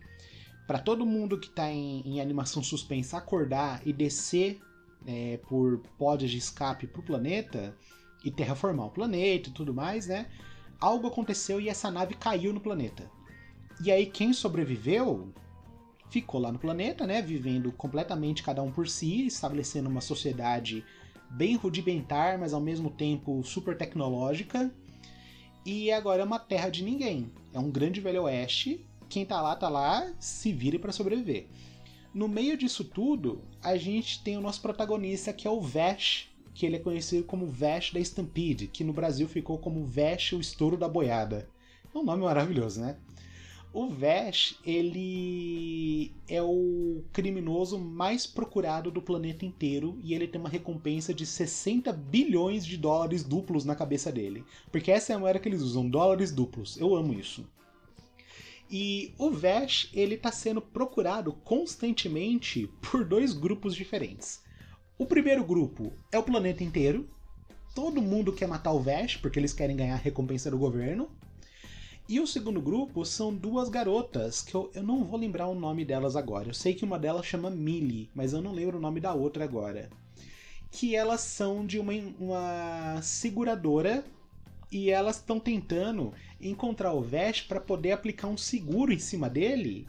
para 0.72 0.80
todo 0.80 1.06
mundo 1.06 1.38
que 1.38 1.48
está 1.48 1.70
em, 1.70 2.02
em, 2.06 2.22
animação 2.22 2.64
suspensa 2.64 3.18
acordar 3.18 3.86
e 3.86 3.92
descer 3.92 4.62
é, 5.06 5.38
por 5.50 5.80
pods 5.98 6.32
de 6.32 6.38
escape 6.38 6.88
para 6.88 7.02
o 7.02 7.04
planeta 7.04 7.76
e 8.24 8.32
terraformar 8.32 8.88
o 8.88 8.92
planeta 8.92 9.50
e 9.50 9.54
tudo 9.54 9.74
mais, 9.74 10.08
né? 10.08 10.28
algo 10.82 11.08
aconteceu 11.08 11.62
e 11.62 11.70
essa 11.70 11.92
nave 11.92 12.16
caiu 12.16 12.52
no 12.52 12.60
planeta. 12.60 13.10
E 13.86 13.92
aí 13.92 14.08
quem 14.08 14.34
sobreviveu 14.34 15.32
ficou 16.10 16.42
lá 16.42 16.52
no 16.52 16.60
planeta, 16.60 17.06
né, 17.06 17.22
vivendo 17.22 17.72
completamente 17.72 18.44
cada 18.44 18.62
um 18.64 18.72
por 18.72 18.88
si, 18.88 19.28
estabelecendo 19.28 19.88
uma 19.88 20.02
sociedade 20.02 20.84
bem 21.30 21.56
rudimentar, 21.56 22.38
mas 22.38 22.54
ao 22.54 22.60
mesmo 22.60 22.90
tempo 22.90 23.42
super 23.44 23.78
tecnológica. 23.78 24.74
E 25.64 25.92
agora 25.92 26.24
é 26.24 26.26
uma 26.26 26.40
terra 26.40 26.70
de 26.70 26.84
ninguém. 26.84 27.32
É 27.54 27.60
um 27.60 27.70
grande 27.70 28.02
velho 28.02 28.24
oeste. 28.24 28.84
Quem 29.08 29.26
tá 29.26 29.40
lá, 29.42 29.56
tá 29.56 29.70
lá, 29.70 30.12
se 30.20 30.52
vire 30.52 30.80
para 30.80 30.92
sobreviver. 30.92 31.48
No 32.14 32.28
meio 32.28 32.58
disso 32.58 32.84
tudo, 32.84 33.42
a 33.62 33.78
gente 33.78 34.22
tem 34.22 34.36
o 34.36 34.42
nosso 34.42 34.62
protagonista 34.62 35.32
que 35.32 35.48
é 35.48 35.52
o 35.52 35.62
Vash, 35.62 36.31
que 36.62 36.66
ele 36.68 36.76
é 36.76 36.80
conhecido 36.80 37.24
como 37.24 37.48
Vash 37.48 37.92
da 37.92 38.00
Stampede, 38.00 38.68
que 38.68 38.84
no 38.84 38.94
Brasil 38.94 39.28
ficou 39.28 39.58
como 39.58 39.84
Vash 39.84 40.34
o 40.34 40.40
estouro 40.40 40.78
da 40.78 40.88
boiada. 40.88 41.50
É 41.92 41.98
um 41.98 42.04
nome 42.04 42.22
maravilhoso, 42.22 42.82
né? 42.82 42.98
O 43.74 43.90
Vash, 43.90 44.60
ele 44.64 46.12
é 46.28 46.40
o 46.40 47.02
criminoso 47.12 47.80
mais 47.80 48.28
procurado 48.28 48.92
do 48.92 49.02
planeta 49.02 49.44
inteiro 49.44 49.98
e 50.04 50.14
ele 50.14 50.28
tem 50.28 50.40
uma 50.40 50.52
recompensa 50.52 51.16
de 51.16 51.26
60 51.26 51.92
bilhões 51.92 52.64
de 52.64 52.78
dólares 52.78 53.24
duplos 53.24 53.66
na 53.66 53.74
cabeça 53.74 54.12
dele. 54.12 54.44
Porque 54.72 54.92
essa 54.92 55.14
é 55.14 55.16
a 55.16 55.20
moeda 55.20 55.40
que 55.40 55.50
eles 55.50 55.64
usam, 55.64 55.90
dólares 55.90 56.32
duplos. 56.32 56.80
Eu 56.80 56.96
amo 56.96 57.12
isso. 57.12 57.44
E 58.70 59.16
o 59.18 59.32
Vash, 59.32 59.90
ele 59.96 60.16
tá 60.16 60.32
sendo 60.32 60.62
procurado 60.62 61.34
constantemente 61.34 62.70
por 62.84 63.04
dois 63.04 63.34
grupos 63.34 63.74
diferentes. 63.74 64.44
O 65.02 65.06
primeiro 65.08 65.44
grupo 65.44 65.92
é 66.12 66.20
o 66.20 66.24
planeta 66.24 66.64
inteiro. 66.64 67.10
Todo 67.74 68.04
mundo 68.04 68.32
quer 68.32 68.48
matar 68.48 68.72
o 68.72 68.80
Vash 68.80 69.18
porque 69.18 69.40
eles 69.40 69.52
querem 69.52 69.76
ganhar 69.76 69.96
a 69.96 69.98
recompensa 69.98 70.52
do 70.52 70.60
governo. 70.60 71.10
E 72.08 72.20
o 72.20 72.28
segundo 72.28 72.62
grupo 72.62 73.04
são 73.04 73.34
duas 73.34 73.68
garotas, 73.68 74.44
que 74.44 74.54
eu, 74.54 74.70
eu 74.76 74.84
não 74.84 75.04
vou 75.04 75.20
lembrar 75.20 75.48
o 75.48 75.56
nome 75.56 75.84
delas 75.84 76.16
agora. 76.16 76.50
Eu 76.50 76.54
sei 76.54 76.76
que 76.76 76.86
uma 76.86 77.00
delas 77.00 77.26
chama 77.26 77.50
Millie, 77.50 78.12
mas 78.14 78.32
eu 78.32 78.44
não 78.44 78.52
lembro 78.52 78.78
o 78.78 78.80
nome 78.80 79.00
da 79.00 79.12
outra 79.12 79.44
agora. 79.44 79.90
Que 80.70 80.96
elas 80.96 81.22
são 81.22 81.66
de 81.66 81.80
uma, 81.80 81.94
uma 82.20 83.02
seguradora 83.02 84.06
e 84.72 84.92
elas 84.92 85.16
estão 85.16 85.40
tentando 85.40 86.14
encontrar 86.40 86.94
o 86.94 87.02
Vash 87.02 87.42
para 87.42 87.60
poder 87.60 87.94
aplicar 87.94 88.28
um 88.28 88.38
seguro 88.38 88.94
em 88.94 89.00
cima 89.00 89.28
dele, 89.28 89.88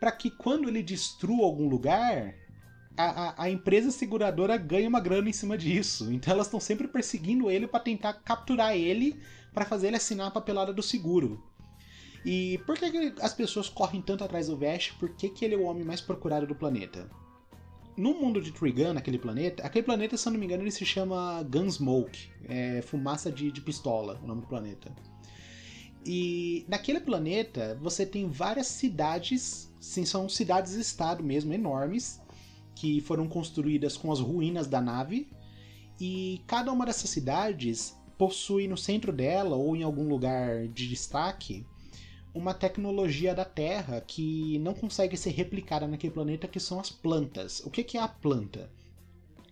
para 0.00 0.10
que 0.10 0.30
quando 0.30 0.70
ele 0.70 0.82
destrua 0.82 1.44
algum 1.44 1.68
lugar, 1.68 2.34
a, 2.98 3.44
a, 3.44 3.50
empresa 3.50 3.90
seguradora 3.90 4.56
ganhe 4.56 4.86
uma 4.86 5.00
grana 5.00 5.28
em 5.28 5.32
cima 5.32 5.56
disso. 5.56 6.12
Então 6.12 6.34
elas 6.34 6.46
estão 6.46 6.58
sempre 6.58 6.88
perseguindo 6.88 7.50
ele 7.50 7.66
para 7.66 7.80
tentar 7.80 8.12
capturar 8.14 8.76
ele 8.76 9.20
para 9.52 9.64
fazer 9.64 9.88
ele 9.88 9.96
assinar 9.96 10.28
a 10.28 10.30
papelada 10.30 10.72
do 10.72 10.82
seguro. 10.82 11.42
E 12.24 12.58
por 12.66 12.76
que, 12.76 12.90
que, 12.90 13.14
as 13.22 13.32
pessoas 13.32 13.68
correm 13.68 14.02
tanto 14.02 14.24
atrás 14.24 14.48
do 14.48 14.56
Vash? 14.56 14.92
Por 14.98 15.10
que, 15.10 15.28
que 15.28 15.44
ele 15.44 15.54
é 15.54 15.58
o 15.58 15.62
homem 15.62 15.84
mais 15.84 16.00
procurado 16.00 16.46
do 16.46 16.54
planeta? 16.54 17.08
No 17.96 18.14
mundo 18.14 18.40
de 18.40 18.52
Trigun, 18.52 18.96
aquele 18.96 19.18
planeta, 19.18 19.64
aquele 19.64 19.84
planeta, 19.84 20.16
se 20.16 20.28
eu 20.28 20.32
não 20.32 20.38
me 20.38 20.46
engano, 20.46 20.62
ele 20.62 20.70
se 20.70 20.84
chama 20.84 21.42
Gunsmoke, 21.42 22.30
é 22.48 22.82
fumaça 22.82 23.30
de, 23.32 23.50
de 23.50 23.60
pistola, 23.60 24.20
o 24.22 24.26
nome 24.26 24.42
do 24.42 24.46
planeta. 24.46 24.92
E 26.06 26.64
naquele 26.68 27.00
planeta 27.00 27.76
você 27.80 28.06
tem 28.06 28.28
várias 28.28 28.68
cidades, 28.68 29.72
sim, 29.80 30.04
são 30.04 30.28
cidades-estado 30.28 31.24
mesmo, 31.24 31.52
enormes, 31.52 32.20
que 32.78 33.00
foram 33.00 33.26
construídas 33.26 33.96
com 33.96 34.12
as 34.12 34.20
ruínas 34.20 34.68
da 34.68 34.80
nave. 34.80 35.28
E 36.00 36.40
cada 36.46 36.72
uma 36.72 36.86
dessas 36.86 37.10
cidades 37.10 37.96
possui 38.16 38.68
no 38.68 38.76
centro 38.76 39.12
dela 39.12 39.56
ou 39.56 39.74
em 39.74 39.82
algum 39.82 40.08
lugar 40.08 40.68
de 40.68 40.88
destaque 40.88 41.66
uma 42.32 42.54
tecnologia 42.54 43.34
da 43.34 43.44
Terra 43.44 44.00
que 44.00 44.58
não 44.60 44.74
consegue 44.74 45.16
ser 45.16 45.30
replicada 45.30 45.88
naquele 45.88 46.12
planeta, 46.12 46.46
que 46.46 46.60
são 46.60 46.78
as 46.78 46.90
plantas. 46.90 47.60
O 47.64 47.70
que 47.70 47.96
é 47.96 48.00
a 48.00 48.06
planta? 48.06 48.70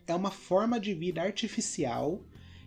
É 0.06 0.14
uma 0.14 0.30
forma 0.30 0.78
de 0.78 0.94
vida 0.94 1.20
artificial 1.20 2.20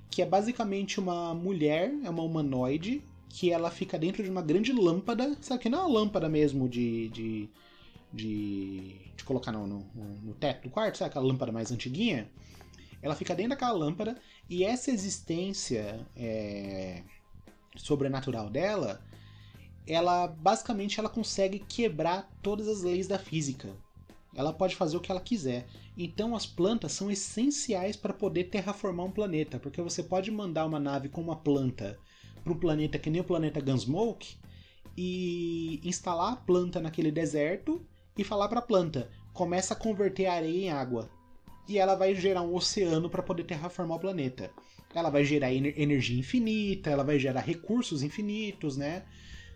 que 0.09 0.21
é 0.21 0.25
basicamente 0.25 0.99
uma 0.99 1.33
mulher, 1.33 1.93
é 2.03 2.09
uma 2.09 2.23
humanoide, 2.23 3.01
que 3.29 3.51
ela 3.51 3.69
fica 3.69 3.97
dentro 3.97 4.23
de 4.23 4.29
uma 4.29 4.41
grande 4.41 4.73
lâmpada, 4.73 5.37
sabe 5.39 5.61
que 5.61 5.69
não 5.69 5.79
é 5.79 5.81
uma 5.83 5.99
lâmpada 5.99 6.27
mesmo 6.27 6.67
de, 6.67 7.09
de, 7.09 7.49
de, 8.11 8.95
de 9.15 9.23
colocar 9.23 9.51
no, 9.51 9.67
no, 9.67 9.85
no, 9.95 10.33
teto 10.33 10.63
do 10.63 10.69
quarto, 10.69 10.97
sabe 10.97 11.09
aquela 11.09 11.25
lâmpada 11.25 11.51
mais 11.51 11.71
antiguinha? 11.71 12.29
Ela 13.01 13.15
fica 13.15 13.35
dentro 13.35 13.51
daquela 13.51 13.71
lâmpada 13.71 14.17
e 14.49 14.63
essa 14.63 14.91
existência 14.91 16.05
é, 16.15 17.03
sobrenatural 17.77 18.49
dela, 18.49 19.01
ela 19.87 20.27
basicamente 20.27 20.99
ela 20.99 21.09
consegue 21.09 21.59
quebrar 21.59 22.29
todas 22.41 22.67
as 22.67 22.81
leis 22.81 23.07
da 23.07 23.17
física. 23.17 23.69
Ela 24.35 24.53
pode 24.53 24.75
fazer 24.75 24.97
o 24.97 24.99
que 24.99 25.11
ela 25.11 25.21
quiser. 25.21 25.67
Então 25.97 26.35
as 26.35 26.45
plantas 26.45 26.91
são 26.91 27.09
essenciais 27.09 27.95
para 27.95 28.13
poder 28.13 28.45
terraformar 28.45 29.05
um 29.05 29.11
planeta, 29.11 29.59
porque 29.59 29.81
você 29.81 30.03
pode 30.03 30.29
mandar 30.29 30.65
uma 30.65 30.79
nave 30.79 31.09
com 31.09 31.21
uma 31.21 31.35
planta 31.35 31.97
para 32.43 32.53
um 32.53 32.59
planeta 32.59 32.99
que 32.99 33.09
nem 33.09 33.21
o 33.21 33.25
planeta 33.25 33.59
Gunsmoke 33.59 34.37
e 34.95 35.79
instalar 35.83 36.33
a 36.33 36.35
planta 36.35 36.79
naquele 36.79 37.11
deserto 37.11 37.85
e 38.19 38.23
falar 38.23 38.49
para 38.49 38.59
a 38.59 38.63
planta: 38.63 39.09
começa 39.33 39.73
a 39.73 39.77
converter 39.77 40.25
a 40.25 40.33
areia 40.33 40.65
em 40.65 40.71
água 40.71 41.09
e 41.67 41.77
ela 41.77 41.95
vai 41.95 42.13
gerar 42.15 42.41
um 42.41 42.53
oceano 42.53 43.09
para 43.09 43.23
poder 43.23 43.43
terraformar 43.43 43.97
o 43.97 44.01
planeta. 44.01 44.51
Ela 44.93 45.09
vai 45.09 45.23
gerar 45.23 45.53
energia 45.53 46.19
infinita, 46.19 46.89
ela 46.89 47.03
vai 47.03 47.19
gerar 47.19 47.41
recursos 47.41 48.01
infinitos, 48.01 48.75
né? 48.75 49.05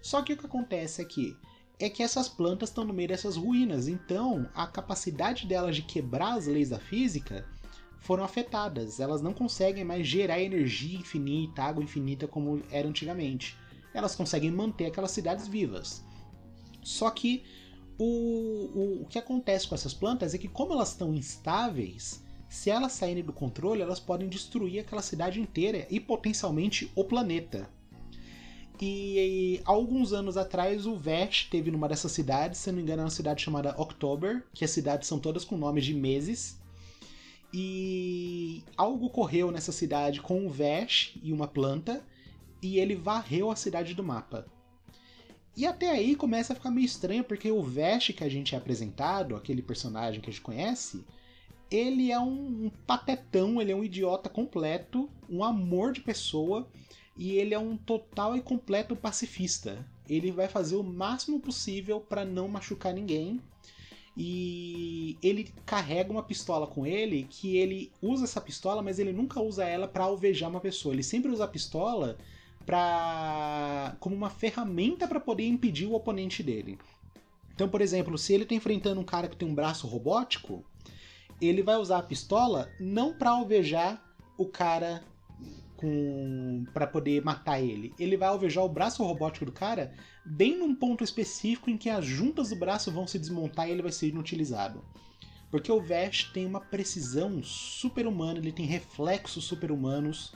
Só 0.01 0.21
que 0.21 0.33
o 0.33 0.37
que 0.37 0.45
acontece 0.45 1.01
aqui 1.01 1.35
é 1.79 1.89
que 1.89 2.03
essas 2.03 2.29
plantas 2.29 2.69
estão 2.69 2.85
no 2.85 2.93
meio 2.93 3.09
dessas 3.09 3.35
ruínas, 3.35 3.87
então 3.87 4.47
a 4.53 4.67
capacidade 4.67 5.47
delas 5.47 5.75
de 5.75 5.81
quebrar 5.81 6.37
as 6.37 6.45
leis 6.45 6.69
da 6.69 6.79
física 6.79 7.45
foram 7.99 8.23
afetadas. 8.23 8.99
Elas 8.99 9.21
não 9.21 9.33
conseguem 9.33 9.83
mais 9.83 10.07
gerar 10.07 10.39
energia 10.39 10.99
infinita, 10.99 11.63
água 11.63 11.83
infinita 11.83 12.27
como 12.27 12.61
era 12.71 12.87
antigamente. 12.87 13.57
Elas 13.91 14.15
conseguem 14.15 14.51
manter 14.51 14.85
aquelas 14.85 15.11
cidades 15.11 15.47
vivas. 15.47 16.03
Só 16.83 17.09
que 17.09 17.43
o, 18.03 18.69
o, 18.73 19.01
o 19.03 19.05
que 19.05 19.17
acontece 19.17 19.67
com 19.67 19.75
essas 19.75 19.93
plantas 19.93 20.33
é 20.33 20.37
que, 20.37 20.47
como 20.47 20.73
elas 20.73 20.89
estão 20.89 21.13
instáveis, 21.13 22.21
se 22.49 22.69
elas 22.69 22.91
saírem 22.91 23.23
do 23.23 23.31
controle, 23.33 23.81
elas 23.81 23.99
podem 23.99 24.27
destruir 24.27 24.81
aquela 24.81 25.01
cidade 25.01 25.39
inteira 25.39 25.87
e 25.89 25.99
potencialmente 25.99 26.91
o 26.95 27.03
planeta. 27.03 27.69
E, 28.81 29.55
e 29.57 29.61
alguns 29.63 30.11
anos 30.11 30.35
atrás 30.35 30.85
o 30.85 30.95
Vash 30.95 31.47
teve 31.49 31.71
numa 31.71 31.87
dessas 31.87 32.11
cidades, 32.11 32.59
se 32.59 32.69
não 32.69 32.75
me 32.75 32.83
engano, 32.83 33.01
é 33.01 33.05
uma 33.05 33.11
cidade 33.11 33.41
chamada 33.41 33.79
October, 33.79 34.43
que 34.53 34.65
as 34.65 34.71
cidades 34.71 35.07
são 35.07 35.19
todas 35.19 35.45
com 35.45 35.57
nomes 35.57 35.85
de 35.85 35.93
meses. 35.93 36.59
E 37.53 38.63
algo 38.75 39.05
ocorreu 39.05 39.49
nessa 39.51 39.71
cidade 39.71 40.21
com 40.21 40.45
o 40.45 40.49
Vash 40.49 41.17
e 41.23 41.31
uma 41.31 41.47
planta, 41.47 42.03
e 42.61 42.79
ele 42.79 42.95
varreu 42.95 43.49
a 43.49 43.55
cidade 43.55 43.93
do 43.93 44.03
mapa. 44.03 44.45
E 45.55 45.65
até 45.67 45.89
aí 45.89 46.15
começa 46.15 46.53
a 46.53 46.55
ficar 46.55 46.71
meio 46.71 46.85
estranho, 46.85 47.23
porque 47.23 47.51
o 47.51 47.61
Vash 47.61 48.11
que 48.15 48.23
a 48.23 48.29
gente 48.29 48.55
é 48.55 48.57
apresentado, 48.57 49.35
aquele 49.35 49.61
personagem 49.61 50.19
que 50.19 50.29
a 50.29 50.33
gente 50.33 50.41
conhece, 50.41 51.05
ele 51.69 52.11
é 52.11 52.19
um, 52.19 52.65
um 52.65 52.71
patetão, 52.87 53.61
ele 53.61 53.71
é 53.71 53.75
um 53.75 53.83
idiota 53.83 54.29
completo, 54.29 55.09
um 55.29 55.43
amor 55.43 55.91
de 55.91 56.01
pessoa, 56.01 56.67
e 57.15 57.33
ele 57.33 57.53
é 57.53 57.59
um 57.59 57.77
total 57.77 58.35
e 58.35 58.41
completo 58.41 58.95
pacifista. 58.95 59.85
Ele 60.09 60.31
vai 60.31 60.47
fazer 60.47 60.75
o 60.75 60.83
máximo 60.83 61.39
possível 61.39 61.99
para 61.99 62.25
não 62.25 62.47
machucar 62.47 62.93
ninguém. 62.93 63.39
E 64.15 65.17
ele 65.23 65.51
carrega 65.65 66.11
uma 66.11 66.21
pistola 66.21 66.67
com 66.67 66.85
ele, 66.85 67.27
que 67.29 67.57
ele 67.57 67.91
usa 68.01 68.25
essa 68.25 68.41
pistola, 68.41 68.81
mas 68.81 68.99
ele 68.99 69.11
nunca 69.11 69.41
usa 69.41 69.65
ela 69.65 69.87
para 69.87 70.03
alvejar 70.03 70.49
uma 70.49 70.59
pessoa. 70.59 70.93
Ele 70.93 71.03
sempre 71.03 71.31
usa 71.31 71.45
a 71.45 71.47
pistola 71.47 72.17
para 72.65 73.95
como 73.99 74.15
uma 74.15 74.29
ferramenta 74.29 75.07
para 75.07 75.19
poder 75.19 75.47
impedir 75.47 75.85
o 75.85 75.93
oponente 75.93 76.41
dele. 76.41 76.77
Então, 77.53 77.69
por 77.69 77.81
exemplo, 77.81 78.17
se 78.17 78.33
ele 78.33 78.43
está 78.43 78.55
enfrentando 78.55 78.99
um 78.99 79.05
cara 79.05 79.27
que 79.27 79.37
tem 79.37 79.47
um 79.47 79.55
braço 79.55 79.87
robótico, 79.87 80.63
ele 81.39 81.61
vai 81.61 81.75
usar 81.75 81.99
a 81.99 82.03
pistola 82.03 82.71
não 82.79 83.13
para 83.13 83.31
alvejar 83.31 84.03
o 84.37 84.45
cara 84.45 85.03
com 85.77 86.63
para 86.73 86.87
poder 86.87 87.23
matar 87.23 87.59
ele. 87.59 87.93
Ele 87.99 88.17
vai 88.17 88.29
alvejar 88.29 88.63
o 88.63 88.69
braço 88.69 89.03
robótico 89.03 89.45
do 89.45 89.51
cara 89.51 89.93
bem 90.25 90.57
num 90.57 90.73
ponto 90.73 91.03
específico 91.03 91.69
em 91.69 91.77
que 91.77 91.89
as 91.89 92.05
juntas 92.05 92.49
do 92.49 92.55
braço 92.55 92.91
vão 92.91 93.05
se 93.05 93.19
desmontar 93.19 93.67
e 93.67 93.71
ele 93.71 93.81
vai 93.81 93.91
ser 93.91 94.07
inutilizado. 94.07 94.83
Porque 95.51 95.71
o 95.71 95.81
Vash 95.81 96.31
tem 96.33 96.47
uma 96.47 96.61
precisão 96.61 97.43
super-humana, 97.43 98.39
ele 98.39 98.51
tem 98.51 98.65
reflexos 98.65 99.43
super-humanos 99.43 100.33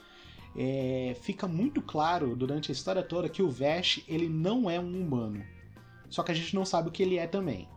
é, 0.58 1.16
fica 1.22 1.48
muito 1.48 1.82
claro 1.82 2.36
durante 2.36 2.72
a 2.72 2.74
história 2.74 3.04
toda 3.04 3.30
que 3.30 3.44
o 3.44 3.50
Vash 3.50 4.02
ele 4.08 4.28
não 4.28 4.70
é 4.70 4.80
um 4.80 5.00
humano. 5.00 5.44
Só 6.10 6.24
que 6.24 6.32
a 6.32 6.36
gente 6.36 6.56
não 6.56 6.66
sabe 6.66 6.90
o 6.90 6.92
que 6.92 7.04
ele 7.04 7.18
é 7.18 7.28
também. 7.28 7.68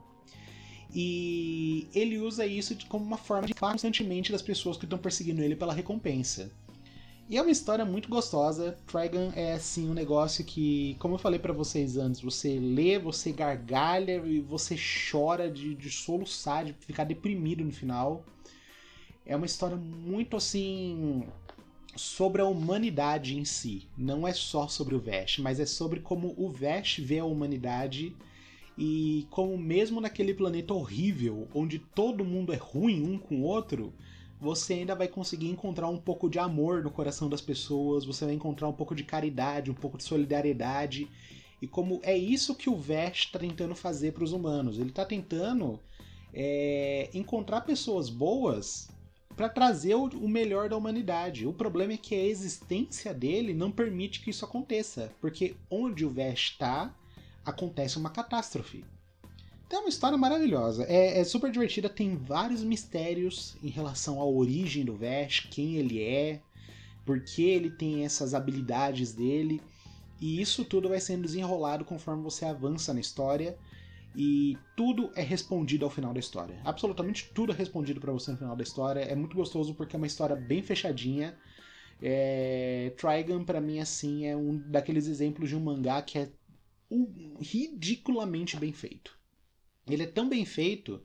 E 0.92 1.86
ele 1.94 2.18
usa 2.18 2.46
isso 2.46 2.76
como 2.88 3.04
uma 3.04 3.18
forma 3.18 3.46
de 3.46 3.54
falar 3.54 3.72
constantemente 3.72 4.32
das 4.32 4.42
pessoas 4.42 4.76
que 4.76 4.86
estão 4.86 4.98
perseguindo 4.98 5.42
ele 5.42 5.54
pela 5.54 5.74
recompensa. 5.74 6.50
E 7.28 7.36
é 7.36 7.42
uma 7.42 7.50
história 7.50 7.84
muito 7.84 8.08
gostosa. 8.08 8.76
Trigun 8.86 9.30
é 9.36 9.52
assim 9.52 9.88
um 9.88 9.94
negócio 9.94 10.44
que, 10.44 10.96
como 10.98 11.14
eu 11.14 11.18
falei 11.18 11.38
para 11.38 11.52
vocês 11.52 11.96
antes, 11.96 12.20
você 12.20 12.58
lê, 12.58 12.98
você 12.98 13.30
gargalha 13.30 14.16
e 14.26 14.40
você 14.40 14.74
chora 15.10 15.48
de, 15.48 15.76
de 15.76 15.90
soluçar, 15.90 16.64
de 16.64 16.72
ficar 16.72 17.04
deprimido 17.04 17.62
no 17.62 17.70
final. 17.70 18.24
É 19.24 19.36
uma 19.36 19.46
história 19.46 19.76
muito 19.76 20.36
assim 20.36 21.24
sobre 21.96 22.40
a 22.42 22.46
humanidade 22.46 23.36
em 23.38 23.44
si. 23.44 23.88
Não 23.96 24.26
é 24.26 24.32
só 24.32 24.68
sobre 24.68 24.94
o 24.94 25.00
Vash, 25.00 25.38
mas 25.38 25.60
é 25.60 25.66
sobre 25.66 26.00
como 26.00 26.34
o 26.36 26.48
Vash 26.48 26.98
vê 26.98 27.18
a 27.18 27.24
humanidade 27.24 28.16
E 28.78 29.26
como 29.30 29.58
mesmo 29.58 30.00
naquele 30.00 30.32
planeta 30.34 30.72
horrível, 30.72 31.48
onde 31.54 31.78
todo 31.78 32.24
mundo 32.24 32.52
é 32.52 32.56
ruim 32.56 33.02
um 33.02 33.18
com 33.18 33.36
o 33.36 33.42
outro, 33.42 33.92
você 34.40 34.74
ainda 34.74 34.94
vai 34.94 35.06
conseguir 35.08 35.48
encontrar 35.48 35.88
um 35.88 35.98
pouco 35.98 36.30
de 36.30 36.38
amor 36.38 36.82
no 36.82 36.90
coração 36.90 37.28
das 37.28 37.42
pessoas, 37.42 38.06
você 38.06 38.24
vai 38.24 38.34
encontrar 38.34 38.68
um 38.68 38.72
pouco 38.72 38.94
de 38.94 39.04
caridade, 39.04 39.70
um 39.70 39.74
pouco 39.74 39.98
de 39.98 40.04
solidariedade. 40.04 41.08
E 41.60 41.66
como 41.66 42.00
é 42.02 42.16
isso 42.16 42.54
que 42.54 42.70
o 42.70 42.76
Vest 42.76 43.26
está 43.26 43.38
tentando 43.38 43.74
fazer 43.74 44.12
para 44.12 44.24
os 44.24 44.32
humanos. 44.32 44.78
Ele 44.78 44.88
está 44.90 45.04
tentando 45.04 45.78
é, 46.32 47.10
encontrar 47.12 47.60
pessoas 47.62 48.08
boas 48.08 48.88
para 49.36 49.48
trazer 49.48 49.94
o, 49.94 50.28
melhor 50.28 50.68
da 50.68 50.76
humanidade. 50.76 51.46
O 51.46 51.52
problema 51.52 51.94
é 51.94 51.96
que 51.96 52.14
a 52.14 52.24
existência 52.24 53.14
dele 53.14 53.54
não 53.54 53.70
permite 53.70 54.20
que 54.20 54.30
isso 54.30 54.44
aconteça, 54.44 55.12
porque 55.20 55.56
onde 55.70 56.04
o 56.04 56.10
Vesh 56.10 56.50
está, 56.50 56.94
acontece 57.44 57.96
uma 57.96 58.10
catástrofe. 58.10 58.84
Então 59.66 59.80
é 59.80 59.82
uma 59.82 59.88
história 59.88 60.18
maravilhosa, 60.18 60.84
é, 60.88 61.20
é, 61.20 61.24
super 61.24 61.50
divertida, 61.52 61.88
tem 61.88 62.16
vários 62.16 62.62
mistérios 62.62 63.56
em 63.62 63.68
relação 63.68 64.20
à 64.20 64.24
origem 64.24 64.84
do 64.84 64.96
Vesh, 64.96 65.46
quem 65.48 65.76
ele 65.76 66.02
é, 66.02 66.40
por 67.06 67.20
que 67.20 67.44
ele 67.44 67.70
tem 67.70 68.04
essas 68.04 68.34
habilidades 68.34 69.12
dele, 69.12 69.62
e 70.20 70.40
isso 70.40 70.64
tudo 70.64 70.88
vai 70.88 71.00
sendo 71.00 71.22
desenrolado 71.22 71.84
conforme 71.84 72.22
você 72.22 72.44
avança 72.44 72.92
na 72.92 73.00
história 73.00 73.56
e 74.14 74.58
tudo 74.76 75.10
é 75.14 75.22
respondido 75.22 75.84
ao 75.84 75.90
final 75.90 76.12
da 76.12 76.20
história. 76.20 76.60
Absolutamente 76.64 77.30
tudo 77.32 77.52
é 77.52 77.54
respondido 77.54 78.00
para 78.00 78.12
você 78.12 78.32
no 78.32 78.38
final 78.38 78.56
da 78.56 78.62
história. 78.62 79.00
É 79.00 79.14
muito 79.14 79.36
gostoso 79.36 79.74
porque 79.74 79.94
é 79.94 79.98
uma 79.98 80.06
história 80.06 80.34
bem 80.34 80.62
fechadinha. 80.62 81.38
É... 82.02 82.92
Trigun, 82.96 83.44
para 83.44 83.60
mim, 83.60 83.78
assim, 83.78 84.26
é 84.26 84.36
um 84.36 84.58
daqueles 84.58 85.06
exemplos 85.06 85.48
de 85.48 85.56
um 85.56 85.60
mangá 85.60 86.02
que 86.02 86.18
é 86.18 86.32
ridiculamente 87.40 88.56
bem 88.56 88.72
feito. 88.72 89.16
Ele 89.88 90.02
é 90.02 90.06
tão 90.06 90.28
bem 90.28 90.44
feito 90.44 91.02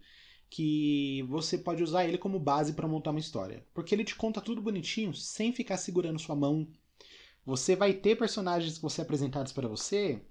que 0.49 1.23
você 1.23 1.57
pode 1.57 1.83
usar 1.83 2.05
ele 2.05 2.17
como 2.17 2.39
base 2.39 2.73
para 2.73 2.87
montar 2.87 3.11
uma 3.11 3.19
história. 3.19 3.65
Porque 3.73 3.93
ele 3.93 4.03
te 4.03 4.15
conta 4.15 4.41
tudo 4.41 4.61
bonitinho, 4.61 5.13
sem 5.13 5.51
ficar 5.51 5.77
segurando 5.77 6.19
sua 6.19 6.35
mão. 6.35 6.67
Você 7.45 7.75
vai 7.75 7.93
ter 7.93 8.17
personagens 8.17 8.75
que 8.75 8.81
vão 8.81 8.89
ser 8.89 9.03
apresentados 9.03 9.51
para 9.51 9.67
você 9.67 10.21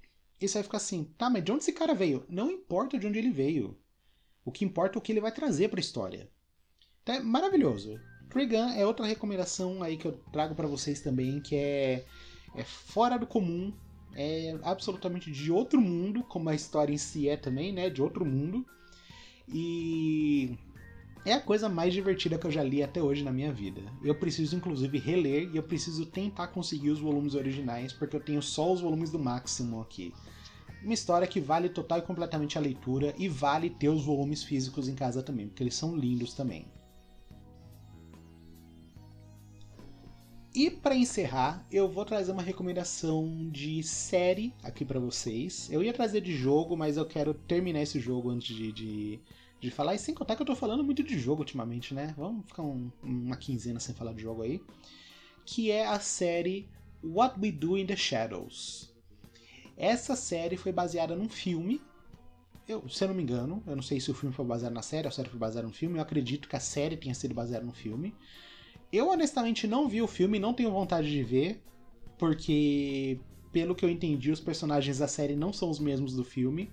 e 0.44 0.48
você 0.48 0.58
vai 0.58 0.62
ficar 0.64 0.76
assim, 0.76 1.04
tá, 1.16 1.30
mas 1.30 1.44
de 1.44 1.52
onde 1.52 1.62
esse 1.62 1.72
cara 1.72 1.94
veio? 1.94 2.24
Não 2.28 2.50
importa 2.50 2.98
de 2.98 3.06
onde 3.06 3.18
ele 3.18 3.30
veio. 3.30 3.76
O 4.44 4.52
que 4.52 4.64
importa 4.64 4.96
é 4.96 4.98
o 4.98 5.02
que 5.02 5.12
ele 5.12 5.20
vai 5.20 5.32
trazer 5.32 5.68
para 5.68 5.78
a 5.78 5.80
história. 5.80 6.28
Então 7.02 7.14
é 7.14 7.20
maravilhoso. 7.20 7.98
Trigun 8.28 8.70
é 8.70 8.84
outra 8.84 9.06
recomendação 9.06 9.82
aí 9.82 9.96
que 9.96 10.06
eu 10.06 10.12
trago 10.32 10.54
para 10.54 10.66
vocês 10.66 11.00
também, 11.00 11.40
que 11.40 11.54
é, 11.56 12.04
é 12.54 12.64
fora 12.64 13.16
do 13.16 13.26
comum, 13.26 13.72
é 14.14 14.58
absolutamente 14.62 15.30
de 15.30 15.50
outro 15.50 15.80
mundo, 15.80 16.22
como 16.24 16.48
a 16.48 16.54
história 16.54 16.92
em 16.92 16.98
si 16.98 17.28
é 17.28 17.36
também, 17.36 17.72
né? 17.72 17.88
De 17.88 18.02
outro 18.02 18.24
mundo. 18.24 18.66
E 19.48 20.56
é 21.24 21.32
a 21.32 21.40
coisa 21.40 21.68
mais 21.68 21.92
divertida 21.92 22.38
que 22.38 22.46
eu 22.46 22.50
já 22.50 22.62
li 22.62 22.82
até 22.82 23.02
hoje 23.02 23.24
na 23.24 23.32
minha 23.32 23.52
vida. 23.52 23.80
Eu 24.02 24.14
preciso, 24.14 24.56
inclusive, 24.56 24.98
reler 24.98 25.50
e 25.52 25.56
eu 25.56 25.62
preciso 25.62 26.04
tentar 26.06 26.48
conseguir 26.48 26.90
os 26.90 27.00
volumes 27.00 27.34
originais, 27.34 27.92
porque 27.92 28.16
eu 28.16 28.20
tenho 28.20 28.42
só 28.42 28.72
os 28.72 28.80
volumes 28.80 29.10
do 29.10 29.18
máximo 29.18 29.80
aqui. 29.80 30.12
Uma 30.84 30.94
história 30.94 31.26
que 31.26 31.40
vale 31.40 31.68
total 31.68 31.98
e 31.98 32.02
completamente 32.02 32.56
a 32.58 32.60
leitura 32.60 33.14
e 33.18 33.28
vale 33.28 33.70
ter 33.70 33.88
os 33.88 34.04
volumes 34.04 34.44
físicos 34.44 34.88
em 34.88 34.94
casa 34.94 35.22
também, 35.22 35.48
porque 35.48 35.62
eles 35.62 35.74
são 35.74 35.96
lindos 35.96 36.34
também. 36.34 36.66
E 40.54 40.70
para 40.70 40.94
encerrar, 40.94 41.66
eu 41.68 41.88
vou 41.88 42.04
trazer 42.04 42.30
uma 42.30 42.42
recomendação 42.42 43.50
de 43.50 43.82
série 43.82 44.54
aqui 44.62 44.84
para 44.84 45.00
vocês. 45.00 45.68
Eu 45.72 45.82
ia 45.82 45.92
trazer 45.92 46.20
de 46.20 46.36
jogo, 46.36 46.76
mas 46.76 46.96
eu 46.96 47.04
quero 47.04 47.34
terminar 47.34 47.82
esse 47.82 47.98
jogo 47.98 48.30
antes 48.30 48.54
de, 48.54 48.70
de 48.70 49.20
de 49.64 49.70
falar. 49.70 49.94
E 49.94 49.98
sem 49.98 50.14
contar 50.14 50.36
que 50.36 50.42
eu 50.42 50.46
tô 50.46 50.54
falando 50.54 50.84
muito 50.84 51.02
de 51.02 51.18
jogo 51.18 51.40
ultimamente, 51.40 51.94
né? 51.94 52.14
Vamos 52.16 52.46
ficar 52.46 52.62
um, 52.62 52.90
uma 53.02 53.36
quinzena 53.36 53.80
sem 53.80 53.94
falar 53.94 54.12
de 54.12 54.22
jogo 54.22 54.42
aí. 54.42 54.60
Que 55.44 55.70
é 55.70 55.86
a 55.86 55.98
série 55.98 56.68
What 57.02 57.40
We 57.40 57.50
Do 57.50 57.78
in 57.78 57.86
the 57.86 57.96
Shadows. 57.96 58.93
Essa 59.76 60.14
série 60.14 60.56
foi 60.56 60.72
baseada 60.72 61.16
num 61.16 61.28
filme. 61.28 61.80
Eu, 62.66 62.88
se 62.88 63.04
eu 63.04 63.08
não 63.08 63.14
me 63.14 63.22
engano, 63.22 63.62
eu 63.66 63.76
não 63.76 63.82
sei 63.82 64.00
se 64.00 64.10
o 64.10 64.14
filme 64.14 64.34
foi 64.34 64.44
baseado 64.44 64.72
na 64.72 64.82
série 64.82 65.06
ou 65.06 65.08
a 65.08 65.12
série 65.12 65.28
foi 65.28 65.38
baseada 65.38 65.66
no 65.66 65.74
filme. 65.74 65.98
Eu 65.98 66.02
acredito 66.02 66.48
que 66.48 66.56
a 66.56 66.60
série 66.60 66.96
tenha 66.96 67.14
sido 67.14 67.34
baseada 67.34 67.64
no 67.64 67.72
filme. 67.72 68.14
Eu 68.92 69.08
honestamente 69.08 69.66
não 69.66 69.88
vi 69.88 70.00
o 70.00 70.06
filme, 70.06 70.38
não 70.38 70.54
tenho 70.54 70.70
vontade 70.70 71.10
de 71.10 71.22
ver, 71.22 71.60
porque 72.18 73.18
pelo 73.52 73.74
que 73.74 73.84
eu 73.84 73.90
entendi, 73.90 74.30
os 74.30 74.40
personagens 74.40 74.98
da 74.98 75.08
série 75.08 75.36
não 75.36 75.52
são 75.52 75.68
os 75.68 75.78
mesmos 75.78 76.14
do 76.14 76.24
filme 76.24 76.70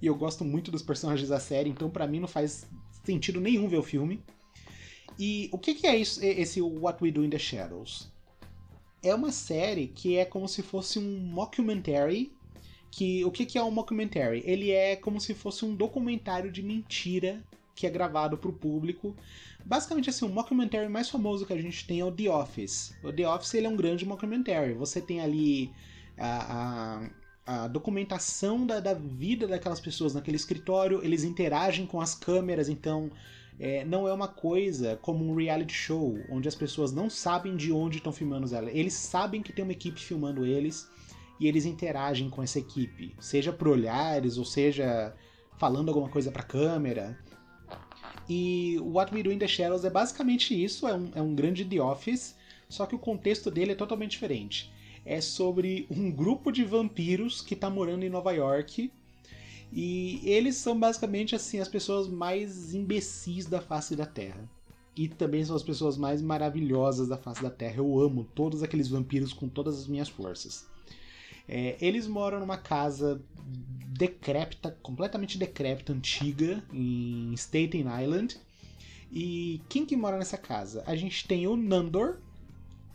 e 0.00 0.06
eu 0.06 0.14
gosto 0.14 0.44
muito 0.44 0.70
dos 0.70 0.82
personagens 0.82 1.28
da 1.28 1.40
série, 1.40 1.70
então 1.70 1.88
para 1.88 2.06
mim 2.06 2.20
não 2.20 2.28
faz 2.28 2.66
sentido 3.04 3.40
nenhum 3.40 3.68
ver 3.68 3.78
o 3.78 3.82
filme. 3.82 4.22
E 5.18 5.48
o 5.52 5.58
que, 5.58 5.74
que 5.74 5.86
é 5.86 5.96
isso, 5.96 6.22
esse 6.24 6.60
What 6.60 7.02
We 7.02 7.10
Do 7.10 7.24
in 7.24 7.30
the 7.30 7.38
Shadows? 7.38 8.12
É 9.04 9.14
uma 9.14 9.30
série 9.30 9.88
que 9.88 10.16
é 10.16 10.24
como 10.24 10.48
se 10.48 10.62
fosse 10.62 10.98
um 10.98 11.18
mockumentary. 11.18 12.32
Que, 12.90 13.24
o 13.24 13.30
que, 13.30 13.44
que 13.44 13.58
é 13.58 13.62
um 13.62 13.70
mockumentary? 13.70 14.42
Ele 14.46 14.70
é 14.70 14.96
como 14.96 15.20
se 15.20 15.34
fosse 15.34 15.64
um 15.64 15.74
documentário 15.74 16.50
de 16.50 16.62
mentira 16.62 17.42
que 17.74 17.86
é 17.86 17.90
gravado 17.90 18.38
para 18.38 18.48
o 18.48 18.52
público. 18.52 19.14
Basicamente, 19.64 20.08
assim, 20.10 20.24
o 20.24 20.28
mockumentary 20.28 20.88
mais 20.88 21.10
famoso 21.10 21.44
que 21.44 21.52
a 21.52 21.60
gente 21.60 21.86
tem 21.86 22.00
é 22.00 22.04
o 22.04 22.12
The 22.12 22.30
Office. 22.30 22.94
O 23.02 23.12
The 23.12 23.28
Office 23.28 23.54
ele 23.54 23.66
é 23.66 23.68
um 23.68 23.76
grande 23.76 24.06
mockumentary. 24.06 24.74
Você 24.74 25.00
tem 25.00 25.20
ali 25.20 25.72
a, 26.16 27.02
a 27.02 27.10
a 27.46 27.68
documentação 27.68 28.66
da, 28.66 28.80
da, 28.80 28.94
vida 28.94 29.46
daquelas 29.46 29.78
pessoas 29.78 30.14
naquele 30.14 30.36
escritório, 30.36 31.04
eles 31.04 31.24
interagem 31.24 31.84
com 31.84 32.00
as 32.00 32.14
câmeras, 32.14 32.68
então 32.68 33.10
é, 33.58 33.84
não 33.84 34.08
é 34.08 34.12
uma 34.12 34.28
coisa 34.28 34.98
como 35.00 35.24
um 35.24 35.34
reality 35.34 35.72
show, 35.72 36.18
onde 36.28 36.48
as 36.48 36.54
pessoas 36.54 36.92
não 36.92 37.08
sabem 37.08 37.56
de 37.56 37.72
onde 37.72 37.98
estão 37.98 38.12
filmando 38.12 38.52
ela. 38.54 38.70
Eles 38.70 38.94
sabem 38.94 39.42
que 39.42 39.52
tem 39.52 39.64
uma 39.64 39.72
equipe 39.72 40.00
filmando 40.00 40.44
eles 40.44 40.88
e 41.38 41.46
eles 41.46 41.64
interagem 41.64 42.30
com 42.30 42.42
essa 42.42 42.58
equipe, 42.58 43.14
seja 43.20 43.52
por 43.52 43.68
olhares 43.68 44.38
ou 44.38 44.44
seja 44.44 45.14
falando 45.58 45.88
alguma 45.88 46.08
coisa 46.08 46.30
para 46.30 46.42
câmera. 46.42 47.18
E 48.28 48.78
What 48.80 49.14
We 49.14 49.22
Do 49.22 49.32
in 49.32 49.38
the 49.38 49.48
Shadows 49.48 49.84
é 49.84 49.90
basicamente 49.90 50.54
isso, 50.62 50.88
é 50.88 50.94
um, 50.94 51.10
é 51.14 51.22
um 51.22 51.34
grande 51.34 51.64
The 51.64 51.80
Office, 51.80 52.36
só 52.68 52.86
que 52.86 52.94
o 52.94 52.98
contexto 52.98 53.50
dele 53.50 53.72
é 53.72 53.74
totalmente 53.74 54.12
diferente 54.12 54.72
é 55.04 55.20
sobre 55.20 55.86
um 55.90 56.10
grupo 56.10 56.50
de 56.50 56.64
vampiros 56.64 57.42
que 57.42 57.54
está 57.54 57.68
morando 57.68 58.04
em 58.04 58.10
Nova 58.10 58.32
York. 58.32 58.90
E 59.76 60.20
eles 60.22 60.54
são 60.54 60.78
basicamente 60.78 61.34
assim 61.34 61.58
as 61.58 61.66
pessoas 61.66 62.06
mais 62.06 62.72
imbecis 62.72 63.44
da 63.46 63.60
face 63.60 63.96
da 63.96 64.06
Terra. 64.06 64.48
E 64.96 65.08
também 65.08 65.44
são 65.44 65.56
as 65.56 65.64
pessoas 65.64 65.96
mais 65.96 66.22
maravilhosas 66.22 67.08
da 67.08 67.16
face 67.16 67.42
da 67.42 67.50
Terra. 67.50 67.78
Eu 67.78 67.98
amo 67.98 68.22
todos 68.22 68.62
aqueles 68.62 68.86
vampiros 68.86 69.32
com 69.32 69.48
todas 69.48 69.76
as 69.76 69.88
minhas 69.88 70.08
forças. 70.08 70.64
É, 71.48 71.76
eles 71.80 72.06
moram 72.06 72.38
numa 72.38 72.56
casa 72.56 73.20
decrépita, 73.88 74.70
completamente 74.80 75.36
decrépita, 75.36 75.92
antiga, 75.92 76.62
em 76.72 77.34
Staten 77.34 77.86
Island. 78.00 78.36
E 79.10 79.60
quem 79.68 79.84
que 79.84 79.96
mora 79.96 80.16
nessa 80.16 80.38
casa? 80.38 80.84
A 80.86 80.94
gente 80.94 81.26
tem 81.26 81.48
o 81.48 81.56
Nandor, 81.56 82.18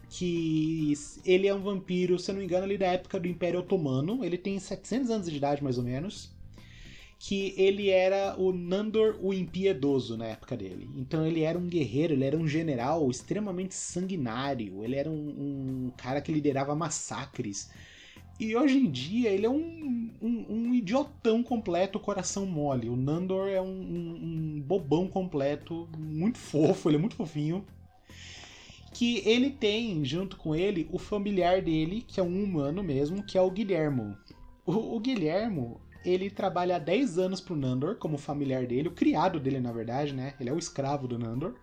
que 0.09 0.93
ele 1.25 1.45
é 1.45 1.53
um 1.53 1.61
vampiro, 1.61 2.17
se 2.17 2.31
eu 2.31 2.35
não 2.35 2.39
me 2.39 2.45
engano, 2.45 2.63
ali 2.63 2.77
da 2.77 2.87
época 2.87 3.19
do 3.19 3.27
Império 3.27 3.59
Otomano. 3.59 4.23
Ele 4.23 4.37
tem 4.37 4.57
700 4.57 5.09
anos 5.09 5.29
de 5.29 5.35
idade, 5.35 5.61
mais 5.61 5.77
ou 5.77 5.83
menos. 5.83 6.38
Que 7.19 7.53
ele 7.57 7.89
era 7.89 8.35
o 8.39 8.53
Nandor 8.53 9.19
o 9.21 9.33
Impiedoso 9.33 10.17
na 10.17 10.27
época 10.27 10.55
dele. 10.55 10.89
Então 10.95 11.27
ele 11.27 11.41
era 11.41 11.59
um 11.59 11.67
guerreiro, 11.67 12.13
ele 12.13 12.23
era 12.23 12.37
um 12.37 12.47
general 12.47 13.11
extremamente 13.11 13.75
sanguinário. 13.75 14.83
Ele 14.83 14.95
era 14.95 15.09
um, 15.09 15.13
um 15.87 15.91
cara 15.97 16.21
que 16.21 16.31
liderava 16.31 16.73
massacres. 16.75 17.69
E 18.39 18.55
hoje 18.55 18.77
em 18.77 18.89
dia 18.89 19.29
ele 19.29 19.45
é 19.45 19.49
um, 19.49 20.09
um, 20.21 20.45
um 20.49 20.73
idiotão 20.73 21.43
completo, 21.43 21.99
coração 21.99 22.45
mole. 22.45 22.89
O 22.89 22.95
Nandor 22.95 23.49
é 23.49 23.59
um, 23.61 24.63
bobão 24.65 25.07
completo, 25.09 25.89
muito 25.97 26.37
fofo, 26.37 26.89
ele 26.89 26.95
é 26.95 26.99
muito 26.99 27.17
fofinho 27.17 27.65
que 28.93 29.21
ele 29.25 29.49
tem 29.49 30.03
junto 30.03 30.35
com 30.35 30.55
ele 30.55 30.89
o 30.91 30.97
familiar 30.97 31.61
dele, 31.61 32.03
que 32.05 32.19
é 32.19 32.23
um 32.23 32.43
humano 32.43 32.83
mesmo, 32.83 33.23
que 33.23 33.37
é 33.37 33.41
o 33.41 33.51
Guilhermo. 33.51 34.17
O, 34.65 34.95
o 34.95 34.99
Guilhermo, 34.99 35.79
ele 36.03 36.29
trabalha 36.29 36.77
há 36.77 36.79
10 36.79 37.17
anos 37.17 37.41
pro 37.41 37.55
Nandor 37.55 37.95
como 37.95 38.17
familiar 38.17 38.65
dele, 38.65 38.87
o 38.87 38.93
criado 38.93 39.39
dele, 39.39 39.59
na 39.59 39.71
verdade, 39.71 40.13
né? 40.13 40.33
Ele 40.39 40.49
é 40.49 40.53
o 40.53 40.59
escravo 40.59 41.07
do 41.07 41.19
Nandor. 41.19 41.55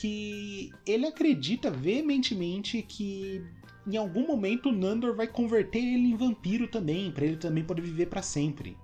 Que 0.00 0.70
ele 0.86 1.06
acredita 1.06 1.70
veementemente 1.70 2.82
que 2.82 3.44
em 3.86 3.96
algum 3.96 4.26
momento 4.26 4.68
o 4.68 4.72
Nandor 4.72 5.14
vai 5.14 5.26
converter 5.26 5.80
ele 5.80 6.08
em 6.08 6.16
vampiro 6.16 6.68
também, 6.68 7.10
para 7.10 7.24
ele 7.24 7.36
também 7.36 7.64
poder 7.64 7.82
viver 7.82 8.06
para 8.06 8.22
sempre. 8.22 8.76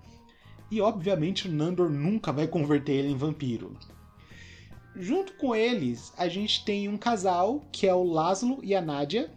E 0.70 0.80
obviamente 0.80 1.48
o 1.48 1.52
Nandor 1.52 1.88
nunca 1.88 2.32
vai 2.32 2.46
converter 2.46 2.92
ele 2.92 3.08
em 3.08 3.16
vampiro. 3.16 3.76
Junto 4.96 5.34
com 5.34 5.54
eles, 5.54 6.12
a 6.18 6.28
gente 6.28 6.64
tem 6.64 6.88
um 6.88 6.98
casal, 6.98 7.64
que 7.70 7.86
é 7.86 7.94
o 7.94 8.02
Laszlo 8.02 8.58
e 8.62 8.74
a 8.74 8.82
Nadia, 8.82 9.30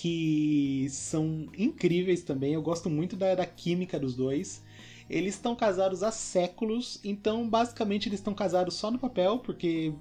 que 0.00 0.86
são 0.88 1.46
incríveis 1.58 2.22
também. 2.22 2.54
Eu 2.54 2.62
gosto 2.62 2.88
muito 2.88 3.16
da, 3.16 3.34
da 3.34 3.44
química 3.44 4.00
dos 4.00 4.14
dois. 4.14 4.64
Eles 5.10 5.34
estão 5.34 5.54
casados 5.54 6.02
há 6.02 6.10
séculos, 6.10 6.98
então 7.04 7.46
basicamente 7.46 8.08
eles 8.08 8.18
estão 8.18 8.32
casados 8.32 8.76
só 8.76 8.90
no 8.90 8.98
papel, 8.98 9.40
porque 9.40 9.92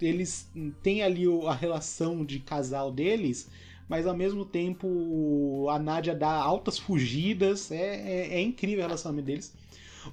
eles 0.00 0.48
têm 0.80 1.02
ali 1.02 1.24
a 1.44 1.54
relação 1.54 2.24
de 2.24 2.38
casal 2.38 2.92
deles, 2.92 3.50
mas 3.88 4.06
ao 4.06 4.16
mesmo 4.16 4.44
tempo 4.44 5.66
a 5.70 5.76
Nádia 5.76 6.14
dá 6.14 6.30
altas 6.30 6.78
fugidas, 6.78 7.72
é, 7.72 7.96
é, 7.96 8.34
é 8.34 8.40
incrível 8.40 8.84
o 8.84 8.86
relacionamento 8.86 9.26
deles. 9.26 9.52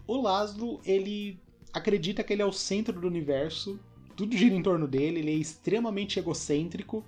O 0.07 0.19
Laszlo, 0.19 0.81
ele 0.83 1.37
acredita 1.71 2.23
que 2.23 2.33
ele 2.33 2.41
é 2.41 2.45
o 2.45 2.51
centro 2.51 2.99
do 2.99 3.05
universo, 3.05 3.79
tudo 4.15 4.35
gira 4.35 4.55
em 4.55 4.63
torno 4.63 4.87
dele, 4.87 5.19
ele 5.19 5.33
é 5.33 5.35
extremamente 5.35 6.17
egocêntrico, 6.17 7.05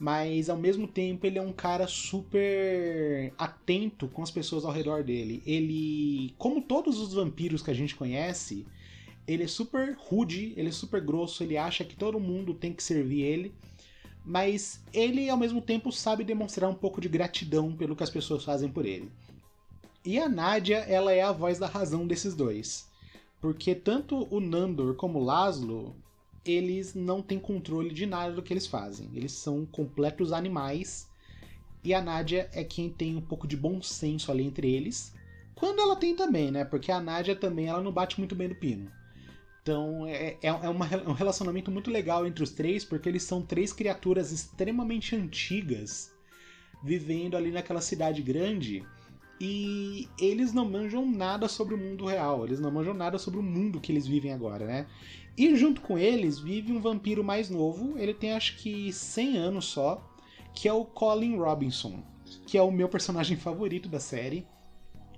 mas 0.00 0.48
ao 0.48 0.56
mesmo 0.56 0.88
tempo 0.88 1.26
ele 1.26 1.38
é 1.38 1.42
um 1.42 1.52
cara 1.52 1.86
super 1.86 3.34
atento 3.36 4.08
com 4.08 4.22
as 4.22 4.30
pessoas 4.30 4.64
ao 4.64 4.72
redor 4.72 5.04
dele. 5.04 5.42
Ele, 5.44 6.34
como 6.38 6.62
todos 6.62 6.98
os 6.98 7.12
vampiros 7.12 7.60
que 7.60 7.70
a 7.70 7.74
gente 7.74 7.94
conhece, 7.94 8.66
ele 9.28 9.44
é 9.44 9.46
super 9.46 9.94
rude, 9.98 10.54
ele 10.56 10.70
é 10.70 10.72
super 10.72 11.02
grosso, 11.02 11.42
ele 11.42 11.58
acha 11.58 11.84
que 11.84 11.94
todo 11.94 12.18
mundo 12.18 12.54
tem 12.54 12.72
que 12.72 12.82
servir 12.82 13.20
ele, 13.20 13.54
mas 14.24 14.82
ele 14.90 15.28
ao 15.28 15.36
mesmo 15.36 15.60
tempo 15.60 15.92
sabe 15.92 16.24
demonstrar 16.24 16.70
um 16.70 16.74
pouco 16.74 16.98
de 16.98 17.08
gratidão 17.08 17.76
pelo 17.76 17.94
que 17.94 18.02
as 18.02 18.08
pessoas 18.08 18.42
fazem 18.42 18.70
por 18.70 18.86
ele. 18.86 19.12
E 20.02 20.18
a 20.18 20.30
Nádia, 20.30 20.78
ela 20.78 21.12
é 21.12 21.20
a 21.20 21.30
voz 21.30 21.58
da 21.58 21.66
razão 21.66 22.06
desses 22.06 22.34
dois. 22.34 22.88
Porque 23.38 23.74
tanto 23.74 24.26
o 24.34 24.40
Nandor 24.40 24.94
como 24.94 25.18
o 25.18 25.24
Laszlo, 25.24 25.94
eles 26.44 26.94
não 26.94 27.22
têm 27.22 27.38
controle 27.38 27.92
de 27.92 28.06
nada 28.06 28.32
do 28.32 28.42
que 28.42 28.52
eles 28.52 28.66
fazem. 28.66 29.10
Eles 29.14 29.32
são 29.32 29.66
completos 29.66 30.32
animais. 30.32 31.08
E 31.82 31.94
a 31.94 32.02
Nádia 32.02 32.48
é 32.52 32.62
quem 32.62 32.90
tem 32.90 33.16
um 33.16 33.20
pouco 33.20 33.46
de 33.46 33.56
bom 33.56 33.80
senso 33.82 34.30
ali 34.30 34.44
entre 34.44 34.70
eles. 34.70 35.14
Quando 35.54 35.80
ela 35.80 35.96
tem 35.96 36.14
também, 36.14 36.50
né? 36.50 36.64
Porque 36.64 36.92
a 36.92 37.00
Nádia 37.00 37.36
também 37.36 37.66
ela 37.66 37.82
não 37.82 37.92
bate 37.92 38.18
muito 38.18 38.34
bem 38.34 38.48
no 38.48 38.54
pino. 38.54 38.90
Então 39.62 40.06
é, 40.06 40.36
é, 40.42 40.48
é 40.48 40.68
uma, 40.68 40.86
um 41.06 41.12
relacionamento 41.12 41.70
muito 41.70 41.90
legal 41.90 42.26
entre 42.26 42.42
os 42.42 42.50
três, 42.50 42.84
porque 42.84 43.08
eles 43.08 43.22
são 43.22 43.42
três 43.42 43.72
criaturas 43.72 44.32
extremamente 44.32 45.14
antigas 45.14 46.12
vivendo 46.82 47.36
ali 47.36 47.50
naquela 47.50 47.80
cidade 47.80 48.22
grande 48.22 48.84
e 49.40 50.06
eles 50.18 50.52
não 50.52 50.68
manjam 50.68 51.10
nada 51.10 51.48
sobre 51.48 51.74
o 51.74 51.78
mundo 51.78 52.04
real, 52.04 52.44
eles 52.44 52.60
não 52.60 52.70
manjam 52.70 52.92
nada 52.92 53.18
sobre 53.18 53.40
o 53.40 53.42
mundo 53.42 53.80
que 53.80 53.90
eles 53.90 54.06
vivem 54.06 54.32
agora, 54.32 54.66
né? 54.66 54.86
E 55.36 55.56
junto 55.56 55.80
com 55.80 55.98
eles 55.98 56.38
vive 56.38 56.70
um 56.70 56.80
vampiro 56.80 57.24
mais 57.24 57.48
novo, 57.48 57.96
ele 57.96 58.12
tem 58.12 58.32
acho 58.32 58.58
que 58.58 58.92
100 58.92 59.38
anos 59.38 59.64
só, 59.64 60.06
que 60.54 60.68
é 60.68 60.72
o 60.72 60.84
Colin 60.84 61.36
Robinson, 61.36 62.02
que 62.46 62.58
é 62.58 62.62
o 62.62 62.70
meu 62.70 62.88
personagem 62.88 63.36
favorito 63.38 63.88
da 63.88 63.98
série. 63.98 64.46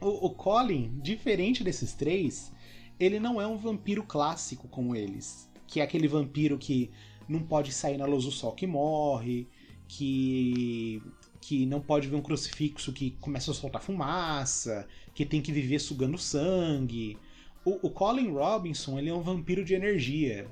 O, 0.00 0.26
o 0.26 0.30
Colin, 0.30 1.00
diferente 1.02 1.64
desses 1.64 1.92
três, 1.92 2.52
ele 3.00 3.18
não 3.18 3.40
é 3.40 3.46
um 3.46 3.56
vampiro 3.56 4.04
clássico 4.04 4.68
como 4.68 4.94
eles, 4.94 5.50
que 5.66 5.80
é 5.80 5.82
aquele 5.82 6.06
vampiro 6.06 6.56
que 6.56 6.92
não 7.28 7.42
pode 7.42 7.72
sair 7.72 7.96
na 7.96 8.06
luz 8.06 8.24
do 8.24 8.30
sol 8.30 8.52
que 8.52 8.66
morre, 8.68 9.48
que 9.88 11.02
que 11.42 11.66
não 11.66 11.80
pode 11.80 12.06
ver 12.06 12.14
um 12.14 12.22
crucifixo 12.22 12.92
que 12.92 13.10
começa 13.20 13.50
a 13.50 13.54
soltar 13.54 13.82
fumaça, 13.82 14.86
que 15.12 15.26
tem 15.26 15.42
que 15.42 15.50
viver 15.50 15.80
sugando 15.80 16.16
sangue. 16.16 17.18
O, 17.64 17.88
o 17.88 17.90
Colin 17.90 18.30
Robinson 18.30 18.96
ele 18.96 19.10
é 19.10 19.14
um 19.14 19.20
vampiro 19.20 19.64
de 19.64 19.74
energia. 19.74 20.46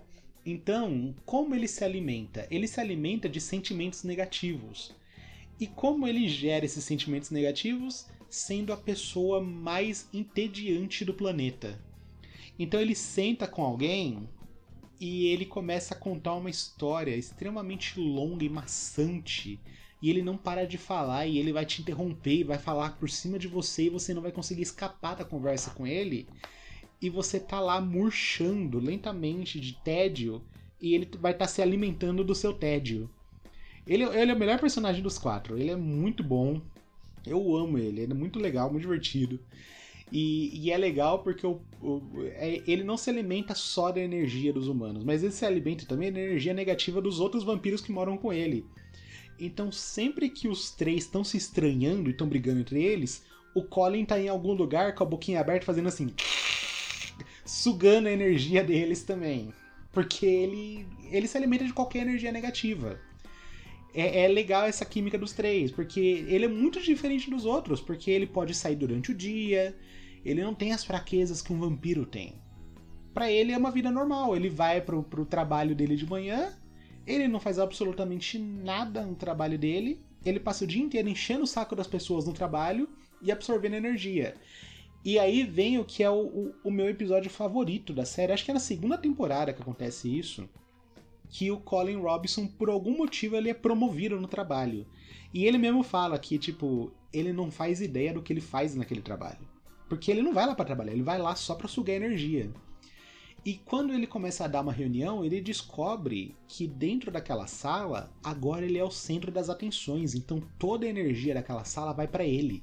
Então, 0.44 1.14
como 1.24 1.54
ele 1.54 1.68
se 1.68 1.84
alimenta? 1.84 2.46
Ele 2.50 2.66
se 2.66 2.80
alimenta 2.80 3.28
de 3.28 3.40
sentimentos 3.40 4.02
negativos. 4.02 4.92
E 5.60 5.66
como 5.66 6.08
ele 6.08 6.28
gera 6.28 6.64
esses 6.64 6.82
sentimentos 6.82 7.30
negativos? 7.30 8.08
Sendo 8.28 8.72
a 8.72 8.76
pessoa 8.76 9.40
mais 9.40 10.08
entediante 10.12 11.04
do 11.04 11.14
planeta. 11.14 11.78
Então 12.58 12.80
ele 12.80 12.96
senta 12.96 13.46
com 13.46 13.62
alguém 13.62 14.28
e 15.00 15.26
ele 15.26 15.46
começa 15.46 15.94
a 15.94 15.98
contar 15.98 16.34
uma 16.34 16.50
história 16.50 17.14
extremamente 17.14 17.98
longa 17.98 18.44
e 18.44 18.48
maçante 18.48 19.60
e 20.02 20.08
ele 20.08 20.22
não 20.22 20.36
para 20.36 20.66
de 20.66 20.78
falar 20.78 21.26
e 21.26 21.38
ele 21.38 21.52
vai 21.52 21.66
te 21.66 21.82
interromper 21.82 22.38
e 22.38 22.44
vai 22.44 22.58
falar 22.58 22.96
por 22.98 23.10
cima 23.10 23.38
de 23.38 23.46
você 23.46 23.84
e 23.84 23.90
você 23.90 24.14
não 24.14 24.22
vai 24.22 24.32
conseguir 24.32 24.62
escapar 24.62 25.16
da 25.16 25.24
conversa 25.24 25.70
com 25.70 25.86
ele. 25.86 26.26
E 27.00 27.10
você 27.10 27.38
tá 27.38 27.60
lá 27.60 27.80
murchando 27.80 28.78
lentamente 28.78 29.60
de 29.60 29.74
tédio 29.74 30.42
e 30.80 30.94
ele 30.94 31.08
vai 31.18 31.32
estar 31.32 31.46
tá 31.46 31.50
se 31.50 31.60
alimentando 31.60 32.24
do 32.24 32.34
seu 32.34 32.52
tédio. 32.52 33.10
Ele, 33.86 34.04
ele 34.04 34.30
é 34.30 34.34
o 34.34 34.38
melhor 34.38 34.58
personagem 34.58 35.02
dos 35.02 35.18
quatro. 35.18 35.58
Ele 35.58 35.70
é 35.70 35.76
muito 35.76 36.22
bom. 36.22 36.60
Eu 37.26 37.56
amo 37.56 37.78
ele. 37.78 38.02
Ele 38.02 38.12
é 38.12 38.14
muito 38.14 38.38
legal, 38.38 38.70
muito 38.70 38.82
divertido. 38.82 39.38
E, 40.12 40.50
e, 40.58 40.70
é 40.72 40.76
legal 40.76 41.20
porque 41.20 41.46
o, 41.46 41.60
o, 41.80 42.02
é, 42.32 42.62
ele 42.66 42.82
não 42.82 42.96
se 42.96 43.08
alimenta 43.08 43.54
só 43.54 43.92
da 43.92 44.00
energia 44.00 44.52
dos 44.52 44.66
humanos, 44.66 45.04
mas 45.04 45.22
ele 45.22 45.32
se 45.32 45.46
alimenta 45.46 45.86
também 45.86 46.10
da 46.10 46.20
energia 46.20 46.52
negativa 46.52 47.00
dos 47.00 47.20
outros 47.20 47.44
vampiros 47.44 47.80
que 47.80 47.92
moram 47.92 48.16
com 48.16 48.32
ele. 48.32 48.64
Então, 49.40 49.72
sempre 49.72 50.28
que 50.28 50.46
os 50.46 50.70
três 50.70 51.04
estão 51.04 51.24
se 51.24 51.38
estranhando 51.38 52.10
e 52.10 52.12
estão 52.12 52.28
brigando 52.28 52.60
entre 52.60 52.82
eles, 52.82 53.24
o 53.54 53.62
Colin 53.62 54.04
tá 54.04 54.20
em 54.20 54.28
algum 54.28 54.52
lugar 54.52 54.94
com 54.94 55.02
a 55.02 55.06
boquinha 55.06 55.40
aberta 55.40 55.64
fazendo 55.64 55.88
assim. 55.88 56.12
sugando 57.44 58.08
a 58.08 58.12
energia 58.12 58.62
deles 58.62 59.02
também. 59.02 59.52
Porque 59.92 60.26
ele, 60.26 60.86
ele 61.10 61.26
se 61.26 61.36
alimenta 61.36 61.64
de 61.64 61.72
qualquer 61.72 62.02
energia 62.02 62.30
negativa. 62.30 63.00
É, 63.92 64.24
é, 64.24 64.28
legal 64.28 64.66
essa 64.66 64.84
química 64.84 65.18
dos 65.18 65.32
três, 65.32 65.72
porque 65.72 66.24
ele 66.28 66.44
é 66.44 66.48
muito 66.48 66.80
diferente 66.80 67.28
dos 67.28 67.44
outros, 67.44 67.80
porque 67.80 68.08
ele 68.08 68.26
pode 68.26 68.54
sair 68.54 68.76
durante 68.76 69.10
o 69.10 69.14
dia, 69.14 69.76
ele 70.24 70.42
não 70.42 70.54
tem 70.54 70.72
as 70.72 70.84
fraquezas 70.84 71.42
que 71.42 71.52
um 71.52 71.58
vampiro 71.58 72.06
tem. 72.06 72.34
Para 73.12 73.32
ele 73.32 73.52
é 73.52 73.58
uma 73.58 73.72
vida 73.72 73.90
normal, 73.90 74.36
ele 74.36 74.48
vai 74.48 74.80
pro, 74.80 75.02
pro 75.02 75.26
trabalho 75.26 75.74
dele 75.74 75.96
de 75.96 76.06
manhã, 76.06 76.52
ele 77.14 77.28
não 77.28 77.40
faz 77.40 77.58
absolutamente 77.58 78.38
nada 78.38 79.04
no 79.04 79.14
trabalho 79.14 79.58
dele. 79.58 80.00
Ele 80.24 80.40
passa 80.40 80.64
o 80.64 80.66
dia 80.66 80.82
inteiro 80.82 81.08
enchendo 81.08 81.44
o 81.44 81.46
saco 81.46 81.74
das 81.74 81.86
pessoas 81.86 82.26
no 82.26 82.32
trabalho 82.32 82.88
e 83.22 83.32
absorvendo 83.32 83.74
energia. 83.74 84.36
E 85.04 85.18
aí 85.18 85.42
vem 85.42 85.78
o 85.78 85.84
que 85.84 86.02
é 86.02 86.10
o, 86.10 86.20
o, 86.20 86.54
o, 86.64 86.70
meu 86.70 86.88
episódio 86.88 87.30
favorito 87.30 87.92
da 87.92 88.04
série. 88.04 88.32
Acho 88.32 88.44
que 88.44 88.50
é 88.50 88.54
na 88.54 88.60
segunda 88.60 88.98
temporada 88.98 89.52
que 89.52 89.62
acontece 89.62 90.14
isso. 90.14 90.48
Que 91.28 91.50
o 91.50 91.58
Colin 91.58 91.96
Robinson, 91.96 92.46
por 92.46 92.68
algum 92.68 92.96
motivo, 92.96 93.36
ele 93.36 93.48
é 93.48 93.54
promovido 93.54 94.20
no 94.20 94.28
trabalho. 94.28 94.86
E 95.32 95.46
ele 95.46 95.56
mesmo 95.56 95.82
fala 95.82 96.18
que, 96.18 96.38
tipo, 96.38 96.92
ele 97.12 97.32
não 97.32 97.50
faz 97.50 97.80
ideia 97.80 98.12
do 98.12 98.20
que 98.20 98.32
ele 98.32 98.40
faz 98.40 98.74
naquele 98.74 99.00
trabalho. 99.00 99.48
Porque 99.88 100.10
ele 100.10 100.22
não 100.22 100.34
vai 100.34 100.46
lá 100.46 100.54
para 100.54 100.64
trabalhar, 100.64 100.92
ele 100.92 101.02
vai 101.02 101.18
lá 101.18 101.34
só 101.34 101.54
para 101.54 101.68
sugar 101.68 101.96
energia. 101.96 102.50
E 103.44 103.54
quando 103.54 103.94
ele 103.94 104.06
começa 104.06 104.44
a 104.44 104.48
dar 104.48 104.60
uma 104.60 104.72
reunião, 104.72 105.24
ele 105.24 105.40
descobre 105.40 106.36
que 106.46 106.66
dentro 106.66 107.10
daquela 107.10 107.46
sala, 107.46 108.12
agora 108.22 108.64
ele 108.64 108.76
é 108.76 108.84
o 108.84 108.90
centro 108.90 109.32
das 109.32 109.48
atenções, 109.48 110.14
então 110.14 110.42
toda 110.58 110.84
a 110.84 110.88
energia 110.88 111.32
daquela 111.32 111.64
sala 111.64 111.92
vai 111.92 112.06
para 112.06 112.24
ele. 112.24 112.62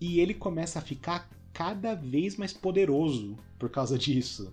E 0.00 0.20
ele 0.20 0.34
começa 0.34 0.78
a 0.78 0.82
ficar 0.82 1.28
cada 1.52 1.94
vez 1.94 2.36
mais 2.36 2.52
poderoso 2.52 3.36
por 3.58 3.68
causa 3.68 3.98
disso. 3.98 4.52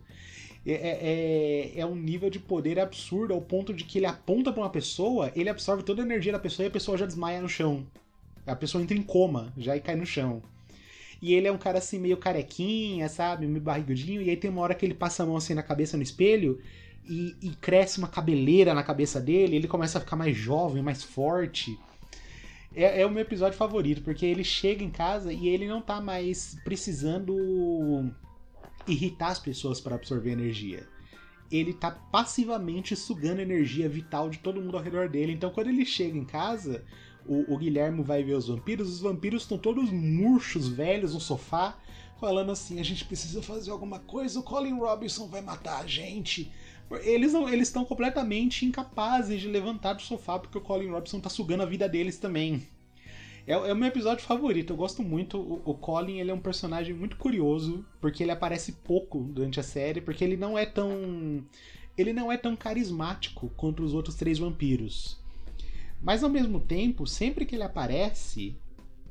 É, 0.66 0.74
é, 0.74 1.00
é, 1.02 1.80
é 1.80 1.86
um 1.86 1.96
nível 1.96 2.30
de 2.30 2.40
poder 2.40 2.80
absurdo 2.80 3.34
ao 3.34 3.42
ponto 3.42 3.74
de 3.74 3.84
que 3.84 4.00
ele 4.00 4.06
aponta 4.06 4.52
para 4.52 4.62
uma 4.62 4.70
pessoa, 4.70 5.32
ele 5.36 5.50
absorve 5.50 5.84
toda 5.84 6.02
a 6.02 6.06
energia 6.06 6.32
da 6.32 6.40
pessoa 6.40 6.66
e 6.66 6.70
a 6.70 6.72
pessoa 6.72 6.98
já 6.98 7.06
desmaia 7.06 7.42
no 7.42 7.50
chão. 7.50 7.86
A 8.46 8.56
pessoa 8.56 8.84
entra 8.84 8.98
em 8.98 9.04
coma 9.04 9.54
já 9.58 9.76
e 9.76 9.82
cai 9.82 9.96
no 9.96 10.06
chão. 10.06 10.42
E 11.22 11.34
ele 11.34 11.48
é 11.48 11.52
um 11.52 11.58
cara 11.58 11.78
assim, 11.78 12.00
meio 12.00 12.18
carequinha, 12.18 13.08
sabe? 13.08 13.46
Meio 13.46 13.62
barrigudinho. 13.62 14.22
E 14.22 14.30
aí 14.30 14.36
tem 14.36 14.50
uma 14.50 14.62
hora 14.62 14.74
que 14.74 14.86
ele 14.86 14.96
passa 14.96 15.22
a 15.22 15.26
mão 15.26 15.38
assim 15.38 15.54
na 15.54 15.62
cabeça 15.62 15.96
no 15.96 16.04
espelho 16.04 16.60
e, 17.08 17.36
e 17.42 17.50
cresce 17.52 18.00
uma 18.00 18.08
cabeleira 18.08 18.74
na 18.74 18.84
cabeça 18.84 19.20
dele. 19.20 19.56
ele 19.56 19.68
começa 19.68 19.98
a 19.98 20.02
ficar 20.02 20.16
mais 20.16 20.36
jovem, 20.36 20.82
mais 20.82 21.04
forte. 21.04 21.78
É, 22.74 23.02
é, 23.02 23.06
o 23.06 23.12
meu 23.12 23.22
episódio 23.22 23.58
favorito, 23.58 24.02
porque 24.02 24.26
ele 24.26 24.44
chega 24.44 24.84
em 24.84 24.90
casa 24.90 25.32
e 25.32 25.48
ele 25.48 25.68
não 25.68 25.82
tá 25.82 26.00
mais 26.00 26.58
precisando 26.64 28.10
irritar 28.88 29.28
as 29.28 29.40
pessoas 29.40 29.80
para 29.80 29.96
absorver 29.96 30.32
energia. 30.32 30.88
Ele 31.52 31.74
tá 31.74 31.92
passivamente 31.92 32.96
sugando 32.96 33.42
energia 33.42 33.90
vital 33.90 34.30
de 34.30 34.40
todo 34.40 34.62
mundo 34.62 34.78
ao 34.78 34.84
redor 34.84 35.10
dele. 35.10 35.34
Então, 35.34 35.52
quando 35.52 35.68
ele 35.68 35.86
chega 35.86 36.18
em 36.18 36.24
casa, 36.24 36.84
o, 37.26 37.54
o 37.54 37.58
Guilherme 37.58 38.04
vai 38.04 38.24
ver 38.24 38.34
os 38.34 38.48
vampiros, 38.48 38.90
os 38.90 39.00
vampiros 39.00 39.44
estão 39.44 39.58
todos 39.58 39.92
murchos, 39.92 40.68
velhos 40.68 41.14
no 41.14 41.20
sofá, 41.20 41.78
falando 42.20 42.52
assim: 42.52 42.80
a 42.80 42.84
gente 42.84 43.06
precisa 43.06 43.42
fazer 43.42 43.72
alguma 43.72 44.00
coisa, 44.00 44.40
o 44.40 44.44
Colin 44.44 44.78
Robinson 44.78 45.28
vai 45.28 45.42
matar 45.42 45.82
a 45.82 45.88
gente. 45.88 46.52
Eles 47.04 47.32
não, 47.32 47.48
eles 47.48 47.70
estão 47.70 47.86
completamente 47.86 48.66
incapazes 48.66 49.40
de 49.40 49.48
levantar 49.48 49.94
do 49.94 50.02
sofá 50.02 50.38
porque 50.38 50.58
o 50.58 50.62
Colin 50.62 50.90
Robinson 50.90 51.20
tá 51.22 51.30
sugando 51.30 51.64
a 51.64 51.66
vida 51.66 51.88
deles 51.88 52.18
também. 52.18 52.68
É, 53.48 53.54
é 53.54 53.74
o 53.74 53.76
meu 53.76 53.88
episódio 53.88 54.26
favorito, 54.26 54.74
eu 54.74 54.78
gosto 54.78 55.02
muito. 55.02 55.38
O, 55.38 55.62
o, 55.66 55.74
Colin 55.74 56.20
ele 56.20 56.32
é 56.32 56.34
um 56.34 56.40
personagem 56.40 56.94
muito 56.94 57.18
curioso, 57.18 57.86
porque 58.00 58.24
ele 58.24 58.32
aparece 58.32 58.74
pouco 58.74 59.20
durante 59.20 59.60
a 59.60 59.64
série, 59.64 60.02
porque 60.02 60.24
ele 60.24 60.38
não 60.38 60.58
é 60.58 60.66
tão. 60.66 61.44
Ele 61.98 62.14
não 62.14 62.32
é 62.32 62.38
tão 62.38 62.56
carismático 62.56 63.52
quanto 63.58 63.84
os 63.84 63.94
outros 63.94 64.16
três 64.16 64.40
vampiros. 64.40 65.21
Mas 66.02 66.24
ao 66.24 66.30
mesmo 66.30 66.60
tempo, 66.60 67.06
sempre 67.06 67.46
que 67.46 67.56
ele 67.56 67.64
aparece, 67.64 68.56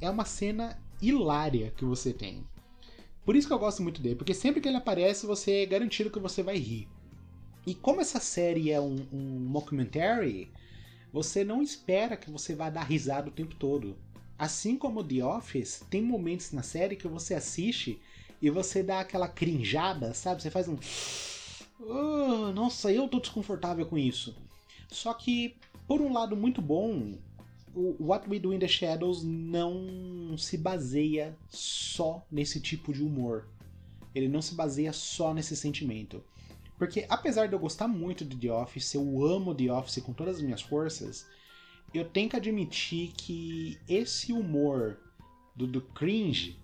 é 0.01 0.11
uma 0.11 0.25
cena 0.25 0.79
hilária 1.01 1.73
que 1.77 1.85
você 1.85 2.13
tem. 2.13 2.45
Por 3.25 3.37
isso 3.37 3.47
que 3.47 3.53
eu 3.53 3.59
gosto 3.59 3.83
muito 3.83 4.01
dele, 4.01 4.17
porque 4.17 4.35
sempre 4.35 4.61
que 4.61 4.69
ele 4.69 4.77
aparece, 4.77 5.27
você 5.27 5.63
é 5.63 5.67
garantido 5.67 6.11
que 6.11 6.19
você 6.19 6.43
vai 6.43 6.57
rir. 6.57 6.89
E 7.67 7.75
como 7.75 8.01
essa 8.01 8.19
série 8.19 8.71
é 8.71 8.81
um, 8.81 8.97
um 9.13 9.39
mockumentary, 9.41 10.51
você 11.13 11.45
não 11.45 11.63
espera 11.63 12.17
que 12.17 12.31
você 12.31 12.55
vá 12.55 12.71
dar 12.71 12.83
risada 12.83 13.29
o 13.29 13.33
tempo 13.33 13.55
todo. 13.55 13.97
Assim 14.39 14.77
como 14.77 15.05
The 15.05 15.25
Office, 15.25 15.85
tem 15.91 16.03
momentos 16.03 16.51
na 16.53 16.63
série 16.63 16.97
que 16.97 17.07
você 17.07 17.35
assiste 17.35 18.01
e 18.41 18.49
você 18.49 18.83
dá 18.83 19.01
aquela 19.01 19.29
crinjada, 19.29 20.15
sabe? 20.15 20.41
Você 20.41 20.51
faz 20.51 20.67
um. 20.67 20.79
Oh, 21.79 22.53
nossa, 22.53 22.91
eu 22.91 23.07
tô 23.07 23.21
desconfortável 23.21 23.85
com 23.85 23.99
isso. 23.99 24.35
Só 24.89 25.13
que, 25.13 25.57
por 25.91 26.01
um 26.01 26.13
lado 26.13 26.37
muito 26.37 26.63
bom, 26.63 27.19
o 27.75 27.97
What 27.99 28.31
We 28.31 28.39
Do 28.39 28.55
in 28.55 28.61
the 28.61 28.69
Shadows 28.69 29.25
não 29.25 30.39
se 30.39 30.57
baseia 30.57 31.37
só 31.49 32.25
nesse 32.31 32.61
tipo 32.61 32.93
de 32.93 33.03
humor. 33.03 33.49
Ele 34.15 34.29
não 34.29 34.41
se 34.41 34.55
baseia 34.55 34.93
só 34.93 35.35
nesse 35.35 35.57
sentimento. 35.57 36.23
Porque 36.79 37.07
apesar 37.09 37.49
de 37.49 37.55
eu 37.55 37.59
gostar 37.59 37.89
muito 37.89 38.25
de 38.25 38.37
The 38.37 38.53
Office, 38.53 38.95
eu 38.95 39.27
amo 39.27 39.53
The 39.53 39.73
Office 39.73 40.01
com 40.01 40.13
todas 40.13 40.37
as 40.37 40.43
minhas 40.43 40.63
forças, 40.63 41.27
eu 41.93 42.09
tenho 42.09 42.31
que 42.31 42.37
admitir 42.37 43.11
que 43.17 43.77
esse 43.89 44.33
humor 44.33 44.97
do, 45.57 45.67
do 45.67 45.81
cringe, 45.81 46.57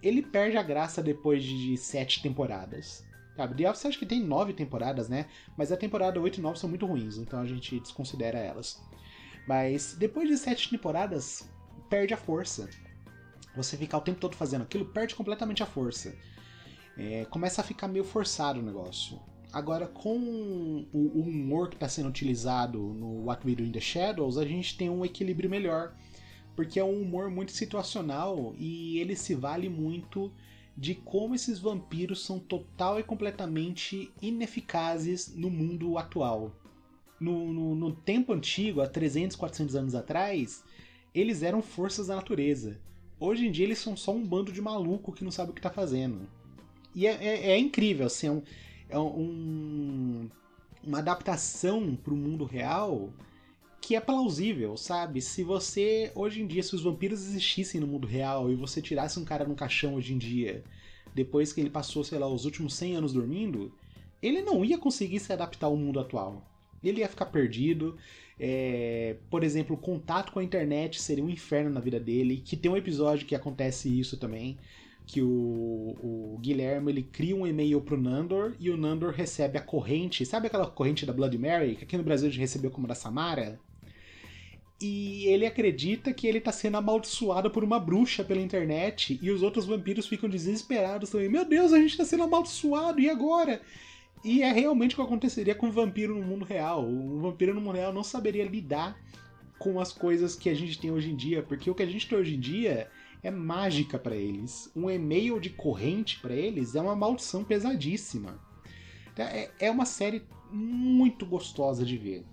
ele 0.00 0.22
perde 0.22 0.56
a 0.56 0.62
graça 0.62 1.02
depois 1.02 1.42
de 1.42 1.76
sete 1.76 2.22
temporadas. 2.22 3.04
Sabe? 3.36 3.54
The 3.54 3.70
Office 3.70 3.86
acho 3.86 3.98
que 3.98 4.06
tem 4.06 4.20
nove 4.20 4.54
temporadas, 4.54 5.08
né? 5.08 5.26
Mas 5.56 5.70
a 5.70 5.76
temporada 5.76 6.18
8 6.18 6.38
e 6.38 6.40
9 6.40 6.58
são 6.58 6.70
muito 6.70 6.86
ruins, 6.86 7.18
então 7.18 7.40
a 7.40 7.46
gente 7.46 7.78
desconsidera 7.78 8.38
elas. 8.38 8.82
Mas 9.46 9.94
depois 9.94 10.28
de 10.28 10.38
sete 10.38 10.70
temporadas, 10.70 11.48
perde 11.88 12.14
a 12.14 12.16
força. 12.16 12.68
Você 13.54 13.76
ficar 13.76 13.98
o 13.98 14.00
tempo 14.00 14.18
todo 14.18 14.34
fazendo 14.34 14.62
aquilo, 14.62 14.86
perde 14.86 15.14
completamente 15.14 15.62
a 15.62 15.66
força. 15.66 16.16
É, 16.96 17.26
começa 17.26 17.60
a 17.60 17.64
ficar 17.64 17.88
meio 17.88 18.04
forçado 18.04 18.58
o 18.58 18.62
negócio. 18.62 19.20
Agora, 19.52 19.86
com 19.86 20.86
o, 20.92 21.20
humor 21.20 21.68
que 21.68 21.76
está 21.76 21.88
sendo 21.88 22.08
utilizado 22.08 22.78
no 22.78 23.24
What 23.24 23.46
We 23.46 23.54
Do 23.54 23.64
in 23.64 23.72
the 23.72 23.80
Shadows, 23.80 24.36
a 24.36 24.44
gente 24.44 24.76
tem 24.76 24.90
um 24.90 25.04
equilíbrio 25.04 25.48
melhor. 25.48 25.94
Porque 26.54 26.80
é 26.80 26.84
um 26.84 27.02
humor 27.02 27.30
muito 27.30 27.52
situacional 27.52 28.54
e 28.58 28.98
ele 28.98 29.14
se 29.14 29.34
vale 29.34 29.68
muito 29.68 30.32
de 30.76 30.94
como 30.94 31.34
esses 31.34 31.58
vampiros 31.58 32.24
são 32.24 32.38
total 32.38 33.00
e 33.00 33.02
completamente 33.02 34.10
ineficazes 34.20 35.34
no 35.34 35.50
mundo 35.50 35.96
atual 35.96 36.52
no, 37.20 37.52
no, 37.52 37.74
no 37.74 37.92
tempo 37.92 38.32
antigo, 38.32 38.80
há 38.80 38.88
300, 38.88 39.36
400 39.36 39.76
anos 39.76 39.94
atrás, 39.94 40.62
eles 41.14 41.42
eram 41.42 41.62
forças 41.62 42.08
da 42.08 42.16
natureza. 42.16 42.78
Hoje 43.18 43.46
em 43.46 43.50
dia 43.50 43.64
eles 43.64 43.78
são 43.78 43.96
só 43.96 44.12
um 44.12 44.24
bando 44.24 44.52
de 44.52 44.60
maluco 44.60 45.12
que 45.12 45.24
não 45.24 45.30
sabe 45.30 45.50
o 45.50 45.54
que 45.54 45.60
está 45.60 45.70
fazendo. 45.70 46.28
E 46.94 47.06
é, 47.06 47.12
é, 47.12 47.50
é, 47.52 47.58
incrível, 47.58 48.06
assim, 48.06 48.26
é, 48.26 48.30
um, 48.30 48.42
é 48.88 48.98
um, 48.98 50.30
uma 50.84 50.98
adaptação 50.98 51.96
para 51.96 52.12
o 52.12 52.16
mundo 52.16 52.44
real 52.44 53.10
que 53.80 53.94
é 53.94 54.00
plausível, 54.00 54.76
sabe? 54.76 55.20
Se 55.20 55.42
você, 55.42 56.10
hoje 56.14 56.42
em 56.42 56.46
dia, 56.46 56.62
se 56.62 56.74
os 56.74 56.82
vampiros 56.82 57.20
existissem 57.20 57.80
no 57.80 57.86
mundo 57.86 58.06
real 58.06 58.50
e 58.50 58.54
você 58.54 58.82
tirasse 58.82 59.18
um 59.18 59.24
cara 59.24 59.46
no 59.46 59.54
caixão 59.54 59.94
hoje 59.94 60.12
em 60.14 60.18
dia, 60.18 60.64
depois 61.14 61.52
que 61.52 61.60
ele 61.60 61.70
passou, 61.70 62.02
sei 62.02 62.18
lá, 62.18 62.28
os 62.28 62.44
últimos 62.44 62.74
100 62.74 62.96
anos 62.96 63.12
dormindo, 63.12 63.72
ele 64.22 64.42
não 64.42 64.64
ia 64.64 64.78
conseguir 64.78 65.20
se 65.20 65.32
adaptar 65.32 65.66
ao 65.66 65.76
mundo 65.76 66.00
atual 66.00 66.42
ele 66.88 67.00
ia 67.00 67.08
ficar 67.08 67.26
perdido. 67.26 67.96
É, 68.38 69.16
por 69.30 69.42
exemplo, 69.42 69.76
o 69.76 69.78
contato 69.78 70.32
com 70.32 70.38
a 70.38 70.44
internet 70.44 71.00
seria 71.00 71.24
um 71.24 71.30
inferno 71.30 71.70
na 71.70 71.80
vida 71.80 71.98
dele. 71.98 72.42
Que 72.44 72.56
tem 72.56 72.70
um 72.70 72.76
episódio 72.76 73.26
que 73.26 73.34
acontece 73.34 73.88
isso 73.88 74.16
também. 74.16 74.58
Que 75.06 75.22
o, 75.22 75.26
o 75.26 76.38
Guilherme 76.40 76.90
ele 76.90 77.02
cria 77.02 77.36
um 77.36 77.46
e-mail 77.46 77.80
pro 77.80 78.00
Nandor 78.00 78.54
e 78.58 78.70
o 78.70 78.76
Nandor 78.76 79.12
recebe 79.12 79.56
a 79.58 79.62
corrente. 79.62 80.26
Sabe 80.26 80.48
aquela 80.48 80.66
corrente 80.66 81.06
da 81.06 81.12
Blood 81.12 81.38
Mary? 81.38 81.76
Que 81.76 81.84
aqui 81.84 81.96
no 81.96 82.02
Brasil 82.02 82.28
a 82.28 82.30
gente 82.30 82.40
recebeu 82.40 82.70
como 82.70 82.88
da 82.88 82.94
Samara? 82.94 83.58
E 84.80 85.24
ele 85.26 85.46
acredita 85.46 86.12
que 86.12 86.26
ele 86.26 86.40
tá 86.40 86.52
sendo 86.52 86.76
amaldiçoado 86.76 87.50
por 87.50 87.64
uma 87.64 87.80
bruxa 87.80 88.22
pela 88.22 88.40
internet. 88.40 89.18
E 89.22 89.30
os 89.30 89.42
outros 89.42 89.64
vampiros 89.64 90.06
ficam 90.06 90.28
desesperados 90.28 91.10
também. 91.10 91.28
Meu 91.28 91.44
Deus, 91.44 91.72
a 91.72 91.78
gente 91.78 91.96
tá 91.96 92.04
sendo 92.04 92.24
amaldiçoado, 92.24 93.00
e 93.00 93.08
agora? 93.08 93.62
E 94.22 94.42
é 94.42 94.52
realmente 94.52 94.94
o 94.94 94.96
que 94.96 95.02
aconteceria 95.02 95.54
com 95.54 95.68
um 95.68 95.70
vampiro 95.70 96.14
no 96.14 96.26
mundo 96.26 96.44
real. 96.44 96.84
Um 96.84 97.20
vampiro 97.20 97.54
no 97.54 97.60
mundo 97.60 97.76
real 97.76 97.92
não 97.92 98.04
saberia 98.04 98.44
lidar 98.44 98.98
com 99.58 99.80
as 99.80 99.92
coisas 99.92 100.36
que 100.36 100.50
a 100.50 100.54
gente 100.54 100.78
tem 100.78 100.90
hoje 100.90 101.10
em 101.10 101.16
dia, 101.16 101.42
porque 101.42 101.70
o 101.70 101.74
que 101.74 101.82
a 101.82 101.86
gente 101.86 102.06
tem 102.06 102.18
hoje 102.18 102.34
em 102.34 102.40
dia 102.40 102.90
é 103.22 103.30
mágica 103.30 103.98
para 103.98 104.14
eles. 104.14 104.70
Um 104.76 104.90
e-mail 104.90 105.40
de 105.40 105.50
corrente 105.50 106.20
para 106.20 106.34
eles 106.34 106.74
é 106.74 106.80
uma 106.80 106.94
maldição 106.94 107.42
pesadíssima. 107.42 108.38
É, 109.16 109.50
é 109.60 109.70
uma 109.70 109.86
série 109.86 110.22
muito 110.50 111.24
gostosa 111.24 111.84
de 111.84 111.96
ver. 111.96 112.24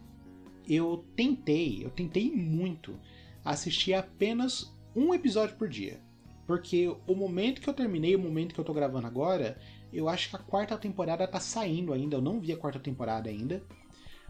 Eu 0.68 1.05
tentei, 1.16 1.84
eu 1.84 1.89
tentei 1.89 2.32
muito 2.32 2.99
assistir 3.43 3.93
apenas 3.93 4.74
um 4.95 5.14
episódio 5.14 5.55
por 5.57 5.68
dia. 5.68 5.99
Porque 6.45 6.93
o 7.07 7.16
momento 7.16 7.61
que 7.61 7.70
eu 7.70 7.74
terminei, 7.74 8.16
o 8.16 8.20
momento 8.20 8.53
que 8.53 8.59
eu 8.59 8.66
tô 8.66 8.74
gravando 8.74 9.07
agora, 9.07 9.57
eu 9.91 10.09
acho 10.09 10.30
que 10.30 10.36
a 10.36 10.39
quarta 10.39 10.78
temporada 10.78 11.28
tá 11.28 11.39
saindo 11.39 11.93
ainda. 11.93 12.18
Eu 12.18 12.22
não 12.22 12.39
vi 12.39 12.51
a 12.51 12.57
quarta 12.57 12.80
temporada 12.80 13.30
ainda. 13.30 13.64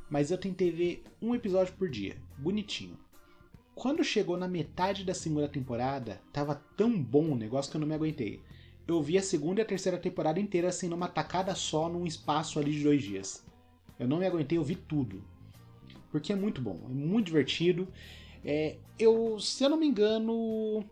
Mas 0.09 0.29
eu 0.29 0.37
tentei 0.37 0.69
ver 0.71 1.03
um 1.21 1.33
episódio 1.33 1.73
por 1.73 1.89
dia. 1.89 2.17
Bonitinho. 2.37 2.97
Quando 3.73 4.03
chegou 4.03 4.37
na 4.37 4.47
metade 4.47 5.03
da 5.03 5.15
segunda 5.15 5.47
temporada, 5.47 6.21
tava 6.31 6.55
tão 6.77 7.01
bom 7.01 7.31
o 7.31 7.35
negócio 7.35 7.71
que 7.71 7.77
eu 7.77 7.81
não 7.81 7.87
me 7.87 7.95
aguentei. 7.95 8.39
Eu 8.87 9.01
vi 9.01 9.17
a 9.17 9.23
segunda 9.23 9.61
e 9.61 9.63
a 9.63 9.67
terceira 9.67 9.97
temporada 9.97 10.39
inteira 10.39 10.67
assim, 10.67 10.87
numa 10.87 11.07
tacada 11.07 11.55
só, 11.55 11.89
num 11.89 12.05
espaço 12.05 12.59
ali 12.59 12.71
de 12.73 12.83
dois 12.83 13.01
dias. 13.01 13.43
Eu 13.97 14.07
não 14.07 14.17
me 14.17 14.27
aguentei, 14.27 14.57
eu 14.57 14.63
vi 14.63 14.75
tudo. 14.75 15.23
Porque 16.13 16.31
é 16.31 16.35
muito 16.35 16.61
bom, 16.61 16.79
é 16.85 16.93
muito 16.93 17.25
divertido. 17.25 17.89
É, 18.45 18.77
eu, 18.97 19.37
se 19.37 19.65
eu 19.65 19.69
não 19.69 19.77
me 19.77 19.87
engano, 19.87 20.85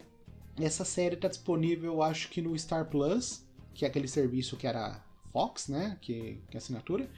essa 0.59 0.83
série 0.83 1.15
tá 1.15 1.29
disponível, 1.29 2.01
acho 2.01 2.27
que 2.27 2.41
no 2.41 2.57
Star 2.59 2.89
Plus 2.89 3.45
que 3.73 3.85
é 3.85 3.87
aquele 3.87 4.07
serviço 4.07 4.57
que 4.57 4.67
era 4.67 5.03
Fox, 5.31 5.67
né? 5.67 5.97
Que, 6.01 6.37
que 6.49 6.55
é 6.55 6.59
assinatura. 6.59 7.09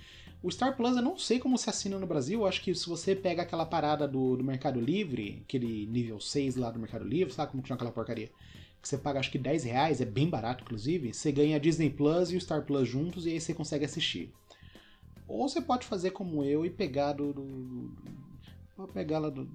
O 0.41 0.51
Star 0.51 0.75
Plus 0.75 0.95
eu 0.95 1.01
não 1.01 1.17
sei 1.17 1.39
como 1.39 1.57
se 1.57 1.69
assina 1.69 1.97
no 1.97 2.07
Brasil. 2.07 2.45
acho 2.45 2.61
que 2.61 2.75
se 2.75 2.87
você 2.87 3.15
pega 3.15 3.41
aquela 3.41 3.65
parada 3.65 4.07
do, 4.07 4.35
do 4.35 4.43
Mercado 4.43 4.79
Livre, 4.79 5.41
aquele 5.43 5.85
nível 5.87 6.19
6 6.19 6.55
lá 6.57 6.69
do 6.69 6.79
Mercado 6.79 7.05
Livre, 7.05 7.33
sabe 7.33 7.51
como 7.51 7.63
que 7.63 7.69
chama 7.69 7.77
aquela 7.77 7.91
porcaria? 7.91 8.29
Que 8.81 8.87
você 8.87 8.97
paga 8.97 9.19
acho 9.19 9.31
que 9.31 9.37
10 9.37 9.63
reais, 9.63 10.01
é 10.01 10.05
bem 10.05 10.29
barato 10.29 10.63
inclusive. 10.63 11.13
Você 11.13 11.31
ganha 11.31 11.55
a 11.55 11.59
Disney 11.59 11.89
Plus 11.89 12.31
e 12.31 12.35
o 12.35 12.41
Star 12.41 12.65
Plus 12.65 12.87
juntos 12.87 13.25
e 13.25 13.29
aí 13.29 13.39
você 13.39 13.53
consegue 13.53 13.85
assistir. 13.85 14.29
Ou 15.27 15.47
você 15.47 15.61
pode 15.61 15.85
fazer 15.85 16.11
como 16.11 16.43
eu 16.43 16.65
e 16.65 16.69
pegar 16.69 17.13
do. 17.13 17.33
do, 17.33 17.91
do 18.77 18.87
pegar 18.93 19.19
lá 19.19 19.29
do. 19.29 19.49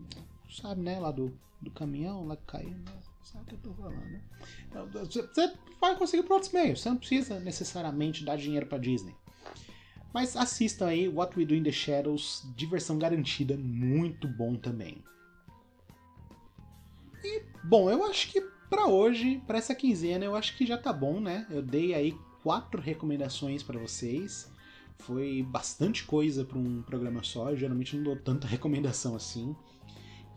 Sabe, 0.51 0.81
né? 0.81 0.99
Lá 0.99 1.11
do, 1.11 1.39
do 1.61 1.71
caminhão, 1.71 2.27
lá 2.27 2.37
caindo. 2.37 2.91
Sabe 3.23 3.45
o 3.45 3.47
que 3.47 3.55
eu 3.55 3.59
tô 3.59 3.75
falando, 3.75 4.07
né? 4.07 4.23
Então, 4.69 4.89
você 4.89 5.55
vai 5.81 5.97
conseguir 5.97 6.23
por 6.23 6.35
outros 6.35 6.53
meios. 6.53 6.81
Você 6.81 6.89
não 6.89 6.97
precisa 6.97 7.39
necessariamente 7.41 8.25
dar 8.25 8.37
dinheiro 8.37 8.67
pra 8.67 8.79
Disney. 8.79 9.15
Mas 10.13 10.37
assistam 10.37 10.87
aí 10.87 11.09
What 11.09 11.39
We 11.39 11.45
Do 11.45 11.55
in 11.55 11.63
the 11.63 11.71
Shadows, 11.71 12.43
diversão 12.57 12.99
garantida, 12.99 13.57
muito 13.57 14.27
bom 14.27 14.57
também. 14.57 15.05
E, 17.23 17.43
bom, 17.63 17.91
eu 17.91 18.05
acho 18.05 18.31
que 18.33 18.41
para 18.71 18.87
hoje, 18.87 19.43
para 19.47 19.59
essa 19.59 19.75
quinzena, 19.75 20.25
eu 20.25 20.35
acho 20.35 20.57
que 20.57 20.67
já 20.67 20.79
tá 20.79 20.93
bom, 20.93 21.21
né? 21.21 21.47
Eu 21.51 21.63
dei 21.63 21.95
aí 21.95 22.17
quatro 22.43 22.81
recomendações 22.81 23.63
para 23.63 23.79
vocês. 23.79 24.51
Foi 24.99 25.43
bastante 25.43 26.05
coisa 26.05 26.45
para 26.45 26.59
um 26.59 26.83
programa 26.83 27.23
só, 27.23 27.51
eu 27.51 27.57
geralmente 27.57 27.97
não 27.97 28.05
dou 28.05 28.17
tanta 28.17 28.47
recomendação 28.49 29.15
assim. 29.15 29.55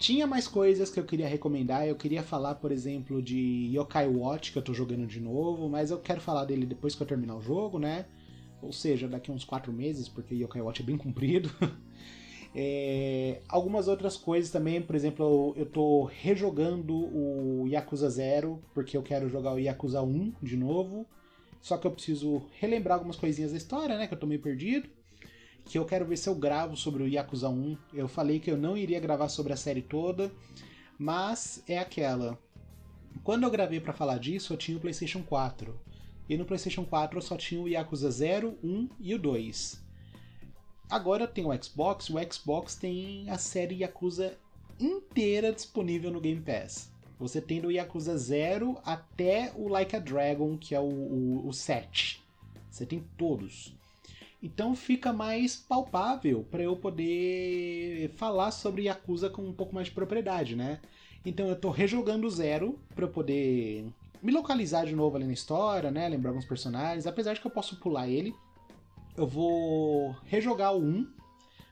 Tinha 0.02 0.26
mais 0.26 0.48
coisas 0.48 0.90
que 0.90 1.00
eu 1.00 1.06
queria 1.06 1.28
recomendar. 1.28 1.88
Eu 1.88 1.96
queria 1.96 2.24
falar, 2.24 2.56
por 2.56 2.72
exemplo, 2.72 3.22
de 3.22 3.70
Yokai 3.72 4.08
Watch, 4.08 4.52
que 4.52 4.58
eu 4.58 4.62
tô 4.64 4.74
jogando 4.74 5.06
de 5.06 5.20
novo, 5.20 5.70
mas 5.70 5.92
eu 5.92 6.00
quero 6.00 6.20
falar 6.20 6.46
dele 6.46 6.66
depois 6.66 6.96
que 6.96 7.04
eu 7.04 7.08
terminar 7.08 7.36
o 7.36 7.42
jogo, 7.42 7.78
né? 7.78 8.08
Ou 8.64 8.74
seja, 8.74 9.08
daqui 9.08 9.32
uns 9.32 9.44
4 9.44 9.72
meses, 9.72 10.10
porque 10.10 10.34
Yokai 10.34 10.62
Watch 10.62 10.82
é 10.82 10.86
bem 10.86 10.98
comprido. 10.98 11.52
é, 12.56 13.42
algumas 13.48 13.88
outras 13.88 14.18
coisas 14.18 14.50
também, 14.50 14.82
por 14.82 14.96
exemplo, 14.96 15.54
eu 15.56 15.68
tô 15.68 16.06
rejogando 16.06 16.96
o 16.96 17.68
Yakuza 17.68 18.10
0, 18.10 18.60
porque 18.74 18.98
eu 18.98 19.04
quero 19.04 19.30
jogar 19.30 19.54
o 19.54 19.60
Yakuza 19.60 20.02
1 20.02 20.34
de 20.42 20.58
novo. 20.58 21.06
Só 21.62 21.78
que 21.78 21.86
eu 21.86 21.92
preciso 21.92 22.44
relembrar 22.60 22.96
algumas 22.96 23.18
coisinhas 23.18 23.52
da 23.52 23.58
história, 23.58 23.98
né? 23.98 24.08
Que 24.08 24.14
eu 24.14 24.20
tô 24.20 24.26
meio 24.26 24.42
perdido 24.42 24.90
que 25.66 25.78
eu 25.78 25.86
quero 25.86 26.06
ver 26.06 26.18
se 26.18 26.28
eu 26.28 26.36
gravo 26.36 26.76
sobre 26.76 27.04
o 27.04 27.08
Yakuza 27.08 27.50
1. 27.50 27.78
Eu 27.94 28.08
falei 28.08 28.40
que 28.40 28.52
eu 28.52 28.58
não 28.58 28.78
iria 28.78 29.00
gravar 29.00 29.30
sobre 29.30 29.54
a 29.54 29.58
série 29.58 29.82
toda, 29.82 30.32
mas 30.98 31.64
é 31.68 31.78
aquela. 31.78 32.38
Quando 33.24 33.44
eu 33.44 33.52
gravei 33.52 33.80
para 33.80 33.94
falar 33.94 34.18
disso, 34.18 34.54
eu 34.54 34.58
tinha 34.58 34.78
o 34.78 34.82
PlayStation 34.82 35.24
4. 35.24 35.80
E 36.28 36.38
no 36.38 36.46
PlayStation 36.46 36.86
4 36.86 37.18
eu 37.18 37.22
só 37.22 37.38
tinha 37.38 37.62
o 37.62 37.68
Yakuza 37.68 38.10
0, 38.10 38.58
1 38.64 38.90
e 39.00 39.14
o 39.14 39.20
2. 39.20 39.82
Agora 40.90 41.24
eu 41.24 41.28
tenho 41.28 41.50
o 41.50 41.64
Xbox, 41.64 42.10
o 42.10 42.34
Xbox 42.34 42.76
tem 42.76 43.30
a 43.30 43.38
série 43.38 43.82
Yakuza 43.82 44.38
inteira 44.80 45.54
disponível 45.54 46.12
no 46.12 46.20
Game 46.20 46.42
Pass. 46.42 46.91
Você 47.22 47.40
tem 47.40 47.62
do 47.62 47.70
Yakuza 47.70 48.18
0 48.18 48.80
até 48.84 49.54
o 49.56 49.68
Like 49.68 49.96
a 49.96 50.00
Dragon, 50.00 50.58
que 50.58 50.74
é 50.74 50.80
o, 50.80 50.84
o, 50.84 51.48
o 51.48 51.54
7. 51.54 52.20
Você 52.68 52.84
tem 52.84 53.04
todos. 53.16 53.76
Então 54.42 54.76
fica 54.76 55.14
mais 55.14 55.56
palpável 55.56 56.44
para 56.50 56.64
eu 56.64 56.76
poder 56.76 58.10
falar 58.16 58.50
sobre 58.50 58.86
Yakuza 58.86 59.30
com 59.30 59.44
um 59.44 59.54
pouco 59.54 59.76
mais 59.76 59.86
de 59.86 59.94
propriedade, 59.94 60.56
né? 60.56 60.80
Então 61.24 61.48
eu 61.48 61.56
tô 61.56 61.70
rejogando 61.70 62.26
o 62.26 62.32
zero 62.32 62.80
para 62.96 63.08
poder 63.08 63.86
me 64.20 64.32
localizar 64.32 64.88
de 64.88 64.96
novo 64.96 65.16
ali 65.16 65.26
na 65.26 65.34
história, 65.34 65.92
né? 65.92 66.10
Lembrar 66.10 66.32
alguns 66.32 66.46
personagens. 66.46 67.06
Apesar 67.06 67.36
de 67.36 67.40
que 67.40 67.46
eu 67.46 67.52
posso 67.52 67.76
pular 67.76 68.10
ele, 68.10 68.34
eu 69.16 69.28
vou 69.28 70.16
rejogar 70.26 70.76
o 70.76 70.82
1 70.82 71.08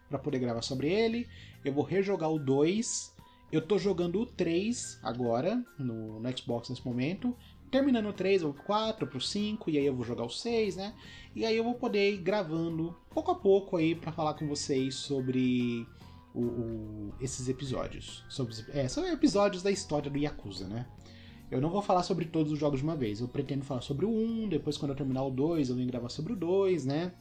para 0.07 0.19
poder 0.19 0.37
gravar 0.37 0.61
sobre 0.61 0.89
ele. 0.89 1.27
Eu 1.65 1.73
vou 1.73 1.83
rejogar 1.83 2.31
o 2.31 2.37
2. 2.37 3.17
Eu 3.51 3.61
tô 3.61 3.77
jogando 3.77 4.21
o 4.21 4.25
3 4.25 4.99
agora 5.01 5.63
no, 5.77 6.19
no 6.19 6.37
Xbox 6.37 6.69
nesse 6.69 6.85
momento. 6.85 7.35
Terminando 7.71 8.07
o 8.07 8.13
3, 8.13 8.41
eu 8.41 8.47
vou 8.47 8.55
pro 8.55 8.63
4, 8.63 9.07
pro 9.07 9.21
5, 9.21 9.69
e 9.69 9.77
aí 9.77 9.85
eu 9.85 9.95
vou 9.95 10.03
jogar 10.03 10.23
o 10.23 10.29
6, 10.29 10.75
né? 10.75 10.93
E 11.35 11.45
aí 11.45 11.55
eu 11.55 11.63
vou 11.63 11.75
poder 11.75 12.13
ir 12.13 12.17
gravando 12.17 12.95
pouco 13.11 13.31
a 13.31 13.35
pouco 13.35 13.77
aí 13.77 13.93
para 13.93 14.11
falar 14.11 14.33
com 14.33 14.47
vocês 14.47 14.95
sobre 14.95 15.85
o, 16.33 16.41
o, 16.41 17.13
esses 17.21 17.47
episódios. 17.47 18.23
Sobre, 18.27 18.55
é, 18.69 18.87
são 18.87 19.05
episódios 19.07 19.61
da 19.61 19.69
história 19.69 20.09
do 20.09 20.17
Yakuza, 20.17 20.67
né? 20.67 20.87
Eu 21.51 21.61
não 21.61 21.69
vou 21.69 21.81
falar 21.81 22.03
sobre 22.03 22.25
todos 22.25 22.51
os 22.51 22.59
jogos 22.59 22.79
de 22.79 22.83
uma 22.83 22.95
vez. 22.95 23.19
Eu 23.19 23.27
pretendo 23.27 23.63
falar 23.63 23.81
sobre 23.81 24.05
o 24.05 24.09
1, 24.09 24.49
depois 24.49 24.77
quando 24.77 24.91
eu 24.91 24.97
terminar 24.97 25.23
o 25.23 25.31
2, 25.31 25.69
eu 25.69 25.75
venho 25.75 25.87
gravar 25.87 26.09
sobre 26.09 26.33
o 26.33 26.35
2, 26.35 26.85
né? 26.85 27.11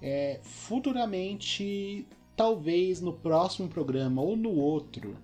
É, 0.00 0.40
futuramente, 0.42 2.06
talvez 2.36 3.00
no 3.00 3.12
próximo 3.12 3.68
programa 3.68 4.20
ou 4.20 4.36
no 4.36 4.50
outro, 4.50 5.16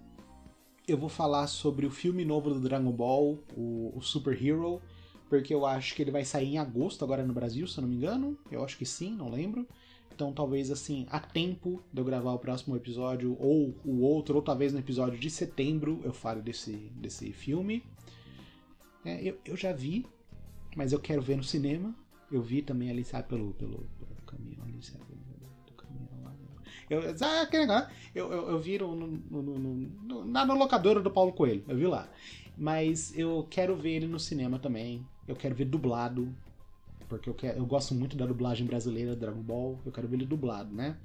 eu 0.88 0.96
vou 0.96 1.10
falar 1.10 1.46
sobre 1.46 1.84
o 1.84 1.90
filme 1.90 2.24
novo 2.24 2.48
do 2.48 2.60
Dragon 2.60 2.90
Ball, 2.90 3.38
o, 3.54 3.92
o 3.94 4.00
Super 4.00 4.42
Hero, 4.42 4.80
porque 5.28 5.52
eu 5.52 5.66
acho 5.66 5.94
que 5.94 6.00
ele 6.00 6.10
vai 6.10 6.24
sair 6.24 6.54
em 6.54 6.58
agosto 6.58 7.04
agora 7.04 7.22
no 7.22 7.34
Brasil, 7.34 7.68
se 7.68 7.78
eu 7.78 7.82
não 7.82 7.88
me 7.90 7.96
engano. 7.96 8.38
Eu 8.50 8.64
acho 8.64 8.78
que 8.78 8.86
sim, 8.86 9.14
não 9.14 9.30
lembro. 9.30 9.68
Então 10.10 10.32
talvez 10.32 10.70
assim, 10.70 11.06
a 11.10 11.20
tempo 11.20 11.82
de 11.92 12.00
eu 12.00 12.04
gravar 12.04 12.32
o 12.32 12.38
próximo 12.38 12.74
episódio, 12.74 13.36
ou 13.38 13.74
o 13.84 14.00
outro, 14.00 14.36
ou 14.36 14.42
talvez 14.42 14.72
no 14.72 14.78
episódio 14.78 15.18
de 15.18 15.28
setembro 15.28 16.00
eu 16.02 16.12
fale 16.12 16.40
desse, 16.40 16.72
desse 16.96 17.30
filme. 17.32 17.84
É, 19.04 19.22
eu, 19.28 19.38
eu 19.44 19.56
já 19.56 19.72
vi, 19.74 20.06
mas 20.74 20.92
eu 20.92 20.98
quero 20.98 21.20
ver 21.20 21.36
no 21.36 21.44
cinema. 21.44 21.94
Eu 22.32 22.40
vi 22.42 22.62
também 22.62 22.90
ali, 22.90 23.04
sabe, 23.04 23.28
pelo, 23.28 23.52
pelo, 23.54 23.86
pelo 23.98 24.22
caminho 24.26 24.62
ali, 24.62 24.82
sabe? 24.82 25.04
Eu, 26.90 27.00
ah, 27.20 27.46
que 27.46 27.58
legal. 27.58 27.86
Eu, 28.14 28.32
eu, 28.32 28.50
eu 28.50 28.58
vi 28.58 28.78
no, 28.78 28.94
no, 28.94 29.42
no, 29.42 29.58
no, 29.58 30.24
na 30.24 30.44
locadora 30.44 31.00
do 31.00 31.10
Paulo 31.10 31.32
Coelho, 31.32 31.64
eu 31.68 31.76
vi 31.76 31.86
lá. 31.86 32.08
Mas 32.56 33.16
eu 33.16 33.46
quero 33.48 33.76
ver 33.76 33.92
ele 33.92 34.06
no 34.06 34.18
cinema 34.18 34.58
também. 34.58 35.06
Eu 35.26 35.36
quero 35.36 35.54
ver 35.54 35.66
dublado. 35.66 36.34
Porque 37.08 37.28
eu, 37.28 37.34
quero, 37.34 37.58
eu 37.58 37.66
gosto 37.66 37.94
muito 37.94 38.16
da 38.16 38.26
dublagem 38.26 38.66
brasileira 38.66 39.14
Dragon 39.14 39.40
Ball. 39.40 39.78
Eu 39.86 39.92
quero 39.92 40.08
ver 40.08 40.16
ele 40.16 40.26
dublado, 40.26 40.74
né? 40.74 40.96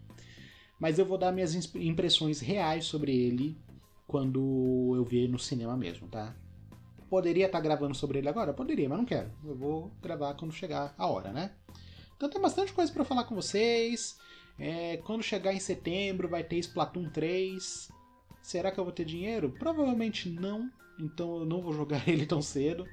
Mas 0.79 0.97
eu 0.97 1.05
vou 1.05 1.17
dar 1.17 1.31
minhas 1.31 1.53
impressões 1.75 2.39
reais 2.39 2.85
sobre 2.85 3.15
ele 3.15 3.55
quando 4.07 4.93
eu 4.95 5.03
ver 5.05 5.29
no 5.29 5.39
cinema 5.39 5.77
mesmo, 5.77 6.07
tá? 6.07 6.35
Poderia 7.09 7.45
estar 7.45 7.59
tá 7.59 7.63
gravando 7.63 7.93
sobre 7.93 8.17
ele 8.17 8.27
agora? 8.27 8.53
Poderia, 8.53 8.89
mas 8.89 8.97
não 8.97 9.05
quero. 9.05 9.31
Eu 9.45 9.55
vou 9.55 9.91
gravar 10.01 10.33
quando 10.33 10.51
chegar 10.51 10.93
a 10.97 11.07
hora, 11.07 11.31
né? 11.31 11.51
Então 12.17 12.29
tem 12.29 12.41
bastante 12.41 12.73
coisa 12.73 12.91
para 12.91 13.05
falar 13.05 13.25
com 13.25 13.35
vocês. 13.35 14.17
É, 14.57 14.97
quando 14.97 15.23
chegar 15.23 15.53
em 15.53 15.59
setembro 15.59 16.27
vai 16.27 16.43
ter 16.43 16.57
Splatoon 16.57 17.09
3. 17.09 17.91
Será 18.41 18.71
que 18.71 18.79
eu 18.79 18.83
vou 18.83 18.93
ter 18.93 19.05
dinheiro? 19.05 19.49
Provavelmente 19.49 20.29
não, 20.29 20.69
então 20.99 21.37
eu 21.37 21.45
não 21.45 21.61
vou 21.61 21.73
jogar 21.73 22.07
ele 22.07 22.25
tão 22.25 22.41
cedo. 22.41 22.85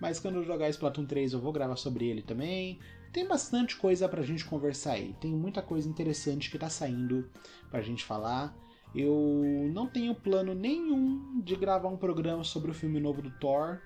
Mas 0.00 0.20
quando 0.20 0.36
eu 0.36 0.44
jogar 0.44 0.68
Splatoon 0.68 1.06
3 1.06 1.32
eu 1.32 1.40
vou 1.40 1.52
gravar 1.52 1.76
sobre 1.76 2.06
ele 2.06 2.22
também. 2.22 2.78
Tem 3.12 3.26
bastante 3.26 3.76
coisa 3.76 4.08
pra 4.08 4.22
gente 4.22 4.44
conversar 4.44 4.92
aí. 4.92 5.14
Tem 5.20 5.32
muita 5.32 5.62
coisa 5.62 5.88
interessante 5.88 6.50
que 6.50 6.58
tá 6.58 6.68
saindo 6.68 7.30
pra 7.70 7.80
gente 7.80 8.04
falar. 8.04 8.54
Eu 8.94 9.70
não 9.72 9.86
tenho 9.86 10.14
plano 10.14 10.54
nenhum 10.54 11.40
de 11.40 11.56
gravar 11.56 11.88
um 11.88 11.96
programa 11.96 12.44
sobre 12.44 12.70
o 12.70 12.74
filme 12.74 13.00
novo 13.00 13.22
do 13.22 13.30
Thor. 13.30 13.80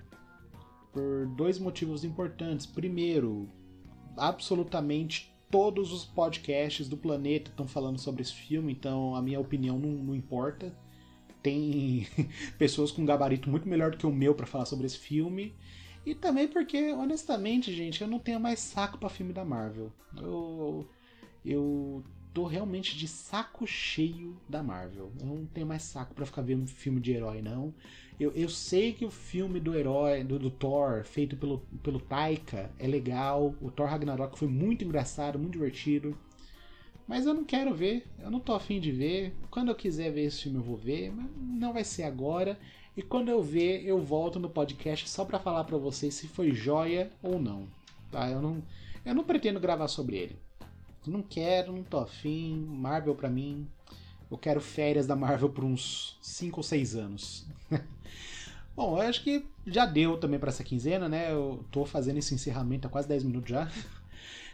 Por 0.91 1.27
dois 1.27 1.57
motivos 1.57 2.03
importantes. 2.03 2.65
Primeiro, 2.65 3.49
absolutamente 4.17 5.30
todos 5.51 5.91
os 5.91 6.05
podcasts 6.05 6.87
do 6.87 6.97
planeta 6.97 7.51
estão 7.51 7.67
falando 7.67 7.99
sobre 7.99 8.21
esse 8.21 8.33
filme, 8.33 8.71
então 8.71 9.13
a 9.13 9.21
minha 9.21 9.39
opinião 9.39 9.77
não, 9.77 9.89
não 9.89 10.15
importa. 10.15 10.73
Tem 11.43 12.07
pessoas 12.57 12.91
com 12.91 13.05
gabarito 13.05 13.49
muito 13.49 13.67
melhor 13.67 13.91
do 13.91 13.97
que 13.97 14.07
o 14.07 14.11
meu 14.11 14.33
para 14.33 14.47
falar 14.47 14.65
sobre 14.65 14.85
esse 14.85 14.97
filme. 14.97 15.53
E 16.05 16.15
também 16.15 16.47
porque, 16.47 16.91
honestamente, 16.93 17.73
gente, 17.73 18.01
eu 18.01 18.07
não 18.07 18.17
tenho 18.17 18.39
mais 18.39 18.59
saco 18.59 18.97
para 18.97 19.09
filme 19.09 19.33
da 19.33 19.45
Marvel. 19.45 19.91
Eu, 20.17 20.87
eu 21.45 22.03
tô 22.33 22.45
realmente 22.45 22.97
de 22.97 23.07
saco 23.07 23.67
cheio 23.67 24.39
da 24.47 24.63
Marvel. 24.63 25.11
Eu 25.19 25.25
não 25.25 25.45
tenho 25.45 25.67
mais 25.67 25.83
saco 25.83 26.15
para 26.15 26.25
ficar 26.25 26.41
vendo 26.41 26.67
filme 26.67 26.99
de 26.99 27.11
herói, 27.11 27.41
não. 27.41 27.73
Eu, 28.21 28.31
eu 28.35 28.49
sei 28.49 28.93
que 28.93 29.03
o 29.03 29.09
filme 29.09 29.59
do 29.59 29.75
herói, 29.75 30.23
do, 30.23 30.37
do, 30.37 30.51
Thor, 30.51 31.03
feito 31.03 31.35
pelo, 31.35 31.57
pelo 31.81 31.99
Taika, 31.99 32.69
é 32.77 32.85
legal. 32.85 33.55
O 33.59 33.71
Thor 33.71 33.87
Ragnarok 33.87 34.37
foi 34.37 34.47
muito 34.47 34.85
engraçado, 34.85 35.39
muito 35.39 35.53
divertido. 35.53 36.15
Mas 37.07 37.25
eu 37.25 37.33
não 37.33 37.43
quero 37.43 37.73
ver, 37.73 38.05
eu 38.19 38.29
não 38.29 38.39
tô 38.39 38.53
afim 38.53 38.79
de 38.79 38.91
ver. 38.91 39.33
Quando 39.49 39.69
eu 39.69 39.75
quiser 39.75 40.11
ver 40.11 40.25
esse 40.25 40.43
filme 40.43 40.59
eu 40.59 40.63
vou 40.63 40.77
ver, 40.77 41.11
mas 41.11 41.31
não 41.35 41.73
vai 41.73 41.83
ser 41.83 42.03
agora. 42.03 42.59
E 42.95 43.01
quando 43.01 43.29
eu 43.29 43.41
ver, 43.41 43.83
eu 43.87 43.99
volto 43.99 44.39
no 44.39 44.51
podcast 44.51 45.09
só 45.09 45.25
para 45.25 45.39
falar 45.39 45.63
para 45.63 45.79
vocês 45.79 46.13
se 46.13 46.27
foi 46.27 46.51
joia 46.51 47.11
ou 47.23 47.39
não. 47.39 47.67
Tá? 48.11 48.29
Eu 48.29 48.39
não, 48.39 48.61
eu 49.03 49.15
não 49.15 49.23
pretendo 49.23 49.59
gravar 49.59 49.87
sobre 49.87 50.17
ele. 50.17 50.35
Não 51.07 51.23
quero, 51.23 51.73
não 51.73 51.81
tô 51.81 51.97
afim. 51.97 52.67
Marvel 52.69 53.15
para 53.15 53.31
mim. 53.31 53.67
Eu 54.31 54.37
quero 54.37 54.61
férias 54.61 55.05
da 55.05 55.15
Marvel 55.15 55.49
por 55.49 55.65
uns 55.65 56.17
5 56.21 56.57
ou 56.57 56.63
6 56.63 56.95
anos. 56.95 57.45
Bom, 58.73 58.97
eu 58.97 59.01
acho 59.01 59.21
que 59.23 59.45
já 59.67 59.85
deu 59.85 60.17
também 60.17 60.39
para 60.39 60.49
essa 60.49 60.63
quinzena, 60.63 61.09
né? 61.09 61.33
Eu 61.33 61.65
tô 61.69 61.83
fazendo 61.83 62.17
esse 62.17 62.33
encerramento 62.33 62.87
há 62.87 62.89
quase 62.89 63.07
10 63.07 63.25
minutos 63.25 63.49
já. 63.49 63.69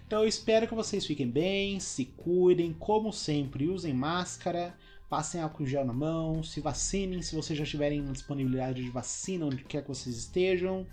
Então 0.05 0.21
eu 0.21 0.27
espero 0.27 0.65
que 0.69 0.73
vocês 0.73 1.05
fiquem 1.05 1.29
bem, 1.29 1.81
se 1.81 2.05
cuidem, 2.05 2.71
como 2.71 3.11
sempre, 3.11 3.67
usem 3.67 3.93
máscara, 3.93 4.73
passem 5.09 5.41
álcool 5.41 5.65
gel 5.65 5.83
na 5.83 5.91
mão, 5.91 6.41
se 6.41 6.61
vacinem 6.61 7.21
se 7.21 7.35
vocês 7.35 7.59
já 7.59 7.65
tiverem 7.65 8.05
disponibilidade 8.05 8.81
de 8.81 8.89
vacina 8.89 9.45
onde 9.45 9.65
quer 9.65 9.81
que 9.81 9.89
vocês 9.89 10.15
estejam. 10.15 10.87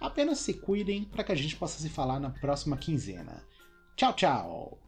Apenas 0.00 0.38
se 0.38 0.54
cuidem 0.54 1.04
para 1.04 1.22
que 1.22 1.32
a 1.32 1.34
gente 1.34 1.56
possa 1.56 1.78
se 1.78 1.90
falar 1.90 2.18
na 2.18 2.30
próxima 2.30 2.78
quinzena. 2.78 3.44
Tchau, 3.96 4.14
tchau! 4.14 4.83